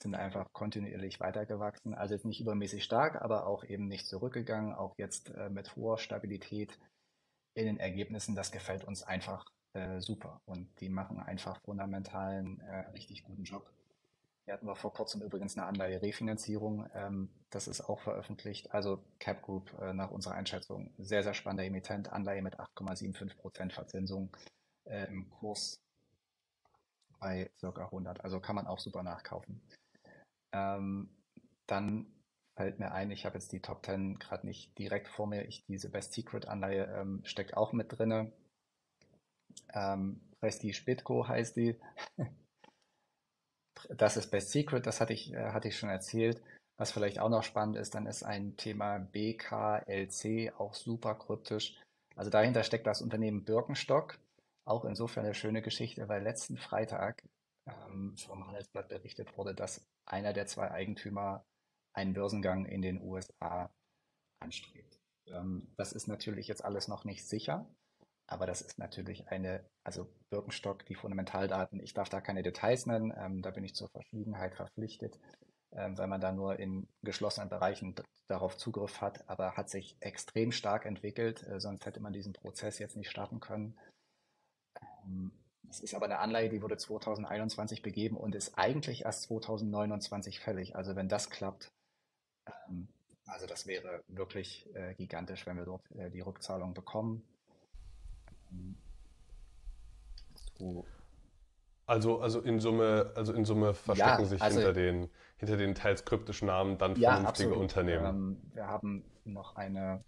sind 0.02 0.14
einfach 0.14 0.52
kontinuierlich 0.52 1.20
weitergewachsen. 1.20 1.94
Also 1.94 2.14
jetzt 2.14 2.24
nicht 2.24 2.40
übermäßig 2.40 2.84
stark, 2.84 3.20
aber 3.22 3.46
auch 3.46 3.64
eben 3.64 3.88
nicht 3.88 4.06
zurückgegangen. 4.06 4.74
Auch 4.74 4.94
jetzt 4.98 5.30
äh, 5.30 5.48
mit 5.50 5.76
hoher 5.76 5.98
Stabilität 5.98 6.78
in 7.54 7.66
den 7.66 7.78
Ergebnissen. 7.78 8.34
Das 8.34 8.52
gefällt 8.52 8.84
uns 8.84 9.02
einfach 9.02 9.46
äh, 9.72 10.00
super. 10.00 10.40
Und 10.46 10.68
die 10.80 10.88
machen 10.88 11.20
einfach 11.20 11.60
fundamentalen, 11.62 12.60
äh, 12.60 12.90
richtig 12.90 13.24
guten 13.24 13.44
Job. 13.44 13.70
Wir 14.46 14.54
hatten 14.54 14.66
wir 14.66 14.76
vor 14.76 14.92
kurzem 14.92 15.22
übrigens 15.22 15.56
eine 15.56 15.66
Anleihe-Refinanzierung. 15.66 16.88
Ähm, 16.94 17.30
das 17.50 17.66
ist 17.66 17.80
auch 17.80 18.00
veröffentlicht. 18.00 18.72
Also 18.72 19.02
Cap 19.18 19.42
Group 19.42 19.76
äh, 19.80 19.92
nach 19.92 20.10
unserer 20.12 20.34
Einschätzung 20.34 20.90
sehr, 20.98 21.22
sehr 21.22 21.34
spannender 21.34 21.64
Emittent. 21.64 22.12
Anleihe 22.12 22.42
mit 22.42 22.60
8,75 22.60 23.36
Prozent 23.36 23.72
Verzinsung 23.72 24.36
äh, 24.84 25.06
im 25.06 25.28
Kurs 25.30 25.80
bei 27.18 27.50
circa 27.58 27.86
100. 27.86 28.22
Also 28.22 28.38
kann 28.38 28.56
man 28.56 28.66
auch 28.66 28.78
super 28.78 29.02
nachkaufen. 29.02 29.60
Ähm, 30.52 31.08
dann 31.66 32.06
fällt 32.56 32.78
mir 32.78 32.92
ein, 32.92 33.10
ich 33.10 33.26
habe 33.26 33.36
jetzt 33.36 33.52
die 33.52 33.60
Top 33.60 33.84
10 33.84 34.18
gerade 34.18 34.46
nicht 34.46 34.76
direkt 34.78 35.08
vor 35.08 35.26
mir. 35.26 35.46
Ich, 35.46 35.64
diese 35.66 35.90
Best 35.90 36.12
Secret 36.12 36.46
Anleihe 36.46 36.86
ähm, 36.86 37.20
steckt 37.24 37.56
auch 37.56 37.72
mit 37.72 37.96
drinne. 37.96 38.32
Ähm, 39.74 40.20
Prestige 40.40 40.82
Bitco 40.84 41.26
heißt 41.28 41.56
die. 41.56 41.76
Das 43.90 44.16
ist 44.16 44.30
Best 44.30 44.50
Secret, 44.50 44.86
das 44.86 45.00
hatte 45.00 45.12
ich, 45.12 45.32
äh, 45.32 45.52
hatte 45.52 45.68
ich 45.68 45.78
schon 45.78 45.90
erzählt. 45.90 46.42
Was 46.78 46.92
vielleicht 46.92 47.20
auch 47.20 47.28
noch 47.28 47.42
spannend 47.42 47.76
ist, 47.76 47.94
dann 47.94 48.06
ist 48.06 48.22
ein 48.22 48.56
Thema 48.56 48.98
BKLC 48.98 50.52
auch 50.58 50.74
super 50.74 51.14
kryptisch. 51.14 51.78
Also 52.16 52.30
dahinter 52.30 52.64
steckt 52.64 52.86
das 52.86 53.02
Unternehmen 53.02 53.44
Birkenstock. 53.44 54.18
Auch 54.64 54.84
insofern 54.84 55.24
eine 55.24 55.34
schöne 55.34 55.62
Geschichte, 55.62 56.08
weil 56.08 56.22
letzten 56.22 56.56
Freitag 56.56 57.22
ähm, 57.66 58.16
vom 58.16 58.46
Handelsblatt 58.46 58.88
berichtet 58.88 59.36
wurde, 59.36 59.54
dass 59.54 59.86
einer 60.04 60.32
der 60.32 60.46
zwei 60.46 60.70
Eigentümer 60.70 61.44
einen 61.92 62.12
Börsengang 62.12 62.66
in 62.66 62.82
den 62.82 63.00
USA 63.00 63.70
anstrebt. 64.40 65.00
Ähm, 65.26 65.72
das 65.76 65.92
ist 65.92 66.06
natürlich 66.06 66.48
jetzt 66.48 66.64
alles 66.64 66.88
noch 66.88 67.04
nicht 67.04 67.26
sicher, 67.26 67.68
aber 68.26 68.46
das 68.46 68.60
ist 68.60 68.78
natürlich 68.78 69.28
eine, 69.28 69.64
also 69.84 70.08
Birkenstock, 70.30 70.84
die 70.86 70.94
Fundamentaldaten, 70.94 71.80
ich 71.80 71.94
darf 71.94 72.08
da 72.08 72.20
keine 72.20 72.42
Details 72.42 72.86
nennen, 72.86 73.12
ähm, 73.16 73.42
da 73.42 73.50
bin 73.50 73.64
ich 73.64 73.74
zur 73.74 73.88
Verschwiegenheit 73.88 74.54
verpflichtet, 74.54 75.18
ähm, 75.72 75.96
weil 75.98 76.06
man 76.06 76.20
da 76.20 76.32
nur 76.32 76.58
in 76.58 76.88
geschlossenen 77.02 77.48
Bereichen 77.48 77.94
darauf 78.28 78.56
Zugriff 78.56 79.00
hat, 79.00 79.28
aber 79.28 79.56
hat 79.56 79.70
sich 79.70 79.96
extrem 80.00 80.52
stark 80.52 80.86
entwickelt, 80.86 81.42
äh, 81.44 81.60
sonst 81.60 81.86
hätte 81.86 82.00
man 82.00 82.12
diesen 82.12 82.32
Prozess 82.32 82.78
jetzt 82.78 82.96
nicht 82.96 83.10
starten 83.10 83.40
können. 83.40 83.78
Ähm, 85.04 85.32
es 85.70 85.80
ist 85.80 85.94
aber 85.94 86.06
eine 86.06 86.18
Anleihe, 86.18 86.48
die 86.48 86.62
wurde 86.62 86.76
2021 86.76 87.82
begeben 87.82 88.16
und 88.16 88.34
ist 88.34 88.56
eigentlich 88.58 89.04
erst 89.04 89.24
2029 89.24 90.40
fällig. 90.40 90.76
Also 90.76 90.96
wenn 90.96 91.08
das 91.08 91.30
klappt, 91.30 91.72
ähm, 92.46 92.88
also 93.26 93.46
das 93.46 93.66
wäre 93.66 94.02
wirklich 94.08 94.68
äh, 94.74 94.94
gigantisch, 94.94 95.46
wenn 95.46 95.56
wir 95.56 95.64
dort 95.64 95.90
äh, 95.92 96.10
die 96.10 96.20
Rückzahlung 96.20 96.74
bekommen. 96.74 97.22
So. 100.58 100.86
Also, 101.86 102.20
also 102.20 102.40
in 102.40 102.58
Summe, 102.58 103.12
also 103.14 103.32
in 103.32 103.44
Summe 103.44 103.74
verstecken 103.74 104.22
ja, 104.22 104.24
sich 104.24 104.42
also, 104.42 104.58
hinter 104.58 104.72
den, 104.72 105.08
hinter 105.36 105.56
den 105.56 105.74
teils 105.74 106.04
kryptischen 106.04 106.46
Namen 106.46 106.78
dann 106.78 106.96
ja, 106.96 107.12
vernünftige 107.12 107.50
absolut. 107.50 107.62
Unternehmen. 107.62 108.04
Ähm, 108.04 108.50
wir 108.54 108.66
haben 108.66 109.04
noch 109.24 109.54
eine, 109.54 110.04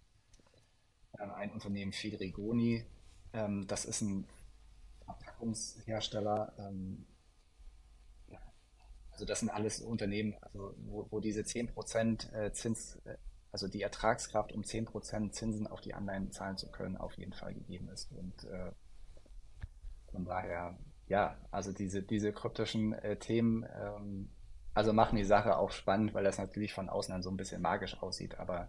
äh, 1.18 1.22
ein 1.22 1.52
Unternehmen 1.52 1.92
Federigoni. 1.92 2.84
Ähm, 3.32 3.66
das 3.68 3.84
ist 3.84 4.00
ein 4.00 4.26
Verpackungshersteller. 5.38 6.52
Ähm, 6.58 7.06
also 9.12 9.24
das 9.24 9.40
sind 9.40 9.50
alles 9.50 9.80
Unternehmen, 9.80 10.36
also 10.40 10.74
wo, 10.78 11.06
wo 11.10 11.20
diese 11.20 11.40
10% 11.40 12.32
äh, 12.32 12.52
Zins, 12.52 12.96
äh, 13.04 13.16
also 13.50 13.66
die 13.66 13.82
Ertragskraft, 13.82 14.52
um 14.52 14.62
10% 14.62 15.32
Zinsen 15.32 15.66
auf 15.66 15.80
die 15.80 15.94
Anleihen 15.94 16.30
zahlen 16.30 16.56
zu 16.56 16.70
können, 16.70 16.96
auf 16.96 17.14
jeden 17.14 17.32
Fall 17.32 17.54
gegeben 17.54 17.88
ist. 17.88 18.12
Und 18.12 18.44
äh, 18.44 18.70
von 20.12 20.24
daher, 20.24 20.78
ja, 21.08 21.36
also 21.50 21.72
diese, 21.72 22.02
diese 22.02 22.32
kryptischen 22.32 22.92
äh, 22.92 23.16
Themen, 23.18 23.66
ähm, 23.74 24.30
also 24.72 24.92
machen 24.92 25.16
die 25.16 25.24
Sache 25.24 25.56
auch 25.56 25.72
spannend, 25.72 26.14
weil 26.14 26.22
das 26.22 26.38
natürlich 26.38 26.72
von 26.72 26.88
außen 26.88 27.12
dann 27.12 27.22
so 27.22 27.30
ein 27.30 27.36
bisschen 27.36 27.60
magisch 27.60 28.00
aussieht. 28.00 28.38
Aber 28.38 28.68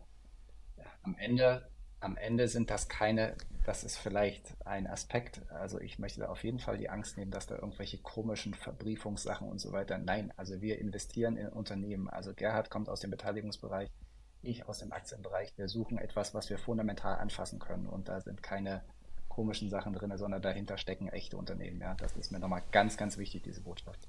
ja, 0.78 0.86
am 1.04 1.16
Ende, 1.20 1.70
am 2.00 2.18
Ende 2.18 2.48
sind 2.48 2.70
das 2.70 2.88
keine 2.88 3.36
das 3.70 3.84
ist 3.84 3.98
vielleicht 3.98 4.56
ein 4.66 4.88
Aspekt. 4.88 5.42
Also 5.52 5.80
ich 5.80 6.00
möchte 6.00 6.22
da 6.22 6.30
auf 6.30 6.44
jeden 6.44 6.58
Fall 6.58 6.80
die 6.80 6.90
Angst 6.90 7.18
nehmen, 7.18 7.30
dass 7.30 7.46
da 7.46 7.54
irgendwelche 7.54 8.00
komischen 8.00 8.56
Verbriefungssachen 8.56 9.48
und 9.48 9.60
so 9.60 9.72
weiter. 9.72 10.00
Nein, 10.00 10.34
also 10.38 10.60
wir 10.60 10.80
investieren 10.80 11.38
in 11.38 11.50
Unternehmen. 11.50 12.10
Also 12.10 12.34
Gerhard 12.34 12.72
kommt 12.72 12.90
aus 12.90 13.02
dem 13.02 13.12
Beteiligungsbereich, 13.12 13.90
ich 14.42 14.68
aus 14.68 14.80
dem 14.80 14.92
Aktienbereich. 14.92 15.56
Wir 15.56 15.68
suchen 15.68 16.00
etwas, 16.00 16.34
was 16.34 16.50
wir 16.50 16.58
fundamental 16.58 17.20
anfassen 17.20 17.60
können. 17.60 17.86
Und 17.86 18.08
da 18.08 18.22
sind 18.22 18.42
keine 18.42 18.82
komischen 19.28 19.70
Sachen 19.70 19.94
drin, 19.94 20.18
sondern 20.18 20.42
dahinter 20.42 20.80
stecken 20.80 21.08
echte 21.10 21.38
Unternehmen. 21.38 21.80
Ja, 21.80 21.94
das 21.94 22.16
ist 22.18 22.32
mir 22.32 22.40
nochmal 22.40 22.64
ganz, 22.72 22.98
ganz 22.98 23.20
wichtig, 23.20 23.44
diese 23.44 23.62
Botschaft. 23.62 24.08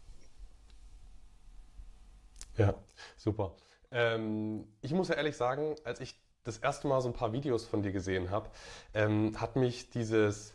Ja, 2.56 2.74
super. 3.18 3.54
Ähm, 3.90 4.66
ich 4.80 4.92
muss 4.92 5.08
ja 5.08 5.16
ehrlich 5.16 5.36
sagen, 5.36 5.74
als 5.84 6.00
ich 6.00 6.18
das 6.44 6.58
erste 6.58 6.88
Mal 6.88 7.00
so 7.00 7.08
ein 7.08 7.14
paar 7.14 7.32
Videos 7.32 7.66
von 7.66 7.82
dir 7.82 7.92
gesehen 7.92 8.30
habe, 8.30 8.48
ähm, 8.94 9.38
hat 9.40 9.56
mich 9.56 9.90
dieses, 9.90 10.54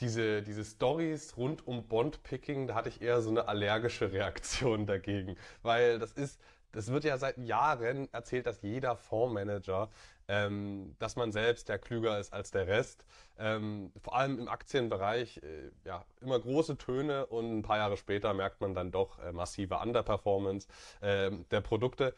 diese, 0.00 0.42
diese 0.42 0.64
Stories 0.64 1.36
rund 1.36 1.66
um 1.66 1.86
Bondpicking, 1.86 2.66
da 2.66 2.74
hatte 2.74 2.88
ich 2.88 3.02
eher 3.02 3.20
so 3.20 3.30
eine 3.30 3.48
allergische 3.48 4.12
Reaktion 4.12 4.86
dagegen. 4.86 5.36
Weil 5.62 5.98
das 5.98 6.12
ist, 6.12 6.40
das 6.72 6.92
wird 6.92 7.04
ja 7.04 7.18
seit 7.18 7.38
Jahren 7.38 8.08
erzählt, 8.12 8.46
dass 8.46 8.62
jeder 8.62 8.96
Fondsmanager, 8.96 9.90
ähm, 10.28 10.94
dass 11.00 11.16
man 11.16 11.32
selbst 11.32 11.68
der 11.68 11.78
klüger 11.78 12.18
ist 12.20 12.32
als 12.32 12.52
der 12.52 12.68
Rest. 12.68 13.04
Ähm, 13.38 13.90
vor 14.00 14.14
allem 14.14 14.38
im 14.38 14.48
Aktienbereich, 14.48 15.38
äh, 15.38 15.70
ja, 15.84 16.04
immer 16.20 16.38
große 16.38 16.78
Töne 16.78 17.26
und 17.26 17.58
ein 17.58 17.62
paar 17.62 17.78
Jahre 17.78 17.96
später 17.96 18.32
merkt 18.32 18.60
man 18.60 18.74
dann 18.74 18.92
doch 18.92 19.18
äh, 19.18 19.32
massive 19.32 19.78
Underperformance 19.78 20.68
äh, 21.00 21.32
der 21.50 21.60
Produkte 21.60 22.14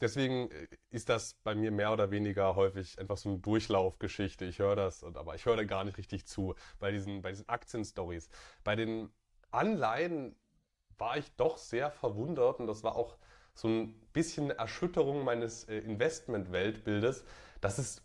deswegen 0.00 0.50
äh, 0.50 0.68
ist 0.90 1.08
das 1.08 1.34
bei 1.44 1.54
mir 1.54 1.70
mehr 1.70 1.92
oder 1.92 2.10
weniger 2.10 2.56
häufig 2.56 2.98
einfach 2.98 3.16
so 3.16 3.30
eine 3.30 3.38
Durchlaufgeschichte. 3.38 4.44
Ich 4.44 4.58
höre 4.58 4.76
das, 4.76 5.04
aber 5.04 5.34
ich 5.34 5.46
höre 5.46 5.56
da 5.56 5.64
gar 5.64 5.84
nicht 5.84 5.98
richtig 5.98 6.26
zu 6.26 6.54
bei 6.78 6.90
diesen, 6.90 7.22
bei 7.22 7.30
diesen 7.30 7.48
Aktienstories. 7.48 8.28
Bei 8.64 8.76
den 8.76 9.10
Anleihen 9.50 10.36
war 10.98 11.16
ich 11.16 11.30
doch 11.36 11.58
sehr 11.58 11.90
verwundert 11.90 12.60
und 12.60 12.66
das 12.66 12.82
war 12.82 12.96
auch 12.96 13.16
so 13.54 13.68
ein 13.68 13.94
bisschen 14.12 14.44
eine 14.44 14.58
Erschütterung 14.58 15.24
meines 15.24 15.64
äh, 15.64 15.78
Investment-Weltbildes, 15.78 17.24
dass 17.60 17.78
es 17.78 18.02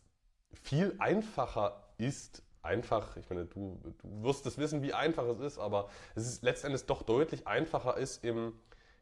viel 0.54 0.96
einfacher 1.00 1.94
ist, 1.98 2.44
einfach, 2.62 3.18
ich 3.18 3.30
meine, 3.30 3.46
du, 3.46 3.80
du 3.84 4.24
wirst 4.24 4.46
es 4.46 4.58
wissen, 4.58 4.82
wie 4.82 4.94
einfach 4.94 5.26
es 5.26 5.40
ist, 5.40 5.58
aber 5.58 5.90
es 6.16 6.28
ist 6.28 6.44
letztendlich 6.44 6.86
doch 6.86 7.04
deutlich 7.04 7.48
einfacher 7.48 7.98
ist, 7.98 8.24
im 8.24 8.54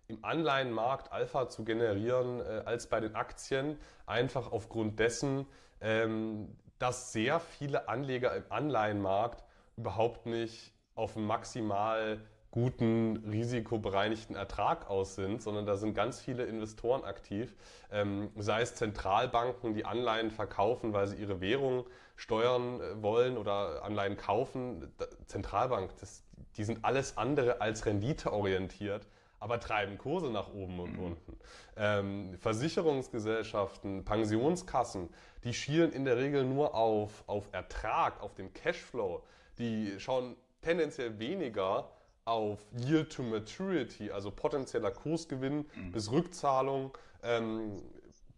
im 0.10 0.26
Anleihenmarkt 0.26 1.12
Alpha 1.12 1.47
zu 1.49 1.64
generieren 1.64 2.41
äh, 2.41 2.64
als 2.66 2.88
bei 2.88 2.99
den 2.99 3.16
Aktien, 3.16 3.78
einfach 4.05 4.51
aufgrund 4.51 4.99
dessen, 4.99 5.45
ähm, 5.82 6.49
dass 6.80 7.14
sehr 7.14 7.39
viele 7.39 7.88
Anleger 7.88 8.36
im 8.36 8.43
Anleihenmarkt 8.49 9.43
überhaupt 9.78 10.26
nicht 10.26 10.74
auf 10.95 11.16
einen 11.16 11.28
maximal 11.28 12.20
guten, 12.51 13.18
risikobereinigten 13.30 14.36
Ertrag 14.36 14.89
aus 14.89 15.14
sind, 15.14 15.43
sondern 15.43 15.68
da 15.68 15.78
sind 15.78 15.93
ganz 15.93 16.20
viele 16.20 16.45
Investoren 16.45 17.03
aktiv, 17.03 17.55
ähm, 17.91 18.32
sei 18.36 18.62
es 18.62 18.74
Zentralbanken, 18.74 19.76
die 19.76 19.86
Anleihen 19.86 20.32
verkaufen, 20.32 20.91
weil 20.91 21.07
sie 21.07 21.18
ihre 21.18 21.39
Währung 21.39 21.86
steuern 22.16 22.82
äh, 22.82 23.03
wollen 23.03 23.38
oder 23.38 23.84
Anleihen 23.84 24.18
kaufen. 24.18 24.91
Zentralbank, 25.28 25.91
das, 25.99 26.24
die 26.57 26.64
sind 26.64 26.84
alles 26.84 27.16
andere 27.18 27.62
als 27.62 27.86
renditeorientiert 27.86 29.05
aber 29.40 29.60
treiben 29.60 29.98
Kurse 29.98 30.28
nach 30.28 30.54
oben 30.54 30.80
und 30.80 30.94
mhm. 30.94 31.04
unten. 31.04 31.40
Ähm, 31.78 32.38
Versicherungsgesellschaften, 32.40 34.04
Pensionskassen, 34.04 35.10
die 35.44 35.54
schielen 35.54 35.92
in 35.92 36.06
der 36.06 36.18
Regel 36.18 36.44
nur 36.44 36.76
auf, 36.76 37.24
auf 37.28 37.50
Ertrag, 37.52 38.22
auf 38.22 38.34
den 38.34 38.54
Cashflow. 38.54 39.24
Die 39.58 40.00
schauen 40.00 40.36
tendenziell 40.62 41.20
weniger 41.20 41.90
auf 42.26 42.60
Yield 42.78 43.12
to 43.12 43.24
Maturity, 43.24 44.12
also 44.12 44.32
potenzieller 44.32 44.92
Kursgewinn 44.92 45.66
mhm. 45.76 45.92
bis 45.92 46.12
Rückzahlung. 46.12 46.98
Ähm, 47.24 47.82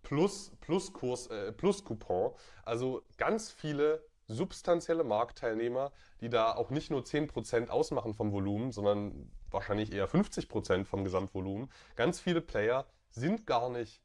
plus, 0.03 0.51
plus, 0.61 0.93
Kurs, 0.93 1.27
äh, 1.27 1.51
plus 1.51 1.83
Coupon. 1.83 2.31
Also 2.63 3.01
ganz 3.17 3.51
viele 3.51 4.03
substanzielle 4.27 5.03
Marktteilnehmer, 5.03 5.91
die 6.21 6.29
da 6.29 6.55
auch 6.55 6.69
nicht 6.69 6.89
nur 6.89 7.01
10% 7.01 7.69
ausmachen 7.69 8.13
vom 8.13 8.31
Volumen, 8.31 8.71
sondern 8.71 9.29
wahrscheinlich 9.53 9.93
eher 9.93 10.07
50% 10.09 10.85
vom 10.85 11.03
Gesamtvolumen. 11.03 11.69
Ganz 11.95 12.19
viele 12.19 12.41
Player 12.41 12.85
sind 13.09 13.45
gar 13.45 13.69
nicht 13.69 14.01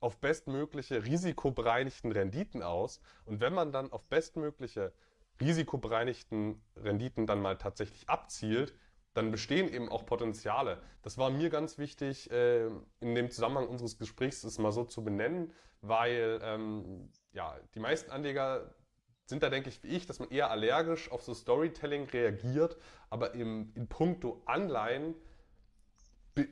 auf 0.00 0.18
bestmögliche 0.18 1.04
risikobereinigten 1.04 2.12
Renditen 2.12 2.62
aus. 2.62 3.00
Und 3.24 3.40
wenn 3.40 3.52
man 3.52 3.72
dann 3.72 3.92
auf 3.92 4.06
bestmögliche 4.06 4.92
risikobereinigten 5.40 6.62
Renditen 6.76 7.26
dann 7.26 7.40
mal 7.40 7.56
tatsächlich 7.56 8.08
abzielt, 8.08 8.74
dann 9.14 9.30
bestehen 9.30 9.68
eben 9.72 9.88
auch 9.88 10.06
Potenziale. 10.06 10.80
Das 11.02 11.18
war 11.18 11.30
mir 11.30 11.50
ganz 11.50 11.78
wichtig, 11.78 12.30
äh, 12.30 12.66
in 13.00 13.14
dem 13.14 13.30
Zusammenhang 13.30 13.68
unseres 13.68 13.98
Gesprächs 13.98 14.42
das 14.42 14.58
mal 14.58 14.72
so 14.72 14.84
zu 14.84 15.02
benennen, 15.02 15.52
weil 15.80 16.40
ähm, 16.42 17.10
ja, 17.32 17.58
die 17.74 17.80
meisten 17.80 18.10
Anleger 18.10 18.74
sind 19.30 19.42
da, 19.42 19.48
denke 19.48 19.70
ich, 19.70 19.82
wie 19.82 19.88
ich, 19.88 20.06
dass 20.06 20.18
man 20.18 20.30
eher 20.30 20.50
allergisch 20.50 21.10
auf 21.10 21.22
so 21.22 21.32
Storytelling 21.32 22.04
reagiert, 22.10 22.76
aber 23.08 23.34
im, 23.34 23.72
in 23.74 23.88
puncto 23.88 24.42
Anleihen 24.44 25.14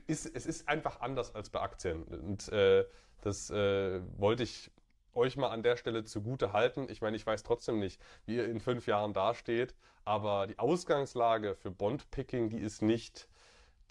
ist 0.07 0.25
es 0.35 0.45
ist 0.45 0.67
einfach 0.67 1.01
anders 1.01 1.35
als 1.35 1.49
bei 1.49 1.61
Aktien. 1.61 2.03
Und 2.03 2.49
äh, 2.49 2.85
das 3.21 3.49
äh, 3.49 4.01
wollte 4.17 4.43
ich 4.43 4.71
euch 5.13 5.37
mal 5.37 5.49
an 5.49 5.63
der 5.63 5.77
Stelle 5.77 6.03
zugute 6.03 6.53
halten. 6.53 6.87
Ich 6.89 7.01
meine, 7.01 7.15
ich 7.15 7.25
weiß 7.25 7.43
trotzdem 7.43 7.79
nicht, 7.79 8.01
wie 8.25 8.37
ihr 8.37 8.45
in 8.45 8.59
fünf 8.59 8.87
Jahren 8.87 9.13
dasteht, 9.13 9.75
aber 10.05 10.47
die 10.47 10.59
Ausgangslage 10.59 11.55
für 11.55 11.71
Bondpicking, 11.71 12.49
die 12.49 12.59
ist 12.59 12.81
nicht, 12.81 13.27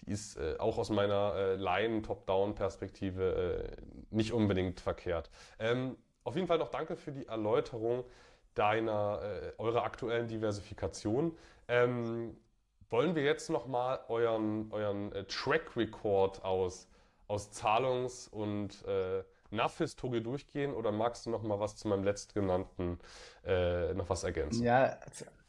die 0.01 0.11
ist 0.11 0.37
äh, 0.37 0.55
auch 0.57 0.77
aus 0.77 0.89
meiner 0.89 1.35
äh, 1.35 1.55
Laien-Top-Down-Perspektive 1.55 3.75
äh, 3.77 3.81
nicht 4.09 4.33
unbedingt 4.33 4.79
verkehrt. 4.79 5.29
Ähm, 5.59 5.97
auf 6.23 6.35
jeden 6.35 6.47
Fall 6.47 6.57
noch 6.57 6.69
danke 6.69 6.95
für 6.95 7.11
die 7.11 7.27
Erläuterung 7.27 8.05
deiner, 8.59 9.21
äh, 9.23 9.51
eurer 9.57 9.83
aktuellen 9.83 10.27
Diversifikation. 10.27 11.35
Ähm, 11.67 12.35
wollen 12.89 13.15
wir 13.15 13.23
jetzt 13.23 13.49
nochmal 13.49 13.99
euren, 14.09 14.71
euren 14.71 15.11
äh, 15.13 15.23
Track 15.25 15.77
Record 15.77 16.43
aus, 16.43 16.87
aus 17.27 17.51
Zahlungs- 17.51 18.27
und 18.27 18.83
äh, 18.85 19.23
NAV-Historie 19.51 20.21
durchgehen 20.21 20.73
oder 20.73 20.91
magst 20.91 21.25
du 21.25 21.29
noch 21.29 21.43
mal 21.43 21.59
was 21.59 21.75
zu 21.77 21.87
meinem 21.87 22.03
letztgenannten 22.03 22.99
äh, 23.45 23.93
noch 23.93 24.09
was 24.09 24.23
ergänzen? 24.23 24.63
Ja, 24.63 24.99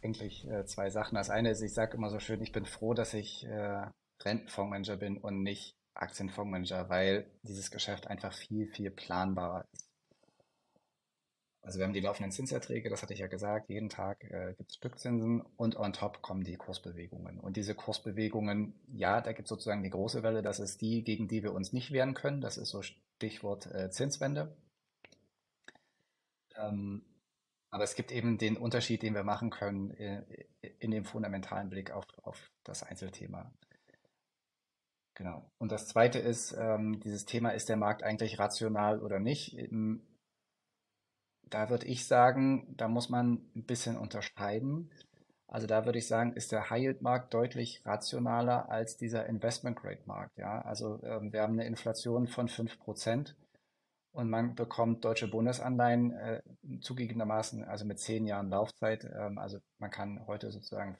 eigentlich 0.03 0.49
äh, 0.49 0.65
zwei 0.65 0.91
Sachen. 0.91 1.17
Das 1.17 1.31
eine 1.31 1.51
ist, 1.51 1.63
ich 1.63 1.75
sage 1.75 1.97
immer 1.97 2.11
so 2.11 2.21
schön, 2.21 2.41
ich 2.43 2.53
bin 2.53 2.65
froh, 2.65 2.95
dass 2.95 3.13
ich 3.13 3.45
äh, 3.45 3.87
Rentenfondsmanager 4.23 4.97
bin 4.97 5.19
und 5.19 5.43
nicht 5.43 5.75
Aktienfondsmanager, 5.95 6.89
weil 6.89 7.31
dieses 7.43 7.71
Geschäft 7.71 8.07
einfach 8.07 8.33
viel, 8.33 8.67
viel 8.69 8.91
planbarer 8.91 9.65
ist. 9.73 9.90
Also 11.63 11.79
wir 11.79 11.85
haben 11.85 11.93
die 11.93 12.01
laufenden 12.01 12.33
Zinserträge, 12.33 12.89
das 12.89 13.03
hatte 13.03 13.13
ich 13.13 13.21
ja 13.21 13.27
gesagt, 13.27 13.69
jeden 13.69 13.91
Tag 13.91 14.25
äh, 14.25 14.55
gibt 14.57 14.71
es 14.71 14.77
Stückzinsen 14.77 15.43
und 15.57 15.77
on 15.77 15.93
top 15.93 16.23
kommen 16.23 16.43
die 16.43 16.57
Kursbewegungen. 16.57 17.39
Und 17.39 17.57
diese 17.57 17.75
Kursbewegungen, 17.75 18.75
ja, 18.93 19.21
da 19.21 19.33
gibt 19.33 19.47
es 19.47 19.51
sozusagen 19.51 19.83
die 19.83 19.91
große 19.91 20.23
Welle, 20.23 20.43
das 20.43 20.59
ist 20.59 20.81
die, 20.81 21.05
gegen 21.05 21.29
die 21.29 21.43
wir 21.43 21.53
uns 21.53 21.73
nicht 21.73 21.93
wehren 21.93 22.15
können. 22.15 22.41
Das 22.41 22.57
ist 22.57 22.71
so 22.71 22.81
Stichwort 22.83 23.67
äh, 23.67 23.91
Zinswende. 23.91 24.57
Ähm, 26.57 27.05
aber 27.71 27.85
es 27.85 27.95
gibt 27.95 28.11
eben 28.11 28.39
den 28.39 28.57
Unterschied, 28.57 29.03
den 29.03 29.15
wir 29.15 29.23
machen 29.23 29.51
können 29.51 29.91
in, 29.91 30.25
äh, 30.63 30.71
in 30.79 30.91
dem 30.91 31.05
fundamentalen 31.05 31.69
Blick 31.69 31.91
auf, 31.91 32.07
auf 32.23 32.51
das 32.65 32.83
Einzelthema. 32.83 33.53
Genau. 35.15 35.51
Und 35.59 35.71
das 35.71 35.87
Zweite 35.87 36.19
ist, 36.19 36.57
ähm, 36.59 36.99
dieses 37.01 37.27
Thema, 37.27 37.51
ist 37.51 37.69
der 37.69 37.77
Markt 37.77 38.03
eigentlich 38.03 38.39
rational 38.39 39.01
oder 39.01 39.21
nicht? 39.21 39.55
Da 41.51 41.69
würde 41.69 41.87
ich 41.87 42.07
sagen, 42.07 42.75
da 42.77 42.89
muss 42.89 43.09
man 43.09 43.51
ein 43.57 43.65
bisschen 43.65 43.97
unterscheiden. 43.97 44.91
Also 45.49 45.67
da 45.67 45.85
würde 45.85 45.99
ich 45.99 46.07
sagen, 46.07 46.33
ist 46.35 46.53
der 46.53 46.71
High-Yield-Markt 46.71 47.35
deutlich 47.35 47.85
rationaler 47.85 48.71
als 48.71 48.97
dieser 48.97 49.27
Investment-Grade-Markt. 49.27 50.39
Ja? 50.39 50.63
Also 50.63 51.03
ähm, 51.03 51.33
wir 51.33 51.43
haben 51.43 51.55
eine 51.55 51.67
Inflation 51.67 52.29
von 52.29 52.49
5% 52.49 53.35
und 54.13 54.31
man 54.31 54.55
bekommt 54.55 55.05
deutsche 55.05 55.29
Bundesanleihen 55.29 56.13
äh, 56.13 56.43
zugegebenermaßen, 56.81 57.65
also 57.65 57.85
mit 57.85 57.99
10 57.99 58.27
Jahren 58.27 58.49
Laufzeit. 58.49 59.05
Ähm, 59.05 59.39
also 59.39 59.59
man 59.79 59.91
kann 59.91 60.25
heute 60.29 60.53
sozusagen 60.53 60.97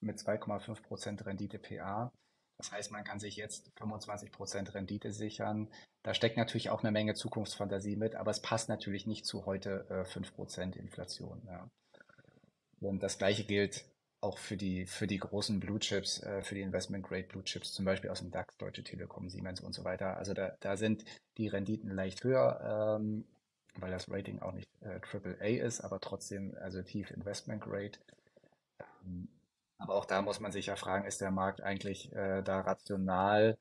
mit 0.00 0.18
2,5% 0.18 1.26
Rendite 1.26 1.58
PA 1.58 2.10
das 2.58 2.72
heißt, 2.72 2.90
man 2.90 3.04
kann 3.04 3.20
sich 3.20 3.36
jetzt 3.36 3.70
25% 3.78 4.74
Rendite 4.74 5.12
sichern. 5.12 5.68
Da 6.02 6.12
steckt 6.12 6.36
natürlich 6.36 6.70
auch 6.70 6.82
eine 6.82 6.90
Menge 6.90 7.14
Zukunftsfantasie 7.14 7.96
mit, 7.96 8.16
aber 8.16 8.32
es 8.32 8.42
passt 8.42 8.68
natürlich 8.68 9.06
nicht 9.06 9.24
zu 9.24 9.46
heute 9.46 9.86
äh, 9.88 10.02
5% 10.02 10.76
Inflation. 10.76 11.40
Ja. 11.46 11.70
Und 12.80 13.02
das 13.02 13.18
gleiche 13.18 13.44
gilt 13.44 13.84
auch 14.20 14.38
für 14.38 14.56
die, 14.56 14.86
für 14.86 15.06
die 15.06 15.18
großen 15.18 15.60
Blue 15.60 15.78
Chips, 15.78 16.20
äh, 16.24 16.42
für 16.42 16.56
die 16.56 16.62
Investment 16.62 17.06
Grade 17.06 17.28
Blue 17.28 17.44
Chips, 17.44 17.72
zum 17.72 17.84
Beispiel 17.84 18.10
aus 18.10 18.18
dem 18.18 18.32
DAX, 18.32 18.56
Deutsche 18.56 18.82
Telekom, 18.82 19.28
Siemens 19.30 19.60
und 19.60 19.72
so 19.72 19.84
weiter. 19.84 20.16
Also 20.16 20.34
da, 20.34 20.56
da 20.58 20.76
sind 20.76 21.04
die 21.36 21.46
Renditen 21.46 21.90
leicht 21.94 22.24
höher, 22.24 22.98
ähm, 22.98 23.24
weil 23.76 23.92
das 23.92 24.10
Rating 24.10 24.40
auch 24.40 24.52
nicht 24.52 24.68
äh, 24.80 24.98
AAA 25.00 25.64
ist, 25.64 25.80
aber 25.82 26.00
trotzdem 26.00 26.56
also 26.60 26.82
tief 26.82 27.12
Investment 27.12 27.62
Grade. 27.62 27.92
Ähm, 29.04 29.28
aber 29.78 29.94
auch 29.94 30.04
da 30.04 30.22
muss 30.22 30.40
man 30.40 30.52
sich 30.52 30.66
ja 30.66 30.76
fragen, 30.76 31.06
ist 31.06 31.20
der 31.20 31.30
Markt 31.30 31.62
eigentlich 31.62 32.12
äh, 32.12 32.42
da 32.42 32.60
rational? 32.60 33.56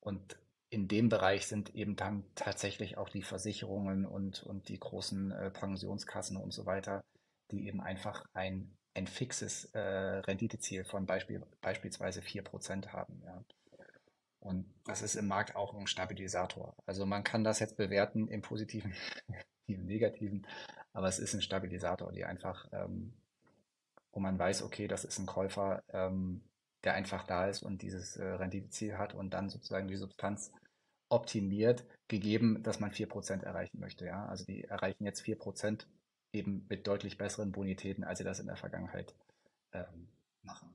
Und 0.00 0.38
in 0.68 0.88
dem 0.88 1.08
Bereich 1.08 1.46
sind 1.46 1.74
eben 1.74 1.96
dann 1.96 2.24
tatsächlich 2.34 2.98
auch 2.98 3.08
die 3.08 3.22
Versicherungen 3.22 4.06
und, 4.06 4.42
und 4.42 4.68
die 4.68 4.78
großen 4.78 5.30
äh, 5.32 5.50
Pensionskassen 5.50 6.36
und 6.36 6.52
so 6.52 6.66
weiter, 6.66 7.04
die 7.50 7.66
eben 7.66 7.80
einfach 7.80 8.24
ein, 8.32 8.76
ein 8.94 9.06
fixes 9.06 9.66
äh, 9.74 9.78
Renditeziel 9.78 10.84
von 10.84 11.06
Beispiel, 11.06 11.42
beispielsweise 11.60 12.20
4% 12.20 12.88
haben. 12.88 13.22
Ja. 13.24 13.42
Und 14.40 14.66
das 14.84 15.02
ist 15.02 15.14
im 15.14 15.28
Markt 15.28 15.56
auch 15.56 15.74
ein 15.74 15.86
Stabilisator. 15.86 16.74
Also 16.84 17.06
man 17.06 17.22
kann 17.22 17.44
das 17.44 17.60
jetzt 17.60 17.76
bewerten 17.76 18.28
im 18.28 18.42
positiven, 18.42 18.94
im 19.66 19.86
negativen, 19.86 20.46
aber 20.92 21.08
es 21.08 21.18
ist 21.18 21.34
ein 21.34 21.42
Stabilisator, 21.42 22.12
die 22.12 22.24
einfach 22.24 22.66
ähm, 22.72 23.14
wo 24.12 24.20
man 24.20 24.38
weiß, 24.38 24.62
okay, 24.62 24.88
das 24.88 25.04
ist 25.04 25.18
ein 25.18 25.26
Käufer, 25.26 25.82
ähm, 25.88 26.42
der 26.84 26.94
einfach 26.94 27.24
da 27.24 27.46
ist 27.46 27.62
und 27.62 27.82
dieses 27.82 28.16
äh, 28.16 28.24
Renditeziel 28.24 28.98
hat 28.98 29.14
und 29.14 29.30
dann 29.30 29.48
sozusagen 29.48 29.88
die 29.88 29.96
Substanz 29.96 30.52
optimiert, 31.08 31.84
gegeben, 32.08 32.62
dass 32.62 32.80
man 32.80 32.90
4% 32.90 33.42
erreichen 33.42 33.78
möchte. 33.78 34.06
Ja? 34.06 34.26
Also 34.26 34.44
die 34.44 34.64
erreichen 34.64 35.04
jetzt 35.04 35.22
4% 35.22 35.86
eben 36.32 36.66
mit 36.68 36.86
deutlich 36.86 37.18
besseren 37.18 37.52
Bonitäten, 37.52 38.04
als 38.04 38.18
sie 38.18 38.24
das 38.24 38.40
in 38.40 38.46
der 38.46 38.56
Vergangenheit 38.56 39.14
ähm, 39.72 40.08
machen. 40.42 40.74